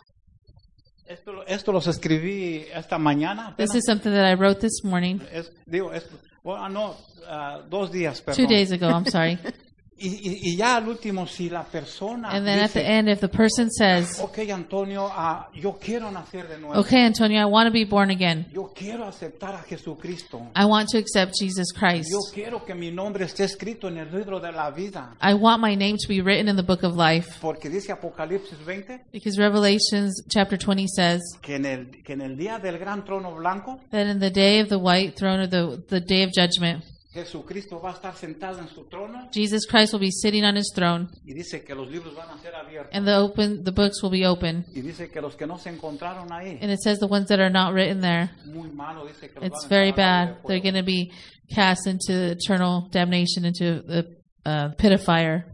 esto, 1.07 1.31
esto 1.47 1.71
los 1.71 1.87
escribí 1.87 2.65
esta 2.73 2.97
mañana. 2.97 3.55
This 3.57 3.69
apenas. 3.71 3.75
is 3.75 3.83
something 3.85 4.11
that 4.11 4.25
I 4.25 4.35
wrote 4.35 4.59
this 4.61 4.83
morning, 4.83 5.19
Es- 5.31 5.51
digo, 5.65 5.91
es- 5.93 6.07
bueno, 6.43 6.69
no, 6.69 6.95
ah, 7.27 7.61
dos 7.69 7.91
días, 7.91 8.21
two 8.35 8.45
days 8.47 8.71
ago. 8.71 8.87
I'm 8.87 9.05
sorry. 9.05 9.37
Y, 9.95 10.53
y- 10.53 10.57
ya 10.57 10.75
al 10.77 10.87
último, 10.89 11.27
si 11.27 11.49
la 11.49 11.63
persona 11.63 12.29
And 12.29 12.45
then 12.45 12.59
at 12.59 12.71
the 12.71 12.81
end, 12.83 13.07
if 13.07 13.19
the 13.19 13.29
person 13.29 13.69
says, 13.69 14.19
ok, 14.19 14.39
Antonio, 14.51 15.07
ah, 15.09 15.47
yo 15.53 15.77
quiero 15.79 16.09
nacer 16.11 16.47
de 16.47 16.57
nuevo. 16.57 16.79
"Okay, 16.81 17.01
Antonio, 17.05 17.39
I 17.39 17.45
want 17.45 17.67
to 17.67 17.71
be 17.71 17.85
born 17.85 18.09
again. 18.09 18.47
Yo 18.51 18.73
quiero 18.75 19.05
aceptar 19.05 19.53
a 19.55 19.61
Jesucristo. 19.61 20.51
I 20.55 20.65
want 20.65 20.89
to 20.89 20.97
accept 20.97 21.33
Jesus 21.39 21.71
Christ. 21.71 22.09
Yo 22.11 22.19
quiero 22.33 22.65
que 22.65 22.73
mi 22.73 22.91
nombre 22.91 23.25
esté 23.25 23.43
escrito 23.43 23.87
en 23.87 23.97
el 23.99 24.11
libro 24.11 24.39
de 24.39 24.51
la 24.51 24.71
vida. 24.71 25.15
I 25.21 25.35
want 25.35 25.61
my 25.61 25.75
name 25.75 25.97
to 25.97 26.07
be 26.09 26.21
written 26.21 26.49
in 26.49 26.55
the 26.55 26.63
book 26.63 26.83
of 26.83 26.95
life." 26.97 27.37
Porque 27.39 27.69
dice 27.69 27.91
Apocalipsis 27.91 28.57
20 28.65 29.03
Because 29.13 29.37
Revelations 29.39 30.23
chapter 30.29 30.57
20 30.57 30.87
says 30.87 31.21
que 31.41 31.55
en 31.55 31.65
el, 31.65 32.01
que 32.03 32.13
en 32.13 32.21
el 32.21 32.35
día 32.35 32.57
del 32.59 32.77
gran 32.79 33.05
trono 33.05 33.33
blanco, 33.35 33.79
that 33.91 34.07
in 34.07 34.19
the 34.19 34.31
day 34.31 34.59
of 34.59 34.69
the 34.69 34.77
white 34.77 35.15
throne 35.15 35.39
or 35.39 35.47
the, 35.47 35.81
the 35.87 36.01
day 36.01 36.23
of 36.23 36.31
judgment, 36.35 36.83
Jesucristo 37.13 37.79
va 37.79 37.91
a 37.91 37.93
estar 37.93 38.15
sentado 38.15 38.59
en 38.59 38.67
su 38.67 38.85
trono 38.85 39.29
Jesus 39.31 39.67
Christ 39.67 39.93
will 39.93 40.01
be 40.01 40.11
sitting 40.11 40.43
on 40.43 40.57
his 40.57 40.71
throne 40.73 41.07
y 41.23 41.33
dice 41.33 41.63
que 41.63 41.75
los 41.75 41.87
libros 41.87 42.15
van 42.15 42.29
a 42.31 42.41
ser 42.41 42.55
abiertos. 42.55 42.89
and 42.93 43.05
the 43.05 43.15
open 43.15 43.63
the 43.63 43.71
books 43.71 44.01
will 44.01 44.09
be 44.11 44.25
open. 44.25 44.65
Y 44.73 44.81
dice 44.81 45.09
que 45.11 45.21
los 45.21 45.35
que 45.35 45.45
no 45.45 45.57
se 45.57 45.69
encontraron 45.69 46.31
ahí, 46.31 46.57
And 46.61 46.71
it 46.71 46.79
says 46.81 46.99
the 46.99 47.07
ones 47.07 47.27
that 47.27 47.39
are 47.39 47.51
not 47.51 47.73
written 47.73 48.01
there, 48.01 48.31
muy 48.45 48.69
malo, 48.71 49.05
dice 49.05 49.29
que 49.29 49.45
it's 49.45 49.63
van 49.63 49.65
a 49.65 49.67
very 49.69 49.91
echar 49.91 49.99
al 49.99 50.25
lago 50.25 50.33
bad. 50.33 50.47
They're 50.47 50.61
going 50.61 50.75
to 50.75 50.83
be 50.83 51.11
cast 51.53 51.87
into 51.87 52.31
eternal 52.31 52.89
damnation, 52.91 53.45
into 53.45 53.81
the 53.83 54.17
uh, 54.45 54.69
pit 54.77 54.91
of 54.91 55.03
fire. 55.03 55.45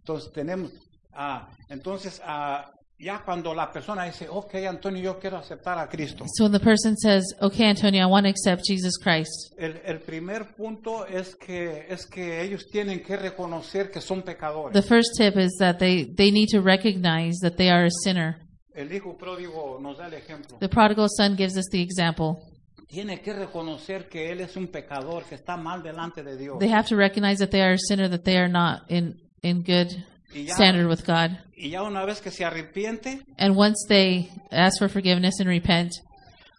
Entonces 0.00 0.32
tenemos, 0.32 0.72
ah, 1.14 1.48
entonces 1.68 2.20
ah, 2.24 2.72
ya 2.98 3.22
cuando 3.24 3.54
la 3.54 3.70
persona 3.70 4.04
dice, 4.04 4.26
ok, 4.28 4.54
Antonio, 4.68 5.02
yo 5.02 5.18
quiero 5.18 5.38
aceptar 5.38 5.78
a 5.78 5.88
Cristo. 5.88 6.24
So 6.36 6.44
when 6.44 6.52
the 6.52 6.60
person 6.60 6.96
says, 6.96 7.24
"Okay, 7.40 7.66
Antonio, 7.66 8.02
I 8.02 8.06
want 8.10 8.24
to 8.26 8.30
accept 8.30 8.62
Jesus 8.66 8.98
Christ," 8.98 9.54
El, 9.56 9.80
el 9.84 10.00
primer 10.00 10.54
punto 10.56 11.06
es 11.06 11.36
que 11.36 11.86
es 11.88 12.06
que 12.06 12.42
ellos 12.42 12.66
tienen 12.70 13.02
que 13.02 13.16
reconocer 13.16 13.90
que 13.90 14.00
son 14.00 14.22
pecadores. 14.22 14.72
the 14.72 14.82
first 14.82 15.16
tip 15.16 15.36
is 15.36 15.56
that 15.58 15.78
they 15.78 16.04
they 16.04 16.30
need 16.32 16.48
to 16.50 16.60
recognize 16.60 17.38
that 17.40 17.56
they 17.56 17.70
are 17.70 17.86
a 17.86 17.90
sinner. 18.02 18.36
El 18.74 18.92
hijo 18.92 19.16
pródigo 19.16 19.78
nos 19.80 19.98
da 19.98 20.06
el 20.06 20.14
ejemplo. 20.14 20.58
The 20.58 20.68
prodigal 20.68 21.08
son 21.08 21.36
gives 21.36 21.56
us 21.56 21.66
the 21.70 21.80
example. 21.80 22.38
Tiene 22.88 23.20
que 23.20 23.32
reconocer 23.34 24.08
que 24.08 24.32
él 24.32 24.40
es 24.40 24.56
un 24.56 24.66
pecador, 24.68 25.24
que 25.24 25.34
está 25.34 25.56
mal 25.56 25.82
delante 25.82 26.22
de 26.22 26.36
Dios. 26.36 26.58
They 26.58 26.70
have 26.72 26.88
to 26.88 26.96
recognize 26.96 27.38
that 27.38 27.50
they 27.50 27.60
are 27.60 27.74
a 27.74 27.78
sinner, 27.78 28.08
that 28.08 28.22
they 28.22 28.36
are 28.38 28.48
not 28.48 28.90
in 28.90 29.20
in 29.42 29.62
good 29.62 29.88
ya, 30.32 30.54
standard 30.54 30.88
with 30.88 31.04
God. 31.06 31.38
y 31.56 31.70
ya 31.70 31.82
una 31.82 32.04
vez 32.04 32.20
que 32.20 32.30
se 32.30 32.44
arrepiente, 32.44 33.20
And 33.38 33.56
once 33.56 33.86
they 33.88 34.30
ask 34.50 34.78
for 34.78 34.88
forgiveness 34.88 35.40
and 35.40 35.48
repent, 35.48 35.92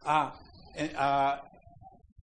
ah, 0.06 0.34
ah, 0.98 1.42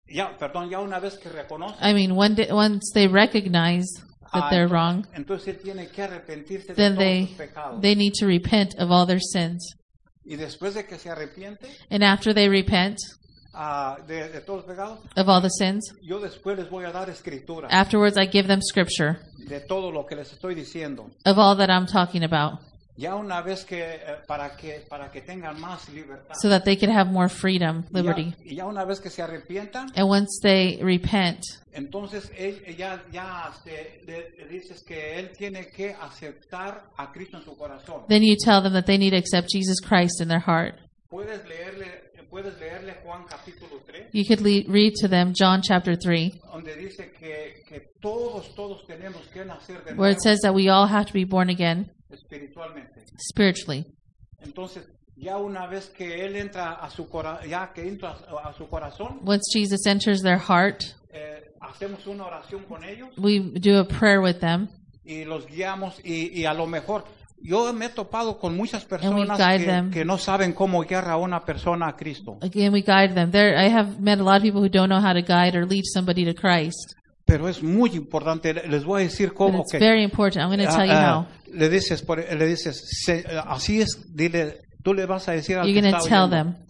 ya, 0.08 0.38
perdón, 0.38 0.70
ya 0.70 0.80
una 0.80 1.00
vez 1.00 1.18
que 1.18 1.30
reconoce, 1.30 1.78
I 1.82 1.94
mean, 1.94 2.16
one 2.16 2.36
day, 2.36 2.52
once 2.52 2.92
they 2.94 3.08
recognize 3.08 3.86
that 4.34 4.44
ah, 4.44 4.50
they're 4.50 4.68
wrong, 4.68 5.06
entonces 5.16 5.62
tiene 5.62 5.88
que 5.88 6.04
arrepentirse 6.04 6.68
de 6.68 6.74
then 6.76 6.96
todos 6.96 7.00
they 7.00 7.82
they 7.82 7.96
need 7.96 8.14
to 8.14 8.26
repent 8.28 8.76
of 8.78 8.92
all 8.92 9.06
their 9.06 9.20
sins. 9.22 9.76
y 10.26 10.36
después 10.36 10.74
de 10.76 10.86
que 10.86 10.98
se 11.00 11.10
arrepiente 11.10 11.68
And 11.90 12.04
after 12.04 12.34
they 12.34 12.48
repent 12.50 12.98
ah, 13.54 13.98
de, 14.08 14.30
de 14.30 14.42
todos 14.42 14.66
los 14.66 14.66
pecados, 14.66 15.00
of 15.16 15.28
all 15.28 15.42
the 15.42 15.50
sins, 15.50 15.94
yo 16.02 16.20
después 16.20 16.58
les 16.58 16.70
voy 16.70 16.86
a 16.86 16.92
dar 16.92 17.10
escritura 17.10 17.68
afterwards 17.72 18.18
I 18.18 18.28
give 18.32 18.48
them 18.48 18.62
scripture 18.62 19.20
de 19.38 19.60
todo 19.62 19.92
lo 19.92 20.06
que 20.06 20.16
les 20.16 20.32
estoy 20.32 20.56
diciendo. 20.56 21.10
of 21.26 21.38
all 21.38 21.56
that 21.58 21.70
I'm 21.70 21.86
talking 21.88 22.24
about, 22.24 22.60
Ya 22.98 23.16
una 23.16 23.42
vez 23.42 23.64
que, 23.64 23.80
eh, 23.82 24.00
para 24.28 24.58
que, 24.58 24.86
para 24.90 25.10
que 25.10 25.22
tengan 25.22 25.58
más 25.62 25.88
libertad. 25.88 26.36
so 26.42 26.50
that 26.50 26.64
they 26.66 26.76
can 26.76 26.90
have 26.92 27.10
more 27.10 27.30
freedom, 27.30 27.86
Y 27.92 27.94
ya- 27.94 28.02
liberty. 28.02 28.34
y 28.44 28.56
ya 28.56 28.66
una 28.66 28.84
vez 28.84 29.00
que 29.00 29.10
se 29.10 29.22
arrepientan, 29.22 29.90
And 29.96 30.10
once 30.10 30.40
they 30.44 30.80
repent, 30.84 31.40
entonces 31.72 32.30
él, 32.38 32.62
ya, 32.78 33.02
ya 33.10 33.54
se- 33.64 34.02
le, 34.06 34.32
le 34.38 34.48
dices 34.50 34.84
que 34.84 35.18
él 35.18 35.32
tiene 35.38 35.68
que 35.70 35.96
aceptar 35.98 36.84
a 36.98 37.10
Cristo 37.14 37.38
en 37.38 37.44
su 37.46 37.56
corazón. 37.56 38.04
then 38.10 38.22
you 38.22 38.36
tell 38.36 38.62
them 38.62 38.74
that 38.74 38.84
they 38.86 38.98
need 38.98 39.12
to 39.12 39.18
accept 39.18 39.48
Jesus 39.50 39.80
Christ 39.80 40.20
in 40.20 40.28
their 40.28 40.42
heart. 40.46 40.76
Puedes 41.10 41.44
leerle, 41.48 42.12
puedes 42.30 42.60
leerle 42.60 42.94
Juan 43.04 43.24
capítulo 43.28 43.82
3, 43.88 44.10
You 44.14 44.24
could 44.28 44.42
le- 44.42 44.64
read 44.68 44.94
to 45.02 45.08
them 45.08 45.34
John 45.34 45.62
chapter 45.64 45.98
3, 45.98 46.40
donde 46.54 46.76
dice 46.76 47.12
que, 47.20 47.64
que 47.68 47.82
todos, 48.00 48.54
todos 48.54 48.86
tenemos 48.86 49.28
que 49.34 49.44
nacer 49.44 49.84
de 49.84 49.94
where 49.94 49.96
nuevo 49.96 50.12
it 50.12 50.22
says 50.22 50.40
that 50.42 50.54
we 50.54 50.70
all 50.70 50.88
have 50.88 51.06
to 51.08 51.14
be 51.14 51.26
born 51.26 51.50
again 51.50 51.90
espiritualmente. 52.12 53.04
spiritually. 53.18 53.86
Entonces, 54.42 54.86
ya 55.16 55.38
una 55.38 55.66
vez 55.68 55.90
que 55.90 56.24
él 56.26 56.36
entra 56.36 56.74
a 56.74 56.90
su 56.92 57.08
ya 57.48 57.74
que 57.74 57.88
entra 57.88 58.12
a, 58.12 58.50
a 58.50 58.54
su 58.54 58.68
corazón, 58.68 59.20
Once 59.26 59.50
Jesus 59.52 59.88
enters 59.88 60.22
their 60.22 60.38
heart, 60.38 60.84
eh, 61.12 61.42
hacemos 61.60 62.06
una 62.06 62.26
oración 62.28 62.66
con 62.66 62.84
ellos 62.84 63.10
we 63.18 63.40
do 63.40 63.80
a 63.80 63.84
prayer 63.88 64.20
with 64.22 64.40
them 64.40 64.70
y 65.04 65.26
los 65.26 65.48
guiamos 65.48 66.00
y, 66.06 66.40
y 66.40 66.46
a 66.46 66.54
lo 66.54 66.68
mejor 66.68 67.04
yo 67.42 67.72
me 67.74 67.86
he 67.86 67.90
topado 67.90 68.38
con 68.38 68.56
muchas 68.56 68.86
personas 68.86 69.38
que, 69.38 69.90
que 69.92 70.06
no 70.06 70.18
saben 70.18 70.54
cómo 70.54 70.82
guiar 70.84 71.10
a 71.10 71.18
una 71.18 71.46
persona 71.46 71.88
a 71.88 71.96
Cristo. 71.96 72.38
again 72.42 72.74
we 72.74 72.82
guide 72.82 73.14
them. 73.14 73.32
There 73.32 73.58
i 73.58 73.70
have 73.70 74.00
met 74.00 74.20
a 74.20 74.24
lot 74.24 74.38
of 74.38 74.44
people 74.44 74.62
who 74.62 74.70
don't 74.70 74.90
know 74.90 75.00
how 75.02 75.14
to 75.14 75.22
guide 75.22 75.56
or 75.56 75.66
lead 75.66 75.84
somebody 75.86 76.26
to 76.26 76.34
christ. 76.34 76.96
Pero 77.26 77.48
es 77.48 77.62
muy 77.62 77.92
importante, 77.92 78.54
le- 78.54 78.68
les 78.68 78.84
voy 78.84 79.02
a 79.02 79.06
decir 79.06 79.34
cómo 79.34 79.60
it's 79.62 79.72
que 79.72 79.80
very 79.80 80.04
important. 80.04 80.44
I'm 80.44 80.50
going 80.50 80.68
to 80.68 80.76
tell 80.76 80.86
you 80.86 80.94
ah, 80.94 81.14
how. 81.14 81.20
ah, 81.22 81.28
le 81.54 81.70
dices, 81.70 82.04
le 82.08 82.46
dices, 82.48 83.04
se- 83.06 83.24
así 83.46 83.82
es, 83.82 84.16
dile, 84.16 84.62
tú 84.84 84.94
le 84.96 85.06
vas 85.06 85.28
a 85.30 85.34
decir 85.34 85.58
al 85.58 85.68
you're 85.68 85.80
que 85.80 85.82
going 85.82 85.92
to 85.94 85.98
está 86.00 86.10
tell 86.10 86.24
oyendo, 86.24 86.36
them. 86.56 86.66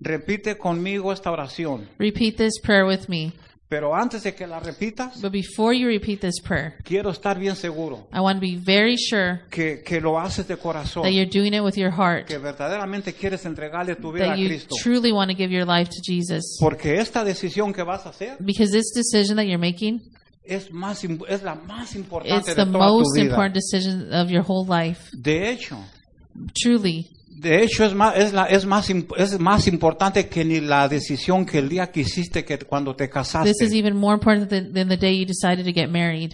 repite 0.00 0.56
conmigo 0.56 1.12
esta 1.12 1.30
oración, 1.32 1.88
repeat 1.98 2.36
this 2.36 2.60
prayer 2.62 2.84
with 2.86 3.08
me 3.08 3.32
pero 3.74 3.92
antes 3.92 4.22
de 4.22 4.32
que 4.34 4.46
la 4.46 4.60
repitas, 4.60 5.20
but 5.20 5.32
before 5.32 5.74
you 5.76 5.88
repeat 5.88 6.20
this 6.20 6.40
prayer 6.40 6.74
quiero 6.84 7.10
estar 7.10 7.36
bien 7.38 7.56
seguro 7.56 8.06
i 8.12 8.20
want 8.20 8.36
to 8.36 8.40
be 8.40 8.56
very 8.56 8.96
sure 8.96 9.40
que, 9.50 9.82
que 9.84 10.00
lo 10.00 10.16
haces 10.20 10.46
de 10.46 10.56
corazón, 10.56 11.02
that 11.02 11.10
you're 11.12 11.28
doing 11.28 11.52
it 11.54 11.60
with 11.60 11.74
your 11.76 11.90
heart 11.90 12.26
que 12.28 12.38
verdaderamente 12.38 13.12
quieres 13.14 13.44
entregarle 13.44 13.96
tu 13.96 14.12
vida 14.12 14.26
that 14.26 14.34
a 14.34 14.38
you 14.38 14.46
Cristo. 14.48 14.76
truly 14.80 15.10
want 15.10 15.28
to 15.28 15.36
give 15.36 15.50
your 15.52 15.64
life 15.66 15.88
to 15.90 16.00
jesus 16.02 16.56
Porque 16.60 17.00
esta 17.00 17.24
decisión 17.24 17.72
que 17.72 17.82
vas 17.82 18.06
a 18.06 18.10
hacer 18.10 18.36
because 18.40 18.70
this 18.70 18.92
decision 18.94 19.36
that 19.36 19.46
you're 19.46 19.58
making 19.58 20.00
es, 20.44 20.70
más, 20.70 21.02
es 21.28 21.42
la 21.42 21.54
más 21.56 21.96
importante 21.96 22.36
it's 22.36 22.46
de 22.46 22.54
the 22.54 22.64
toda 22.70 22.72
tu 22.72 22.78
most 22.78 23.16
vida. 23.16 23.26
important 23.30 23.54
decision 23.54 24.12
of 24.12 24.30
your 24.30 24.44
whole 24.46 24.64
life 24.66 25.10
De 25.12 25.50
hecho, 25.50 25.78
truly 26.54 27.08
de 27.44 27.62
hecho 27.62 27.84
es 27.84 27.94
más, 27.94 28.16
es, 28.16 28.32
la, 28.32 28.44
es, 28.46 28.64
más, 28.66 28.90
es 28.90 29.38
más 29.38 29.66
importante 29.68 30.28
que 30.28 30.44
ni 30.44 30.60
la 30.60 30.88
decisión 30.88 31.44
que 31.46 31.58
el 31.58 31.68
día 31.68 31.90
que 31.92 32.00
hiciste 32.00 32.44
que 32.44 32.58
cuando 32.58 32.96
te 32.96 33.08
casaste. 33.08 33.52
this 33.52 33.60
is 33.68 33.72
even 33.74 33.94
more 33.96 34.14
important 34.14 34.48
than, 34.50 34.72
than 34.72 34.88
the 34.88 34.96
day 34.96 35.18
you 35.18 35.26
decided 35.26 35.64
to 35.64 35.72
get 35.72 35.88
married 35.90 36.32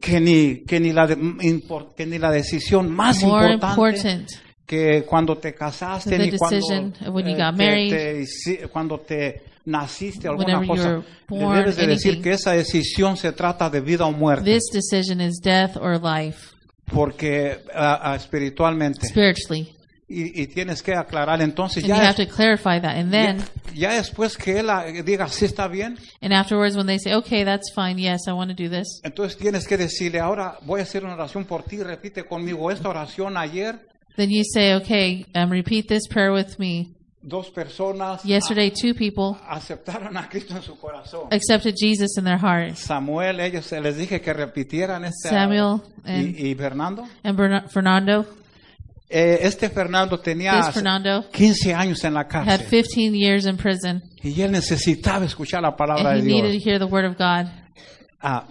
que 0.00 0.20
ni, 0.20 0.64
que 0.66 0.78
ni, 0.78 0.92
la, 0.92 1.06
de- 1.06 1.16
impor- 1.16 1.94
que 1.96 2.06
ni 2.06 2.18
la 2.18 2.30
decisión 2.30 2.90
más 2.90 3.22
more 3.22 3.54
importante 3.54 4.08
important 4.08 4.30
que 4.66 5.04
cuando 5.04 5.36
te 5.38 5.54
casaste 5.54 6.18
ni 6.18 6.30
cuando, 6.36 6.56
eh, 6.56 7.36
got 7.36 7.56
te- 7.56 7.62
married, 7.64 7.90
te 7.90 8.20
hici- 8.22 8.68
cuando 8.68 8.98
te 9.00 9.42
naciste 9.64 10.28
alguna 10.28 10.64
cosa. 10.66 11.02
born, 11.28 11.56
debes 11.58 11.76
de 11.76 11.86
decir 11.86 12.20
que 12.22 12.32
esa 12.32 12.52
decisión 12.52 13.16
se 13.16 13.32
trata 13.32 13.68
de 13.70 13.80
vida 13.80 14.06
o 14.06 14.12
muerte, 14.12 14.44
This 14.54 14.64
decision 14.72 15.20
is 15.20 15.40
death 15.42 15.76
or 15.76 16.00
life, 16.00 16.38
porque 16.84 17.58
ah, 17.74 18.00
ah, 18.12 18.16
espiritualmente. 18.16 19.06
Y, 20.08 20.40
y 20.40 20.46
tienes 20.46 20.82
que 20.84 20.94
aclarar 20.94 21.42
entonces 21.42 21.82
And 21.82 21.92
you 21.92 21.96
ya, 21.96 22.08
have 22.10 22.24
to 22.24 22.32
clarify 22.32 22.78
that. 22.80 22.96
And 22.96 23.10
then, 23.10 23.38
ya, 23.74 23.90
ya 23.90 23.96
después 23.96 24.36
que 24.36 24.60
él 24.60 24.70
ah, 24.70 24.84
diga 25.04 25.26
sí 25.28 25.46
está 25.46 25.66
bien, 25.66 25.98
and 26.22 26.32
afterwards, 26.32 26.76
when 26.76 26.86
they 26.86 26.98
say, 26.98 27.12
okay, 27.14 27.42
that's 27.44 27.72
fine, 27.74 27.98
yes, 27.98 28.28
I 28.28 28.32
want 28.32 28.50
to 28.50 28.54
do 28.54 28.68
this, 28.70 29.00
entonces 29.02 29.36
tienes 29.36 29.66
que 29.66 29.76
decirle 29.76 30.20
ahora 30.20 30.58
voy 30.62 30.78
a 30.78 30.84
hacer 30.84 31.04
una 31.04 31.14
oración 31.14 31.44
por 31.44 31.64
ti, 31.64 31.82
repite 31.82 32.22
conmigo 32.24 32.70
esta 32.70 32.88
oración 32.88 33.36
ayer 33.36 33.80
then 34.16 34.30
you 34.30 34.44
say, 34.44 34.74
okay, 34.74 35.26
um, 35.34 35.50
repeat 35.50 35.88
this 35.88 36.06
prayer 36.08 36.32
with 36.32 36.56
me. 36.58 36.92
Dos 37.22 37.50
personas 37.50 38.22
Yesterday, 38.24 38.70
two 38.70 38.94
people 38.94 39.36
aceptaron 39.48 40.16
a 40.16 40.28
Cristo 40.28 40.54
en 40.54 40.62
su 40.62 40.76
corazón. 40.76 41.26
accepted 41.32 41.74
Jesus 41.76 42.16
in 42.16 42.22
their 42.24 42.38
heart. 42.38 42.76
Samuel, 42.76 43.40
ellos 43.40 43.72
les 43.72 43.96
dije 43.96 44.20
que 44.20 44.32
repitieran 44.32 45.04
este. 45.04 45.30
Samuel 45.30 45.82
and, 46.04 46.38
y, 46.38 46.50
y 46.50 46.54
Fernando. 46.54 47.02
and 47.24 47.36
Bern- 47.36 47.68
Fernando. 47.68 48.24
Eh, 49.08 49.38
este 49.42 49.68
Fernando 49.70 50.18
tenía 50.18 50.60
This 50.60 50.74
Fernando 50.74 51.24
15 51.30 51.72
años 51.74 52.02
en 52.04 52.14
la 52.14 52.20
had 52.22 52.28
cárcel 52.28 52.66
15 52.68 53.12
years 53.16 53.46
in 53.46 53.56
prison, 53.56 54.02
y 54.22 54.40
él 54.42 54.50
necesitaba 54.50 55.24
escuchar 55.24 55.62
la 55.62 55.76
palabra 55.76 56.10
and 56.10 56.22
de 56.24 56.28
he 56.28 56.34
needed 56.34 56.48
to 56.48 56.52
Dios. 56.52 56.64
hear 56.66 56.78
the 56.78 56.86
word 56.86 57.04
of 57.04 57.16
God. 57.16 57.46
Ah, 58.20 58.46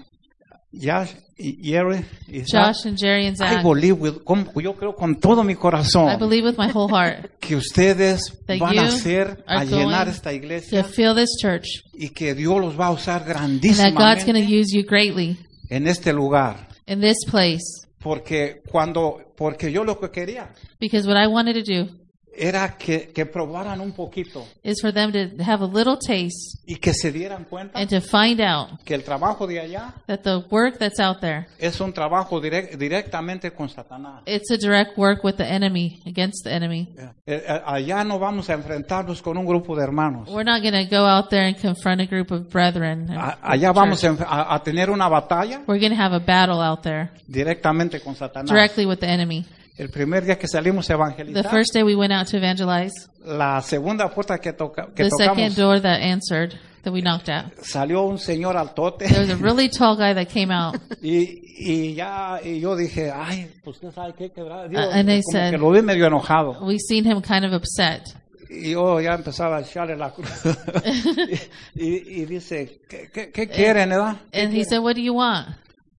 Josh 0.71 1.11
y 1.37 1.57
Jerry 1.61 2.05
y 2.29 2.41
Zach, 2.49 2.67
Josh 2.75 2.85
and 2.87 2.97
Jerry 2.97 3.27
and 3.27 3.35
I 3.35 3.55
Zach, 3.55 3.63
believe 3.63 3.97
with- 3.99 4.23
con- 4.23 4.49
yo 4.61 4.73
creo 4.75 4.95
con 4.95 5.15
todo 5.19 5.43
mi 5.43 5.53
I 5.53 5.55
corazón 5.57 6.17
believe 6.19 6.45
with 6.47 6.57
my 6.57 6.69
whole 6.73 6.87
heart 6.89 7.29
que 7.41 7.55
ustedes 7.57 8.31
That 8.47 8.57
van 8.59 8.69
a 8.79 8.81
you 8.83 8.87
hacer, 8.87 9.43
a 9.47 9.57
are 9.59 9.65
llenar 9.65 10.05
going 10.05 10.15
esta 10.15 10.29
to 10.29 10.35
iglesia 10.35 10.83
fill 10.85 11.13
this 11.15 11.31
church, 11.41 11.67
y 11.93 12.09
que 12.09 12.33
Dios 12.33 12.61
los 12.61 12.79
va 12.79 12.87
a 12.87 12.91
usar 12.91 13.23
and 13.35 13.61
that 13.61 13.93
God's 13.93 14.23
going 14.25 14.35
to 14.35 14.47
grandísimamente 14.47 14.61
use 14.61 14.71
you 14.73 14.83
greatly 14.87 15.37
en 15.69 15.87
este 15.87 16.13
lugar. 16.13 16.69
in 16.87 17.01
this 17.01 17.17
place. 17.29 17.84
Porque 18.05 18.61
cuando, 18.71 19.33
porque 19.35 19.71
yo 19.71 19.83
lo 19.83 19.99
que 19.99 20.11
quería. 20.11 20.53
Because 20.79 21.07
what 21.07 21.17
I 21.17 21.25
wanted 21.25 21.55
to 21.55 21.63
do 21.63 22.04
era 22.37 22.77
que, 22.77 23.09
que 23.13 23.25
probaran 23.25 23.79
un 23.81 23.91
poquito 23.93 24.45
is 24.63 24.81
for 24.81 24.91
them 24.93 25.11
to 25.11 25.43
have 25.43 25.63
a 25.63 25.67
little 25.67 25.97
taste 25.97 26.59
y 26.65 26.75
que 26.75 26.93
se 26.93 27.11
dieran 27.11 27.45
cuenta 27.45 27.79
and 27.79 27.89
to 27.89 28.01
find 28.01 28.41
out 28.41 28.79
que 28.83 28.93
el 28.95 29.03
trabajo 29.03 29.47
de 29.47 29.59
allá 29.59 29.93
that 30.07 30.19
the 30.23 30.43
work 30.49 30.77
that's 30.77 30.99
out 30.99 31.19
there, 31.21 31.47
es 31.59 31.79
un 31.79 31.93
trabajo 31.93 32.41
direct- 32.41 32.77
directamente 32.77 33.51
con 33.51 33.69
Satanás. 33.69 34.21
it's 34.25 34.51
a 34.51 34.57
direct 34.57 34.97
work 34.97 35.23
with 35.23 35.35
the 35.37 35.45
enemy, 35.45 36.01
against 36.05 36.43
the 36.43 36.51
enemy. 36.53 36.87
Eh, 36.97 37.43
eh, 37.47 37.61
Allá 37.65 38.03
no 38.03 38.19
vamos 38.19 38.49
a 38.49 38.53
enfrentarnos 38.53 39.21
con 39.21 39.37
un 39.37 39.45
grupo 39.45 39.75
de 39.75 39.83
hermanos. 39.83 40.29
We're 40.29 40.43
not 40.43 40.61
going 40.61 40.73
to 40.73 40.89
go 40.89 41.05
out 41.05 41.29
there 41.29 41.47
and 41.47 41.55
confront 41.59 42.01
a 42.01 42.05
group 42.05 42.31
of 42.31 42.49
brethren. 42.51 43.09
A- 43.11 43.37
Allá 43.41 43.71
vamos 43.71 44.03
a 44.03 44.61
tener 44.63 44.89
una 44.89 45.07
batalla 45.09 45.61
We're 45.67 45.79
going 45.79 45.95
to 45.95 46.01
have 46.01 46.13
a 46.15 46.19
battle 46.19 46.61
out 46.61 46.81
there 46.83 47.09
directamente 47.27 47.99
con 48.01 48.15
Satanás. 48.15 48.49
directly 48.49 48.85
with 48.85 48.99
the 48.99 49.07
enemy. 49.07 49.45
El 49.77 49.89
primer 49.89 50.23
día 50.23 50.37
que 50.37 50.47
salimos 50.47 50.85
a 50.85 50.87
The 50.87 50.93
evangelizar, 50.93 51.49
first 51.51 51.73
day 51.73 51.83
we 51.83 51.95
went 51.95 52.13
out 52.13 52.27
to 52.27 52.37
evangelize, 52.37 52.93
la 53.25 53.61
segunda 53.61 54.09
puerta 54.09 54.37
que, 54.39 54.53
toca, 54.53 54.87
que 54.95 55.03
the 55.03 55.09
tocamos, 55.09 55.37
second 55.37 55.55
door 55.57 55.81
that 55.81 55.99
answered, 56.01 56.53
that 56.83 56.93
we 56.93 57.01
knocked 57.01 57.27
at, 57.29 57.51
salió 57.61 58.03
un 58.03 58.17
señor 58.17 58.55
altote 58.55 59.05
there 59.07 59.19
was 59.19 59.29
a 59.29 59.35
really 59.35 59.67
tall 59.77 59.97
guy 59.97 60.13
that 60.13 60.27
came 60.29 60.49
out. 60.49 60.75
y, 61.01 61.41
y 61.57 61.93
ya 61.93 62.39
y 62.41 62.61
yo 62.61 62.75
dije, 62.77 63.11
ay, 63.11 63.51
pues 63.65 63.75
usted 63.77 63.91
sabe 63.93 64.13
qué 64.17 64.31
quebrar. 64.31 64.69
Digo, 64.69 64.81
Uh, 64.81 64.91
and 64.93 65.09
they 65.09 65.21
como 65.21 65.31
said- 65.39 65.51
que 65.51 65.57
lo 65.57 65.71
vi 65.71 65.81
medio 65.81 66.05
enojado. 66.07 66.57
We 66.65 66.77
seen 66.79 67.03
him 67.05 67.21
kind 67.21 67.43
of 67.43 67.51
upset. 67.51 68.15
Y 68.49 68.71
yo 68.71 69.01
ya 69.01 69.15
empezaba 69.15 69.57
a 69.57 69.61
echarle 69.61 69.97
la 69.97 70.11
cruz. 70.11 70.29
y, 71.75 72.21
y 72.21 72.25
dice, 72.25 72.79
¿qué, 72.87 73.09
qué, 73.11 73.29
qué 73.31 73.47
quieren, 73.49 73.91
edad? 73.91 74.15
And 74.33 74.53
he 74.53 74.63
said, 74.63 74.79
What 74.81 74.95
do 74.95 75.01
you 75.01 75.13
want? 75.15 75.47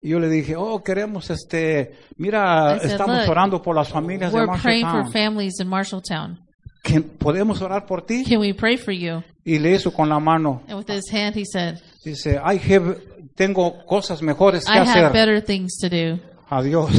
Y 0.06 0.10
yo 0.10 0.20
le 0.20 0.30
dije, 0.30 0.56
oh, 0.56 0.84
queremos, 0.84 1.32
este, 1.32 1.96
mira, 2.18 2.78
said, 2.80 2.92
estamos 2.92 3.22
"Look, 3.22 3.30
orando 3.32 3.60
por 3.60 3.76
las 3.76 3.90
familias 3.90 4.32
de 4.32 4.38
We're 4.40 4.62
praying 4.62 4.86
for 4.86 4.94
Marshalltown. 5.04 5.12
families 5.12 5.60
in 5.60 5.68
Marshalltown. 5.68 6.40
¿Que 6.84 7.02
¿Podemos 7.02 7.60
orar 7.64 7.88
por 7.88 8.04
ti? 8.06 8.24
Can 8.24 8.38
we 8.40 8.54
pray 8.54 8.78
for 8.78 8.94
you? 8.94 9.24
Y 9.44 9.58
le 9.58 9.74
hizo 9.74 9.92
con 9.92 10.08
la 10.08 10.20
mano. 10.20 10.62
And 10.68 10.78
with 10.78 10.90
his 10.92 11.12
hand, 11.12 11.36
he 11.36 11.44
said, 11.44 11.80
Dice, 12.04 12.36
I 12.38 12.60
have, 12.72 12.98
tengo 13.36 13.84
cosas 13.88 14.22
mejores 14.22 14.66
que 14.66 14.72
I 14.72 14.78
have 14.82 14.90
hacer. 14.92 15.12
better 15.12 15.42
things 15.44 15.76
to 15.80 15.90
do. 15.90 16.20
Adiós. 16.52 16.92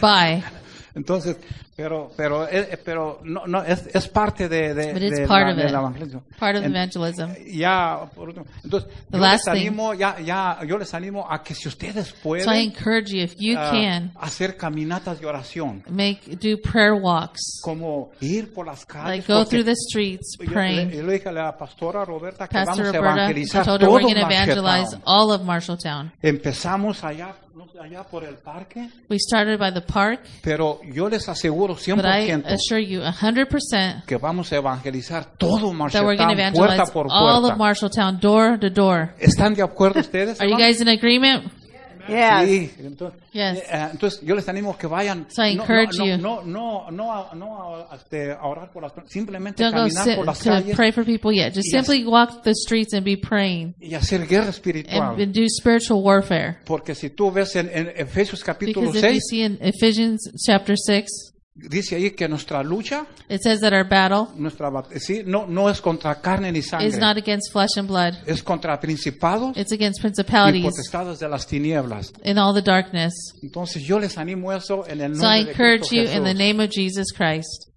Bye. 0.00 0.44
Entonces, 0.96 1.36
pero, 1.76 2.10
pero, 2.16 2.46
eh, 2.48 2.78
pero 2.84 3.20
no, 3.24 3.46
no, 3.48 3.62
es, 3.64 3.84
es 3.92 4.06
parte 4.08 4.48
de, 4.48 4.74
de, 4.74 4.92
But 4.92 5.02
it's 5.02 5.18
de 5.18 5.26
part 5.26 5.46
la- 5.46 5.50
of 5.52 5.56
del 5.56 5.66
it. 5.66 5.72
evangelismo. 5.74 6.22
Part 6.38 6.56
of 6.56 6.64
evangelism. 6.64 7.30
Ya, 7.52 8.08
por 8.14 8.28
último, 8.28 8.46
entonces, 8.62 8.88
The 9.10 9.18
yo 9.18 9.24
les 9.26 9.42
thing. 9.42 9.50
animo, 9.50 9.94
ya, 9.94 10.20
ya, 10.20 10.58
yo 10.64 10.78
les 10.78 10.94
animo 10.94 11.26
a 11.28 11.42
que 11.42 11.54
si 11.54 11.66
ustedes 11.68 12.06
So 12.08 12.14
I 12.14 12.22
pueden 12.22 12.48
encourage 12.60 13.10
you, 13.12 13.22
if 13.24 13.34
you 13.38 13.56
ah, 13.58 13.70
can, 13.72 14.12
hacer 14.20 14.56
caminatas 14.56 15.18
de 15.20 15.26
oración, 15.26 15.82
make 15.88 16.20
do 16.36 16.56
prayer 16.62 16.94
walks. 16.94 17.60
como 17.62 18.12
ir 18.20 18.52
por 18.54 18.66
las 18.66 18.86
calles, 18.86 19.26
Like 19.26 19.32
go 19.32 19.44
through 19.44 19.64
the 19.64 19.74
streets 19.74 20.36
yo, 20.38 20.44
le, 20.44 20.52
praying. 20.52 20.90
yo 20.92 21.02
le 21.02 21.12
dije 21.14 21.28
a 21.28 21.32
la 21.32 21.56
pastora 21.58 22.04
Roberta 22.04 22.46
que 22.46 22.54
Pastor 22.54 22.76
vamos 22.84 22.94
a 22.94 22.98
Roberta, 22.98 23.16
I 23.16 23.18
evangelizar 23.24 23.64
todo 23.66 23.90
we're 23.90 24.02
going 24.04 24.14
to 24.14 24.20
evangelize 24.20 24.96
all 25.04 25.32
of 25.32 25.42
Marshalltown. 25.42 26.12
Empezamos 26.22 27.02
allá, 27.02 27.34
allá 27.80 28.04
por 28.04 28.24
el 28.24 28.36
parque, 28.36 28.88
We 29.08 29.18
started 29.18 29.58
by 29.58 29.72
the 29.72 29.80
park, 29.80 30.20
pero 30.42 30.80
yo 30.92 31.08
les 31.08 31.28
aseguro 31.28 31.74
but 31.74 32.04
I 32.04 32.28
100% 32.28 32.44
assure 32.46 32.80
you 32.80 33.00
100% 33.00 34.04
que 34.06 34.16
vamos 34.16 34.52
a 34.52 34.56
evangelizar 34.56 35.24
todo 35.38 35.72
that 35.90 36.04
we're 36.04 36.16
going 36.16 36.36
to 36.36 36.42
Marshalltown, 36.42 36.52
puerta 36.54 36.74
evangelize 36.74 36.92
por 36.92 37.06
all 37.10 37.44
of 37.44 37.56
puerta. 37.56 37.56
Marshalltown, 37.56 38.20
door 38.20 38.58
to 38.58 38.70
door. 38.70 39.14
¿Están 39.18 39.54
de 39.54 39.62
acuerdo 39.62 40.00
ustedes? 40.00 40.40
Are 40.40 40.48
you 40.48 40.56
guys 40.56 40.80
in 40.80 40.88
agreement? 40.88 41.63
Yes. 42.08 42.48
Sí, 42.48 42.70
entonces, 42.80 43.20
Yes. 43.32 43.58
eh, 43.58 43.88
entonces 43.92 44.20
yo 44.22 44.34
les 44.34 44.48
animo 44.48 44.76
que 44.76 44.86
vayan. 44.86 45.26
So 45.30 45.44
I 45.44 45.54
no, 45.54 45.62
encourage 45.62 45.98
no, 45.98 46.04
you. 46.06 46.16
no, 46.18 46.42
no, 46.42 46.90
no, 46.90 47.12
a- 47.12 47.34
no 47.34 47.76
a, 47.90 47.96
este, 47.96 48.32
a 48.32 48.42
orar 48.46 48.70
por 48.72 48.82
las 48.82 48.92
personas, 48.92 49.12
simplemente 49.12 49.62
Don't 49.62 49.74
go 49.74 49.82
caminar 49.82 50.04
sit 50.04 50.16
por 50.16 50.26
las 50.26 50.38
to 50.40 50.50
calles 50.50 50.76
pray 50.76 50.92
for 50.92 51.04
people 51.04 51.32
yet. 51.34 51.54
Just 51.54 51.68
Yes. 51.72 51.86
simply 51.86 52.04
walk 52.06 52.42
the 52.42 52.54
streets 52.54 52.92
and 52.94 53.04
be 53.04 53.16
praying 53.16 53.74
y 53.80 53.94
hacer 53.94 54.26
guerra 54.26 54.50
espiritual. 54.50 55.02
and, 55.14 55.20
and 55.20 55.32
do 55.34 55.44
spiritual 55.48 56.02
warfare. 56.02 56.58
Porque 56.66 56.94
si 56.94 57.10
tú 57.10 57.30
ves 57.30 57.56
en, 57.56 57.70
en 57.72 57.92
Efesios 57.96 58.42
capítulo 58.44 58.92
Because 58.92 58.98
if 58.98 59.14
you 59.14 59.20
6, 59.20 59.28
see 59.30 59.42
in 59.42 59.58
Ephesians 59.60 60.30
chapter 60.46 60.76
6, 60.76 61.32
dice 61.54 61.96
ahí 61.96 62.10
que 62.10 62.28
nuestra 62.28 62.62
lucha, 62.62 63.06
it 63.28 63.40
says 63.42 63.60
that 63.60 63.72
our 63.72 63.84
battle 63.88 64.28
nuestra 64.36 64.70
bat- 64.70 64.90
sí, 64.98 65.22
no, 65.24 65.46
no 65.46 65.68
es 65.70 65.80
contra 65.80 66.20
carne 66.20 66.50
ni 66.52 66.58
is 66.58 66.66
sangre, 66.68 66.98
not 66.98 67.16
against 67.16 67.52
flesh 67.52 67.76
and 67.76 67.86
blood. 67.88 68.14
es 68.26 68.42
contra 68.42 68.78
principados 68.80 69.56
It's 69.56 69.72
against 69.72 70.00
y 70.00 70.02
principalities 70.02 70.64
potestades 70.64 71.18
de 71.20 71.28
las 71.28 71.46
tinieblas. 71.46 72.12
in 72.24 72.38
all 72.38 72.52
the 72.54 72.62
darkness. 72.62 73.12
Entonces 73.42 73.82
yo 73.84 73.98
les 73.98 74.18
animo 74.18 74.52
eso 74.52 74.84
en 74.88 75.00
el 75.00 75.16
So 75.16 75.26
I 75.26 75.38
nombre 75.38 75.44
de 75.44 75.50
encourage 75.52 75.88
Cristo 75.88 75.96
you 76.12 76.18
in 76.18 76.24
the 76.24 76.34
name 76.34 76.60
of 76.62 76.70
Jesus 76.70 77.12
Christ. 77.12 77.70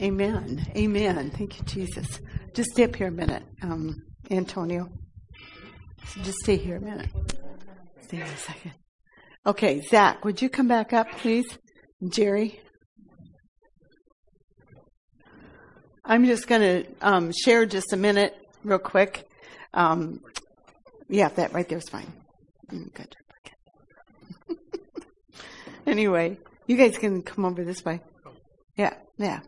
Amen. 0.00 0.66
Amen. 0.76 1.30
Thank 1.30 1.58
you, 1.58 1.64
Jesus. 1.66 2.20
Just 2.54 2.70
stay 2.70 2.84
up 2.84 2.96
here 2.96 3.08
a 3.08 3.12
minute, 3.12 3.42
um, 3.62 4.02
Antonio. 4.30 4.88
So 6.06 6.20
just 6.22 6.38
stay 6.38 6.56
here 6.56 6.76
a 6.76 6.80
minute. 6.80 7.08
Stay 8.04 8.16
here 8.16 8.24
a 8.26 8.36
second. 8.38 8.72
Okay, 9.44 9.80
Zach, 9.90 10.24
would 10.24 10.40
you 10.40 10.48
come 10.48 10.68
back 10.68 10.92
up, 10.94 11.06
please? 11.18 11.46
Jerry? 12.08 12.60
I'm 16.04 16.24
just 16.24 16.48
going 16.48 16.60
to 16.60 16.86
um, 17.02 17.32
share 17.32 17.66
just 17.66 17.92
a 17.92 17.96
minute, 17.96 18.34
real 18.64 18.78
quick. 18.78 19.28
Um, 19.74 20.20
yeah, 21.08 21.28
that 21.28 21.52
right 21.52 21.68
there 21.68 21.78
is 21.78 21.88
fine. 21.88 22.12
Mm, 22.72 22.92
good. 22.94 23.16
Anyway, 25.86 26.36
you 26.66 26.76
guys 26.76 26.98
can 26.98 27.22
come 27.22 27.44
over 27.44 27.64
this 27.64 27.84
way. 27.84 28.00
Yeah, 28.76 28.94
yeah. 29.18 29.40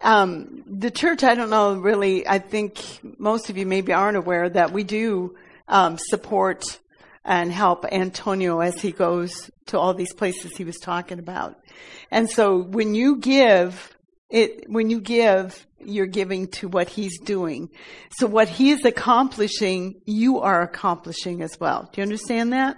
Um, 0.00 0.62
the 0.66 0.90
church, 0.90 1.22
I 1.24 1.34
don't 1.34 1.50
know 1.50 1.74
really, 1.74 2.26
I 2.26 2.38
think 2.38 2.82
most 3.18 3.50
of 3.50 3.58
you 3.58 3.66
maybe 3.66 3.92
aren't 3.92 4.16
aware 4.16 4.48
that 4.48 4.72
we 4.72 4.84
do 4.84 5.34
um, 5.68 5.98
support 5.98 6.78
and 7.26 7.50
help 7.52 7.84
Antonio 7.84 8.60
as 8.60 8.80
he 8.80 8.92
goes 8.92 9.50
to 9.66 9.78
all 9.78 9.92
these 9.92 10.14
places 10.14 10.56
he 10.56 10.64
was 10.64 10.76
talking 10.76 11.18
about. 11.18 11.58
And 12.10 12.30
so 12.30 12.62
when 12.62 12.94
you 12.94 13.16
give, 13.16 13.96
it, 14.30 14.70
when 14.70 14.90
you 14.90 15.00
give, 15.00 15.66
you're 15.84 16.06
giving 16.06 16.46
to 16.48 16.68
what 16.68 16.88
he's 16.88 17.18
doing. 17.18 17.68
So 18.16 18.28
what 18.28 18.48
he 18.48 18.70
is 18.70 18.84
accomplishing, 18.84 20.00
you 20.06 20.38
are 20.38 20.62
accomplishing 20.62 21.42
as 21.42 21.58
well. 21.58 21.90
Do 21.92 22.00
you 22.00 22.04
understand 22.04 22.52
that? 22.52 22.76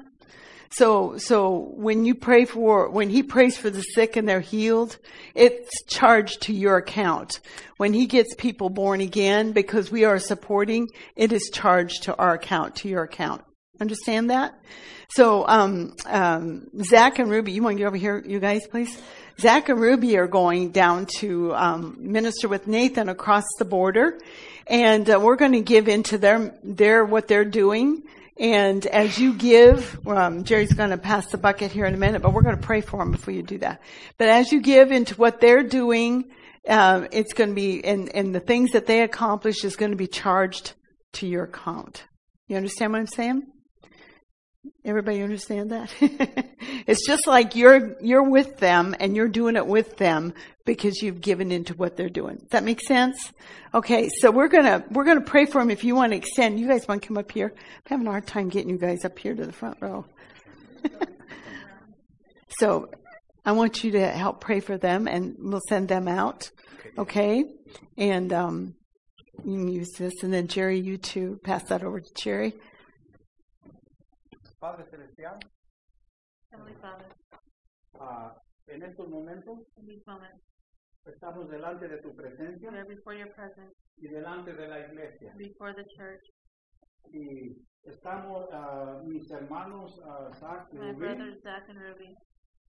So, 0.70 1.18
so 1.18 1.70
when 1.74 2.06
you 2.06 2.14
pray 2.14 2.46
for, 2.46 2.90
when 2.90 3.10
he 3.10 3.22
prays 3.22 3.56
for 3.56 3.70
the 3.70 3.82
sick 3.82 4.16
and 4.16 4.26
they're 4.26 4.40
healed, 4.40 4.98
it's 5.34 5.82
charged 5.84 6.42
to 6.42 6.54
your 6.54 6.78
account. 6.78 7.40
When 7.76 7.92
he 7.92 8.06
gets 8.06 8.34
people 8.34 8.70
born 8.70 9.00
again, 9.00 9.52
because 9.52 9.90
we 9.90 10.04
are 10.04 10.18
supporting, 10.18 10.88
it 11.16 11.32
is 11.32 11.50
charged 11.52 12.04
to 12.04 12.16
our 12.16 12.34
account, 12.34 12.76
to 12.76 12.88
your 12.88 13.02
account. 13.02 13.42
Understand 13.80 14.30
that? 14.30 14.58
So, 15.10 15.46
um, 15.46 15.94
um, 16.06 16.68
Zach 16.82 17.18
and 17.18 17.30
Ruby, 17.30 17.52
you 17.52 17.62
want 17.62 17.76
to 17.76 17.78
get 17.78 17.86
over 17.86 17.96
here, 17.96 18.22
you 18.26 18.40
guys, 18.40 18.66
please? 18.66 19.00
Zach 19.40 19.68
and 19.68 19.80
Ruby 19.80 20.18
are 20.18 20.26
going 20.26 20.70
down 20.70 21.06
to 21.18 21.54
um, 21.54 21.96
minister 21.98 22.48
with 22.48 22.66
Nathan 22.66 23.08
across 23.08 23.44
the 23.58 23.64
border, 23.64 24.18
and 24.66 25.08
uh, 25.08 25.18
we're 25.22 25.36
going 25.36 25.52
to 25.52 25.60
give 25.60 25.88
into 25.88 26.18
their 26.18 26.58
their 26.62 27.04
what 27.04 27.28
they're 27.28 27.44
doing. 27.44 28.02
And 28.38 28.84
as 28.86 29.18
you 29.18 29.34
give, 29.34 29.98
um, 30.06 30.44
Jerry's 30.44 30.72
going 30.72 30.90
to 30.90 30.98
pass 30.98 31.26
the 31.28 31.38
bucket 31.38 31.72
here 31.72 31.86
in 31.86 31.94
a 31.94 31.98
minute, 31.98 32.22
but 32.22 32.32
we're 32.32 32.42
going 32.42 32.56
to 32.56 32.62
pray 32.62 32.80
for 32.80 32.98
them 32.98 33.12
before 33.12 33.34
you 33.34 33.42
do 33.42 33.58
that. 33.58 33.80
But 34.16 34.28
as 34.28 34.52
you 34.52 34.60
give 34.60 34.92
into 34.92 35.14
what 35.16 35.40
they're 35.40 35.64
doing, 35.64 36.30
uh, 36.68 37.06
it's 37.10 37.32
going 37.32 37.50
to 37.50 37.54
be, 37.54 37.84
and, 37.84 38.14
and 38.14 38.32
the 38.34 38.40
things 38.40 38.72
that 38.72 38.86
they 38.86 39.02
accomplish 39.02 39.64
is 39.64 39.74
going 39.74 39.90
to 39.90 39.96
be 39.96 40.06
charged 40.06 40.74
to 41.14 41.26
your 41.26 41.44
account. 41.44 42.04
You 42.46 42.56
understand 42.56 42.92
what 42.92 43.00
I'm 43.00 43.06
saying? 43.08 43.42
Everybody 44.88 45.22
understand 45.22 45.70
that? 45.70 45.92
it's 46.86 47.06
just 47.06 47.26
like 47.26 47.54
you're 47.54 47.94
you're 48.00 48.22
with 48.22 48.56
them 48.56 48.96
and 48.98 49.14
you're 49.14 49.28
doing 49.28 49.54
it 49.54 49.66
with 49.66 49.98
them 49.98 50.32
because 50.64 51.02
you've 51.02 51.20
given 51.20 51.52
into 51.52 51.74
what 51.74 51.98
they're 51.98 52.08
doing. 52.08 52.36
Does 52.36 52.48
that 52.52 52.64
make 52.64 52.80
sense? 52.80 53.30
Okay, 53.74 54.08
so 54.20 54.30
we're 54.30 54.48
gonna 54.48 54.82
we're 54.90 55.04
gonna 55.04 55.20
pray 55.20 55.44
for 55.44 55.60
them. 55.60 55.70
If 55.70 55.84
you 55.84 55.94
want 55.94 56.12
to 56.12 56.16
extend, 56.16 56.58
you 56.58 56.66
guys 56.66 56.88
want 56.88 57.02
to 57.02 57.06
come 57.06 57.18
up 57.18 57.30
here? 57.30 57.52
I'm 57.54 57.82
having 57.84 58.06
a 58.06 58.10
hard 58.10 58.26
time 58.26 58.48
getting 58.48 58.70
you 58.70 58.78
guys 58.78 59.04
up 59.04 59.18
here 59.18 59.34
to 59.34 59.44
the 59.44 59.52
front 59.52 59.76
row. 59.82 60.06
so 62.58 62.90
I 63.44 63.52
want 63.52 63.84
you 63.84 63.90
to 63.90 64.08
help 64.08 64.40
pray 64.40 64.60
for 64.60 64.78
them, 64.78 65.06
and 65.06 65.36
we'll 65.38 65.60
send 65.68 65.88
them 65.88 66.08
out. 66.08 66.50
Okay, 66.96 67.44
and 67.98 68.32
um, 68.32 68.74
you 69.44 69.58
can 69.58 69.68
use 69.68 69.92
this, 69.98 70.22
and 70.22 70.32
then 70.32 70.46
Jerry, 70.46 70.80
you 70.80 70.96
too. 70.96 71.38
Pass 71.44 71.64
that 71.64 71.84
over 71.84 72.00
to 72.00 72.14
Jerry. 72.14 72.54
Padre 74.58 74.84
Celestial, 74.90 75.38
Heavenly 76.50 76.74
Father, 76.80 77.08
ah, 78.00 78.34
en 78.66 78.82
estos 78.82 79.08
momentos 79.08 79.58
in 79.76 79.86
these 79.86 80.02
moments, 80.06 80.42
estamos 81.06 81.48
delante 81.48 81.88
de 81.88 81.98
tu 82.02 82.14
presencia 82.14 82.70
we 82.70 82.78
are 82.78 82.84
before 82.88 83.16
your 83.16 83.32
presence, 83.34 83.74
y 83.96 84.08
delante 84.08 84.52
de 84.54 84.68
la 84.68 84.80
iglesia. 84.80 85.32
before 85.36 85.74
the 85.74 85.84
church. 85.96 86.22
Y 87.12 87.56
estamos, 87.84 88.46
ah, 88.52 89.00
mis 89.04 89.30
hermanos, 89.30 90.00
ah, 90.04 90.30
Zach 90.34 90.68
y 90.72 90.76
My 90.78 90.92
brothers 90.92 91.40
Zach 91.42 91.68
and 91.68 91.78
Ruby, 91.80 92.14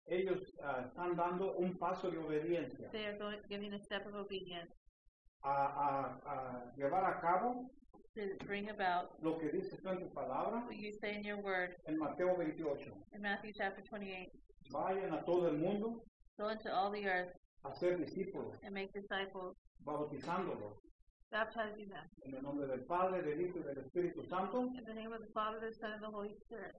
ellos 0.06 0.40
ah, 0.62 0.84
están 0.86 1.16
dando 1.16 1.54
un 1.56 1.76
paso 1.78 2.10
de 2.10 2.18
obediencia 2.18 2.90
they 2.92 3.06
are 3.06 3.18
going, 3.18 3.40
giving 3.48 3.72
a 3.74 3.78
step 3.80 4.06
of 4.06 4.14
obedience. 4.14 4.72
a, 5.42 5.50
a- 5.50 6.20
a 6.24 6.72
llevar 6.76 7.04
a 7.04 7.20
cabo 7.20 7.70
to 8.14 8.22
bring 8.46 8.68
about 8.70 9.10
lo 9.22 9.38
que 9.38 9.48
dices 9.50 9.80
tú 9.82 9.88
en 9.90 9.98
tu 9.98 10.08
palabra 10.14 10.64
what 10.66 10.76
you 10.76 10.92
say 11.00 11.14
in 11.16 11.22
your 11.24 11.40
word 11.42 11.74
en 11.88 11.98
Mateo 11.98 12.34
28. 12.36 12.92
in 13.12 13.20
Matthew 13.22 13.52
chapter 13.56 13.82
28. 13.88 14.30
Vayan 14.72 15.12
a 15.12 15.22
todo 15.24 15.48
el 15.48 15.58
mundo 15.58 16.02
Go 16.38 16.48
into 16.48 16.72
all 16.72 16.90
the 16.90 17.06
earth 17.06 17.32
a 17.64 17.74
ser 17.78 17.96
discípulos, 17.96 18.56
and 18.62 18.72
make 18.74 18.92
disciples, 18.92 19.54
bautizándolos 19.84 20.74
baptizing 21.30 21.88
them 21.88 22.06
en 22.26 22.34
el 22.34 22.42
nombre 22.42 22.66
del 22.66 22.84
Padre, 22.86 23.22
del 23.22 23.40
Hijo 23.40 23.58
y 23.58 23.62
del 23.62 23.78
Espíritu 23.78 24.24
Santo. 24.28 24.62
in 24.76 24.84
the 24.86 24.94
name 24.94 25.12
of 25.12 25.20
the 25.20 25.32
Father, 25.32 25.58
the 25.60 25.74
Son, 25.80 25.92
and 25.92 26.02
the 26.02 26.10
Holy 26.10 26.34
Spirit. 26.46 26.74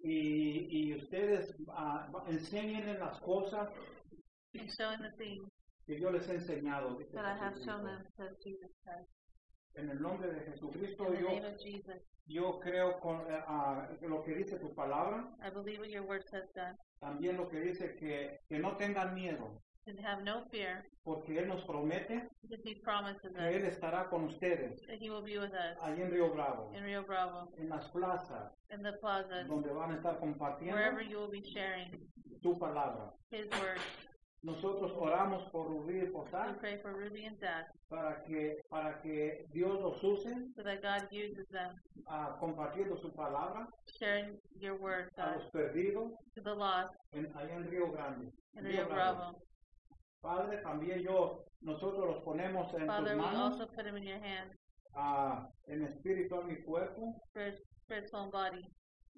Y, 0.00 0.68
y 0.70 0.94
ustedes 0.94 1.52
ah, 1.70 2.08
enseñen 2.28 2.98
las 3.00 3.18
cosas 3.20 3.68
And 4.54 4.70
showing 4.70 5.00
the 5.02 5.10
things 5.18 5.48
que 5.86 5.98
yo 5.98 6.10
les 6.10 6.28
he 6.28 6.34
enseñado. 6.34 6.96
dice 6.98 7.10
that 7.14 7.24
I 7.24 7.36
have 7.36 7.54
Jesucristo. 7.54 7.64
shown 7.66 7.84
them, 7.84 8.02
says 8.16 8.36
Jesus 8.44 8.70
Christ. 8.84 9.08
En 9.74 9.90
el 9.90 10.00
nombre 10.00 10.30
de 10.32 10.40
Jesucristo, 10.40 11.06
In 11.06 11.14
the 11.14 11.20
yo, 11.22 11.28
name 11.28 11.46
of 11.46 11.58
Jesus, 11.60 12.02
yo 12.26 12.58
creo 12.60 12.98
con 13.00 13.20
eh, 13.30 13.40
ah, 13.46 13.88
lo 14.02 14.22
que 14.24 14.34
dice 14.34 14.58
tu 14.58 14.74
palabra, 14.74 15.24
I 15.40 15.50
believe 15.50 15.78
what 15.80 15.88
your 15.88 16.04
word 16.04 16.24
says 16.30 16.44
done. 16.54 16.76
también 17.00 17.36
lo 17.36 17.48
que 17.48 17.60
dice 17.60 17.94
que, 17.96 18.40
que 18.48 18.58
no 18.58 18.76
tengan 18.76 19.14
miedo, 19.14 19.62
And 19.86 19.98
have 20.04 20.22
no 20.22 20.44
fear, 20.50 20.84
porque 21.02 21.38
Él 21.38 21.48
nos 21.48 21.62
promete 21.64 22.28
because 22.42 22.60
He 22.62 22.74
promises 22.82 23.32
que 23.32 23.56
Él 23.56 23.64
estará 23.64 24.10
con 24.10 24.24
ustedes 24.24 24.78
that 24.86 24.98
He 25.00 25.08
will 25.08 25.22
be 25.22 25.38
with 25.38 25.54
us 25.54 25.78
allí 25.80 26.02
en 26.02 26.10
Río 26.10 26.30
Bravo, 26.34 26.70
in 26.74 26.82
Rio 26.84 27.04
Bravo, 27.06 27.48
en 27.56 27.68
las 27.70 27.88
plazas 27.90 28.52
in 28.70 28.82
the 28.82 28.92
plazas, 29.00 29.46
donde 29.48 29.72
van 29.72 29.92
a 29.92 29.94
estar 29.96 30.18
compartiendo 30.18 30.74
wherever 30.76 31.00
you 31.02 31.18
will 31.20 31.30
be 31.30 31.42
sharing 31.42 31.90
tu 32.42 32.58
palabra. 32.58 33.14
His 33.30 33.46
word. 33.60 33.78
Nosotros 34.42 34.92
oramos 34.96 35.50
por 35.50 35.66
Rubí 35.66 36.00
y 36.00 36.06
por 36.06 36.24
We 36.26 36.30
Zach 36.30 36.60
pray 36.60 36.78
for 36.78 36.92
Ruby 36.92 37.26
and 37.26 37.38
Zach 37.40 37.66
para 37.88 38.22
que, 38.22 38.56
para 38.70 39.00
que 39.02 39.44
Dios 39.52 39.80
los 39.80 40.02
use 40.02 40.32
so 40.54 40.62
that 40.62 40.80
God 40.80 41.08
uses 41.10 41.46
them, 41.50 41.74
ah, 42.06 42.36
compartiendo 42.38 42.96
su 42.98 43.12
palabra 43.14 43.66
sharing 43.98 44.38
your 44.60 44.76
word, 44.80 45.10
a 45.16 45.22
God, 45.22 45.42
los 45.42 45.50
perdidos 45.50 46.12
to 46.36 46.42
the 46.42 46.54
lost 46.54 46.94
en, 47.12 47.26
allá 47.34 47.56
en 47.56 47.68
Río 47.68 47.90
Grande. 47.90 48.30
Bravo. 48.88 49.40
Padre, 50.20 50.58
también 50.62 51.00
yo, 51.00 51.44
nosotros 51.60 52.06
los 52.06 52.22
ponemos 52.22 52.72
en 52.74 52.86
Father, 52.86 53.16
tus 53.16 53.16
we 53.16 53.32
manos, 53.32 53.52
also 53.60 53.66
put 53.74 53.86
him 53.86 53.96
in 53.96 54.04
your 54.04 54.20
hands, 54.20 54.54
ah, 54.94 55.48
en 55.66 55.82
espíritu, 55.82 56.40
en 56.40 56.46
mi 56.46 56.56
cuerpo, 56.62 57.14
spirit, 57.34 58.08
and 58.12 58.30
body. 58.30 58.64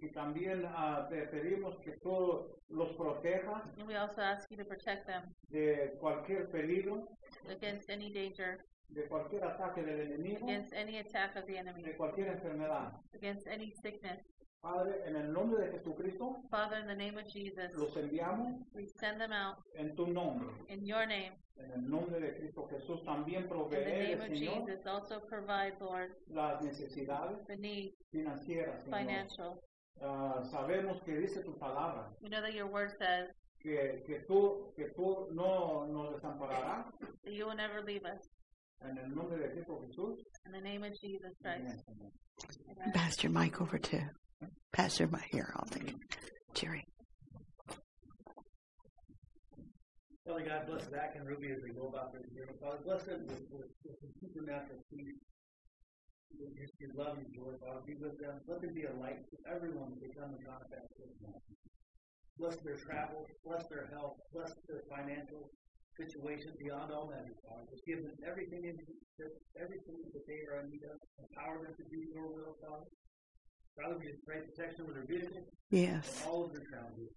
Y 0.03 0.11
también 0.13 0.65
ah, 0.67 1.07
te 1.11 1.27
pedimos 1.29 1.79
que 1.81 1.93
tú 2.03 2.47
los 2.69 2.89
protejas 2.97 3.63
And 3.79 3.87
we 3.87 3.97
also 3.97 4.21
ask 4.23 4.51
you 4.51 4.57
to 4.57 4.65
protect 4.65 5.07
them 5.07 5.23
de 5.51 5.95
cualquier 6.01 6.49
peligro, 6.51 7.07
against 7.49 7.91
any 7.91 8.13
danger, 8.13 8.59
de 8.89 9.07
cualquier 9.09 9.45
ataque 9.45 9.83
del 9.83 10.01
enemigo, 10.01 10.45
against 10.47 10.73
any 10.75 10.99
attack 10.99 11.37
of 11.37 11.45
the 11.47 11.57
enemy, 11.59 11.83
de 11.83 11.97
cualquier 11.97 12.29
enfermedad. 12.29 12.93
against 13.15 13.47
any 13.47 13.71
sickness. 13.83 14.21
Padre, 14.63 14.95
en 15.07 15.17
el 15.17 15.33
nombre 15.33 15.65
de 15.65 15.73
Jesucristo, 15.73 16.37
Father, 16.51 16.81
in 16.81 16.87
the 16.87 16.95
name 16.95 17.17
of 17.17 17.27
Jesus, 17.27 17.73
los 17.75 17.97
enviamos 17.97 18.61
we 18.75 18.87
send 19.01 19.19
them 19.19 19.33
out 19.33 19.57
en 19.75 19.95
tu 19.97 20.07
nombre. 20.07 20.49
in 20.69 20.85
your 20.85 21.07
name. 21.07 21.33
En 21.57 21.71
el 21.73 21.91
nombre 21.91 22.19
de 22.21 22.35
Cristo 22.37 22.67
Jesús 22.71 23.03
también 23.05 23.43
In 23.43 23.49
the 23.49 23.55
provee, 23.55 23.85
name 23.85 24.21
of 24.21 24.29
Señor, 24.29 24.67
Jesus, 24.67 24.87
also 24.87 25.21
provide, 25.27 25.75
Lord, 25.81 26.11
las 26.29 26.63
necesidades 26.63 27.43
the 27.47 27.57
needs, 27.57 27.95
financieras, 28.11 28.83
Señor. 28.85 28.99
financial. 28.99 29.61
Ah, 30.03 30.43
sabemos 30.51 31.03
que 31.05 31.13
dice 31.21 31.43
tu 31.45 31.53
palabra, 31.59 32.09
We 32.23 32.29
know 32.31 32.41
that 32.41 32.55
your 32.55 32.67
word 32.69 32.93
says 32.99 33.29
que, 33.63 34.03
que 34.07 34.21
tú, 34.29 34.73
que 34.77 34.89
tú 34.97 35.29
no 35.33 35.87
nos 35.87 36.15
desampararás. 36.15 36.87
that 37.25 37.33
you 37.33 37.47
will 37.47 37.57
never 37.57 37.83
leave 37.83 38.05
us. 38.05 38.21
En 38.83 38.97
el 38.97 39.15
nombre 39.15 39.37
de 39.39 39.51
Cristo 39.53 39.85
Jesús. 39.87 40.17
In 40.47 40.53
the 40.53 40.61
name 40.61 40.83
of 40.85 40.93
Jesus 41.01 41.35
Christ. 41.43 41.61
Amén, 41.61 41.77
Señor. 41.87 42.13
Amen. 42.79 42.93
Pass 42.95 43.23
your 43.23 43.31
mic 43.33 43.61
over 43.61 43.79
to 43.79 44.01
Pastor 44.73 45.07
my 45.09 45.21
here. 45.31 45.53
I'll 45.57 45.67
take 45.69 45.89
it. 45.89 45.97
Jerry. 46.55 46.87
Father 50.27 50.45
God, 50.47 50.67
bless 50.67 50.89
Zach 50.89 51.15
and 51.17 51.27
Ruby 51.27 51.51
as 51.51 51.61
they 51.63 51.71
go 51.75 51.89
about 51.89 52.13
their 52.13 52.23
journey. 52.23 52.57
Father, 52.63 52.79
bless 52.85 53.05
them 53.05 53.27
with, 53.27 53.43
with, 53.51 53.67
with 53.85 53.99
supernatural 54.21 54.79
peace. 54.91 55.13
With 56.39 56.55
your, 56.79 56.95
love 56.95 57.19
and 57.19 57.27
joy, 57.35 57.53
Father, 57.59 57.83
be 57.87 57.95
with 57.99 58.17
them. 58.21 58.39
Let 58.47 58.63
them 58.63 58.73
be 58.75 58.85
a 58.87 58.95
light 58.97 59.19
to 59.31 59.37
everyone 59.51 59.99
they 60.01 60.09
come 60.15 60.31
in 60.33 60.43
contact 60.47 60.89
with. 60.97 61.11
Bless 62.39 62.57
their 62.65 62.79
travel, 62.81 63.27
bless 63.45 63.67
their 63.69 63.91
health, 63.93 64.17
bless 64.33 64.53
their 64.65 64.81
financial 64.89 65.51
situation 65.99 66.55
beyond 66.57 66.93
all 66.93 67.11
measure, 67.13 67.37
Father. 67.45 67.67
Just 67.69 67.85
give 67.85 68.01
them 68.01 68.17
everything 68.25 68.65
in 68.65 68.79
everything 69.61 70.01
that 70.15 70.25
they 70.25 70.41
are 70.49 70.65
in 70.65 70.71
need 70.73 70.81
of. 70.89 70.97
Empower 71.21 71.61
them 71.61 71.75
to 71.77 71.85
do 71.93 71.99
your 72.15 72.33
will, 72.33 72.57
Father. 72.65 72.89
Father, 73.77 73.97
we 74.01 74.09
just 74.09 74.25
pray 74.25 74.41
protection 74.41 74.87
with 74.87 74.97
their 74.97 75.09
vision 75.09 75.45
Yes. 75.71 76.25
all 76.27 76.49
of 76.49 76.53
their 76.57 76.65
travels. 76.73 77.13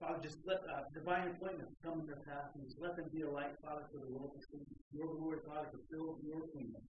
Father, 0.00 0.20
just 0.20 0.38
let 0.44 0.60
uh, 0.66 0.84
divine 0.92 1.32
appointments 1.32 1.72
come 1.84 2.00
in 2.00 2.06
their 2.06 2.20
path 2.26 2.52
and 2.54 2.64
just 2.66 2.76
let 2.82 2.96
them 2.96 3.08
be 3.14 3.22
a 3.22 3.30
light, 3.30 3.54
Father, 3.64 3.86
for 3.88 4.02
the 4.04 4.10
world 4.12 4.34
to 4.36 4.42
see. 4.50 4.60
Your 4.92 5.08
glory, 5.16 5.38
Father, 5.46 5.70
to 5.72 5.78
fill 5.88 6.18
your 6.26 6.44
kingdom. 6.52 6.82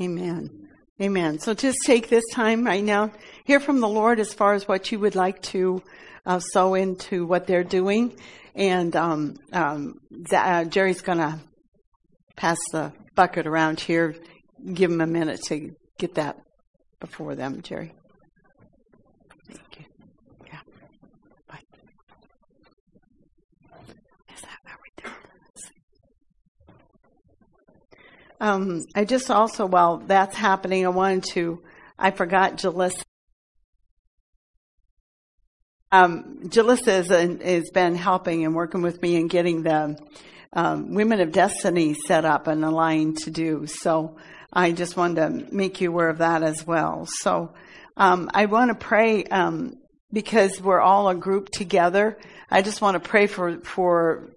Amen. 0.00 0.68
Amen. 1.00 1.38
So 1.38 1.54
just 1.54 1.78
take 1.86 2.08
this 2.08 2.24
time 2.32 2.64
right 2.64 2.82
now, 2.82 3.12
hear 3.44 3.60
from 3.60 3.80
the 3.80 3.88
Lord 3.88 4.20
as 4.20 4.32
far 4.32 4.54
as 4.54 4.66
what 4.66 4.90
you 4.90 4.98
would 5.00 5.14
like 5.14 5.42
to 5.42 5.82
uh, 6.26 6.40
sow 6.40 6.74
into 6.74 7.26
what 7.26 7.46
they're 7.46 7.64
doing. 7.64 8.16
And 8.54 8.94
um, 8.96 9.36
um, 9.52 9.94
uh, 10.32 10.64
Jerry's 10.64 11.00
going 11.00 11.18
to 11.18 11.38
pass 12.36 12.58
the 12.72 12.92
bucket 13.14 13.46
around 13.46 13.80
here. 13.80 14.14
Give 14.72 14.90
him 14.90 15.00
a 15.00 15.06
minute 15.06 15.40
to 15.48 15.70
get 15.98 16.14
that 16.16 16.36
before 17.00 17.34
them, 17.34 17.62
Jerry. 17.62 17.92
Thank 19.46 19.78
you. 19.78 19.84
Yeah. 20.46 20.58
Bye. 21.48 21.60
Is 24.34 24.40
that 24.42 24.58
how 24.64 24.76
we 24.82 25.02
do 25.02 25.08
this? 25.54 25.70
Um, 28.40 28.84
I 28.94 29.04
just 29.04 29.30
also, 29.30 29.66
while 29.66 29.98
that's 29.98 30.36
happening, 30.36 30.86
I 30.86 30.90
wanted 30.90 31.24
to, 31.34 31.62
I 31.98 32.10
forgot 32.12 32.58
Jalissa. 32.58 33.02
Um, 35.90 36.40
Jalissa 36.44 37.00
is, 37.00 37.42
has 37.42 37.70
been 37.70 37.94
helping 37.94 38.44
and 38.44 38.54
working 38.54 38.82
with 38.82 39.00
me 39.02 39.16
in 39.16 39.26
getting 39.26 39.62
the 39.62 39.98
um, 40.52 40.94
Women 40.94 41.20
of 41.20 41.32
Destiny 41.32 41.94
set 41.94 42.24
up 42.24 42.46
and 42.46 42.64
aligned 42.64 43.18
to 43.18 43.30
do. 43.30 43.66
So 43.66 44.16
I 44.52 44.72
just 44.72 44.96
wanted 44.96 45.48
to 45.48 45.54
make 45.54 45.80
you 45.80 45.90
aware 45.90 46.08
of 46.08 46.18
that 46.18 46.42
as 46.42 46.66
well. 46.66 47.06
So 47.20 47.54
um, 47.96 48.30
I 48.32 48.46
want 48.46 48.68
to 48.70 48.74
pray 48.74 49.24
um, 49.24 49.74
because 50.12 50.60
we're 50.60 50.80
all 50.80 51.08
a 51.08 51.14
group 51.14 51.50
together. 51.50 52.18
I 52.50 52.62
just 52.62 52.80
want 52.80 53.02
to 53.02 53.08
pray 53.08 53.26
for 53.26 53.60
for 53.60 54.30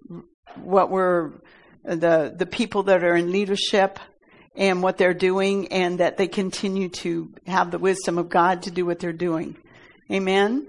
what 0.55 0.89
we're 0.89 1.31
the 1.83 2.33
the 2.35 2.45
people 2.45 2.83
that 2.83 3.03
are 3.03 3.15
in 3.15 3.31
leadership 3.31 3.99
and 4.55 4.83
what 4.83 4.97
they're 4.97 5.13
doing, 5.13 5.69
and 5.69 5.99
that 5.99 6.17
they 6.17 6.27
continue 6.27 6.89
to 6.89 7.31
have 7.47 7.71
the 7.71 7.79
wisdom 7.79 8.17
of 8.17 8.29
God 8.29 8.63
to 8.63 8.71
do 8.71 8.85
what 8.85 8.99
they're 8.99 9.13
doing. 9.13 9.55
Amen. 10.11 10.67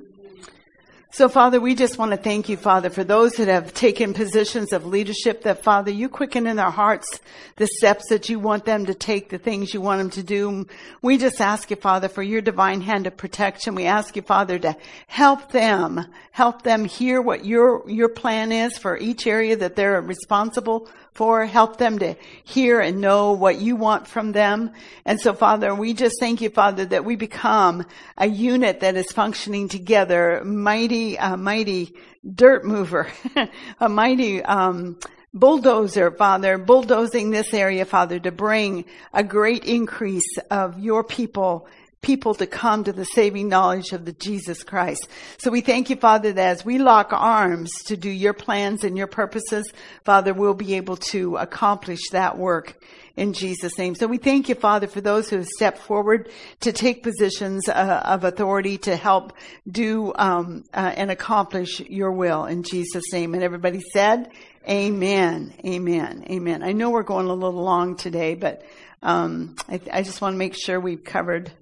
So, 1.15 1.29
Father, 1.29 1.61
we 1.61 1.75
just 1.75 1.99
want 1.99 2.13
to 2.13 2.17
thank 2.17 2.49
you, 2.49 2.57
Father, 2.57 2.89
for 2.89 3.05
those 3.05 3.33
that 3.33 3.47
have 3.47 3.75
taken 3.75 4.15
positions 4.15 4.73
of 4.73 4.87
leadership, 4.87 5.43
that, 5.43 5.63
Father, 5.63 5.91
you 5.91 6.09
quicken 6.09 6.47
in 6.47 6.57
their 6.57 6.71
hearts 6.71 7.21
the 7.57 7.67
steps 7.67 8.09
that 8.09 8.31
you 8.31 8.39
want 8.39 8.65
them 8.65 8.87
to 8.87 8.95
take, 8.95 9.29
the 9.29 9.37
things 9.37 9.75
you 9.75 9.83
want 9.83 9.99
them 9.99 10.09
to 10.09 10.23
do. 10.23 10.67
We 11.03 11.19
just 11.19 11.39
ask 11.39 11.71
you, 11.71 11.77
Father, 11.77 12.09
for 12.09 12.23
your 12.23 12.41
divine 12.41 12.81
hand 12.81 13.07
of 13.07 13.19
protection. 13.19 13.75
We 13.75 13.85
ask 13.85 14.17
you, 14.17 14.23
Father, 14.23 14.59
to 14.61 14.75
help 15.07 15.53
them, 15.53 16.07
help 16.31 16.63
them 16.63 16.87
hear 16.87 17.21
what 17.21 17.45
your, 17.45 17.87
your 17.91 18.09
plan 18.09 18.51
is 18.51 18.79
for 18.79 18.97
each 18.97 19.27
area 19.27 19.55
that 19.57 19.77
they're 19.77 20.01
responsible 20.01 20.89
for. 21.15 21.47
Help 21.47 21.79
them 21.79 21.99
to 21.99 22.15
hear 22.45 22.81
and 22.81 23.01
know 23.01 23.33
what 23.33 23.61
you 23.61 23.77
want 23.77 24.07
from 24.07 24.33
them. 24.33 24.73
And 25.05 25.21
so, 25.21 25.35
Father, 25.35 25.75
we 25.75 25.95
just 25.95 26.17
thank 26.21 26.41
you, 26.41 26.51
Father, 26.51 26.85
that 26.87 27.05
we 27.05 27.17
become 27.17 27.87
a 28.17 28.27
unit 28.27 28.81
that 28.81 28.97
is 28.97 29.11
functioning 29.13 29.69
together, 29.69 30.43
mighty, 30.45 31.19
uh, 31.19 31.37
mighty 31.37 31.95
dirt 32.35 32.65
mover, 32.65 33.09
a 33.81 33.89
mighty, 33.89 34.43
um, 34.43 34.99
bulldozer, 35.35 36.11
Father, 36.11 36.59
bulldozing 36.59 37.31
this 37.31 37.55
area, 37.55 37.85
Father, 37.85 38.19
to 38.21 38.31
bring 38.31 38.85
a 39.15 39.25
great 39.25 39.65
increase 39.65 40.37
of 40.51 40.79
your 40.79 41.03
people 41.03 41.67
people 42.03 42.35
to 42.35 42.47
come 42.47 42.83
to 42.85 42.93
the 42.93 43.05
saving 43.05 43.49
knowledge 43.49 43.93
of 43.93 44.05
the 44.05 44.13
Jesus 44.13 44.65
Christ. 44.65 45.09
So 45.39 45.51
we 45.51 45.61
thank 45.61 45.89
you, 45.89 45.97
Father, 45.97 46.33
that 46.33 46.49
as 46.59 46.65
we 46.65 46.79
lock 46.79 47.13
arms 47.13 47.71
to 47.87 47.97
do 47.97 48.11
your 48.11 48.33
plans 48.33 48.83
and 48.83 48.99
your 48.99 49.07
purposes, 49.07 49.73
Father, 50.05 50.35
we'll 50.35 50.55
be 50.55 50.75
able 50.75 50.97
to 50.97 51.37
accomplish 51.37 52.11
that 52.11 52.37
work 52.37 52.77
in 53.17 53.33
Jesus' 53.33 53.79
name. 53.79 53.95
So 53.95 54.07
we 54.07 54.19
thank 54.19 54.49
you, 54.49 54.55
Father, 54.55 54.89
for 54.89 55.01
those 55.01 55.31
who 55.31 55.37
have 55.37 55.47
stepped 55.47 55.79
forward 55.79 56.29
to 56.61 56.73
take 56.73 57.03
positions 57.03 57.69
uh, 57.69 58.03
of 58.05 58.25
authority 58.25 58.79
to 58.79 58.97
help 58.97 59.33
do 59.71 60.13
um, 60.17 60.65
uh, 60.75 60.93
and 60.97 61.11
accomplish 61.11 61.81
your 61.81 62.11
will 62.11 62.47
in 62.47 62.65
Jesus' 62.65 63.13
name. 63.13 63.35
And 63.35 63.43
everybody 63.43 63.81
said, 63.93 64.31
Amen, 64.69 65.53
Amen, 65.65 66.25
Amen. 66.31 66.63
I 66.63 66.73
know 66.73 66.91
we're 66.91 67.03
going 67.03 67.27
a 67.27 67.35
little 67.35 67.63
long 67.63 67.97
today, 67.97 68.35
but 68.35 68.63
um, 69.03 69.57
I, 69.69 69.81
I 69.93 70.03
just 70.03 70.21
want 70.21 70.35
to 70.35 70.39
make 70.39 70.55
sure 70.57 70.81
we've 70.81 71.05
covered 71.05 71.53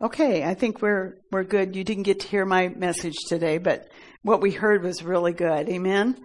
Okay, 0.00 0.44
I 0.44 0.54
think 0.54 0.80
we're 0.80 1.16
we're 1.32 1.42
good. 1.42 1.74
You 1.74 1.82
didn't 1.82 2.04
get 2.04 2.20
to 2.20 2.28
hear 2.28 2.44
my 2.44 2.68
message 2.68 3.16
today, 3.28 3.58
but 3.58 3.88
what 4.22 4.40
we 4.40 4.52
heard 4.52 4.84
was 4.84 5.02
really 5.02 5.32
good. 5.32 5.68
Amen. 5.68 6.16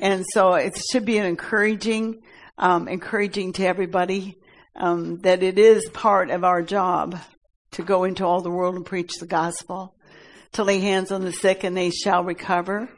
And 0.00 0.24
so 0.34 0.54
it 0.54 0.76
should 0.90 1.04
be 1.04 1.18
an 1.18 1.26
encouraging, 1.26 2.22
um, 2.58 2.88
encouraging 2.88 3.52
to 3.52 3.64
everybody 3.64 4.36
um, 4.74 5.18
that 5.20 5.44
it 5.44 5.60
is 5.60 5.88
part 5.90 6.30
of 6.30 6.42
our 6.42 6.60
job 6.60 7.20
to 7.72 7.84
go 7.84 8.02
into 8.02 8.26
all 8.26 8.40
the 8.40 8.50
world 8.50 8.74
and 8.74 8.84
preach 8.84 9.12
the 9.20 9.28
gospel, 9.28 9.94
to 10.52 10.64
lay 10.64 10.80
hands 10.80 11.12
on 11.12 11.22
the 11.22 11.32
sick 11.32 11.62
and 11.62 11.76
they 11.76 11.90
shall 11.90 12.24
recover, 12.24 12.88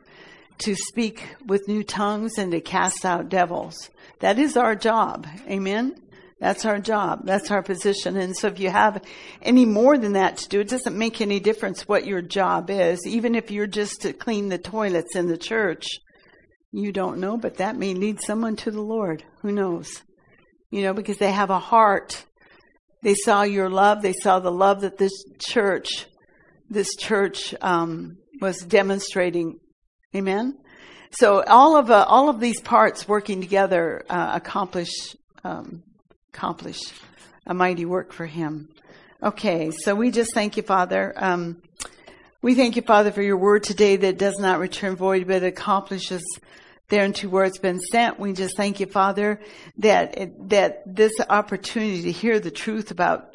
to 0.59 0.75
speak 0.75 1.29
with 1.45 1.69
new 1.69 1.85
tongues 1.85 2.39
and 2.39 2.53
to 2.53 2.61
cast 2.63 3.05
out 3.05 3.29
devils. 3.29 3.91
That 4.21 4.39
is 4.39 4.57
our 4.57 4.77
job. 4.77 5.27
Amen. 5.47 6.02
That's 6.43 6.65
our 6.65 6.81
job. 6.81 7.21
That's 7.23 7.53
our 7.53 7.63
position. 7.63 8.17
And 8.17 8.37
so 8.37 8.49
if 8.49 8.59
you 8.59 8.69
have 8.69 9.01
any 9.43 9.65
more 9.65 9.97
than 9.97 10.15
that 10.15 10.39
to 10.39 10.49
do, 10.49 10.59
it 10.59 10.69
doesn't 10.69 10.99
make 10.99 11.21
any 11.21 11.39
difference 11.39 11.87
what 11.87 12.05
your 12.05 12.21
job 12.21 12.69
is. 12.69 13.07
Even 13.07 13.37
if 13.37 13.53
you're 13.53 13.69
just 13.69 14.03
to 14.03 14.13
clean 14.13 14.49
the 14.49 14.59
toilets 14.59 15.15
in 15.15 15.29
the 15.29 15.39
church, 15.39 15.87
you 16.73 16.91
don't 16.91 17.21
know, 17.21 17.37
but 17.37 17.59
that 17.59 17.77
may 17.77 17.95
lead 17.95 18.21
someone 18.21 18.57
to 18.57 18.73
the 18.73 18.81
Lord. 18.81 19.23
Who 19.43 19.53
knows? 19.53 20.03
You 20.73 20.83
know, 20.83 20.93
because 20.93 21.19
they 21.19 21.31
have 21.31 21.51
a 21.51 21.61
heart. 21.61 22.25
They 23.05 23.15
saw 23.15 23.43
your 23.43 23.71
love. 23.71 24.03
They 24.03 24.13
saw 24.13 24.41
the 24.41 24.51
love 24.51 24.81
that 24.81 24.99
this 24.99 25.13
church, 25.39 26.07
this 26.69 26.97
church, 26.97 27.55
um, 27.61 28.17
was 28.41 28.59
demonstrating. 28.59 29.61
Amen. 30.13 30.59
So 31.13 31.45
all 31.45 31.77
of 31.77 31.89
uh, 31.89 32.05
all 32.09 32.29
of 32.29 32.41
these 32.41 32.61
parts 32.61 33.07
working 33.07 33.41
together 33.41 34.03
uh, 34.11 34.33
accomplish 34.35 34.91
um, 35.45 35.85
accomplish 36.33 36.81
a 37.47 37.53
mighty 37.53 37.85
work 37.85 38.13
for 38.13 38.27
him. 38.27 38.69
Okay, 39.23 39.71
so 39.71 39.95
we 39.95 40.11
just 40.11 40.33
thank 40.35 40.57
you, 40.57 40.63
Father. 40.63 41.13
Um, 41.17 41.63
we 42.41 42.55
thank 42.55 42.75
you, 42.75 42.83
Father, 42.83 43.13
for 43.13 43.23
your 43.23 43.37
word 43.37 43.63
today 43.63 43.97
that 43.97 44.19
does 44.19 44.39
not 44.39 44.59
return 44.59 44.97
void, 44.97 45.27
but 45.29 45.45
accomplishes 45.45 46.23
thereunto 46.89 47.29
where 47.29 47.45
it's 47.45 47.59
been 47.59 47.81
sent. 47.81 48.19
We 48.19 48.33
just 48.33 48.57
thank 48.57 48.81
you, 48.81 48.87
Father, 48.87 49.41
that 49.79 50.49
that 50.49 50.83
this 50.87 51.13
opportunity 51.29 52.03
to 52.03 52.13
hear 52.13 52.41
the 52.41 52.51
truth 52.51 52.91
about 52.91 53.32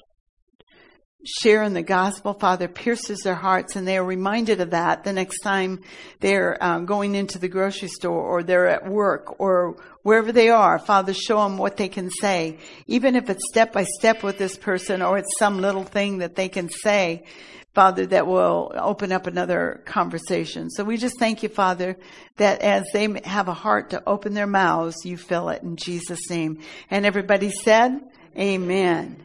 share 1.27 1.63
in 1.63 1.73
the 1.73 1.83
gospel, 1.83 2.33
Father, 2.33 2.67
pierces 2.67 3.19
their 3.23 3.35
hearts 3.35 3.75
and 3.75 3.87
they 3.87 3.97
are 3.97 4.03
reminded 4.03 4.61
of 4.61 4.71
that 4.71 5.03
the 5.03 5.11
next 5.11 5.39
time 5.39 5.81
they're 6.21 6.57
um, 6.63 6.85
going 6.85 7.15
into 7.15 7.37
the 7.37 7.49
grocery 7.49 7.89
store 7.89 8.21
or 8.21 8.43
they're 8.43 8.67
at 8.67 8.87
work 8.87 9.39
or 9.39 9.75
wherever 10.03 10.31
they 10.31 10.49
are. 10.49 10.79
Father, 10.79 11.13
show 11.13 11.43
them 11.43 11.57
what 11.57 11.77
they 11.77 11.89
can 11.89 12.09
say. 12.09 12.57
Even 12.87 13.15
if 13.15 13.29
it's 13.29 13.43
step 13.49 13.73
by 13.73 13.83
step 13.83 14.23
with 14.23 14.37
this 14.37 14.57
person 14.57 15.01
or 15.01 15.17
it's 15.17 15.37
some 15.37 15.59
little 15.59 15.83
thing 15.83 16.19
that 16.19 16.35
they 16.35 16.49
can 16.49 16.69
say, 16.69 17.25
Father, 17.73 18.07
that 18.07 18.25
will 18.25 18.71
open 18.75 19.11
up 19.11 19.27
another 19.27 19.83
conversation. 19.85 20.69
So 20.71 20.83
we 20.83 20.97
just 20.97 21.19
thank 21.19 21.43
you, 21.43 21.49
Father, 21.49 21.95
that 22.37 22.61
as 22.61 22.85
they 22.91 23.21
have 23.23 23.49
a 23.49 23.53
heart 23.53 23.91
to 23.91 24.01
open 24.07 24.33
their 24.33 24.47
mouths, 24.47 24.95
you 25.05 25.15
fill 25.15 25.49
it 25.49 25.61
in 25.61 25.75
Jesus' 25.75 26.27
name. 26.29 26.61
And 26.89 27.05
everybody 27.05 27.51
said, 27.51 28.01
Amen. 28.35 29.15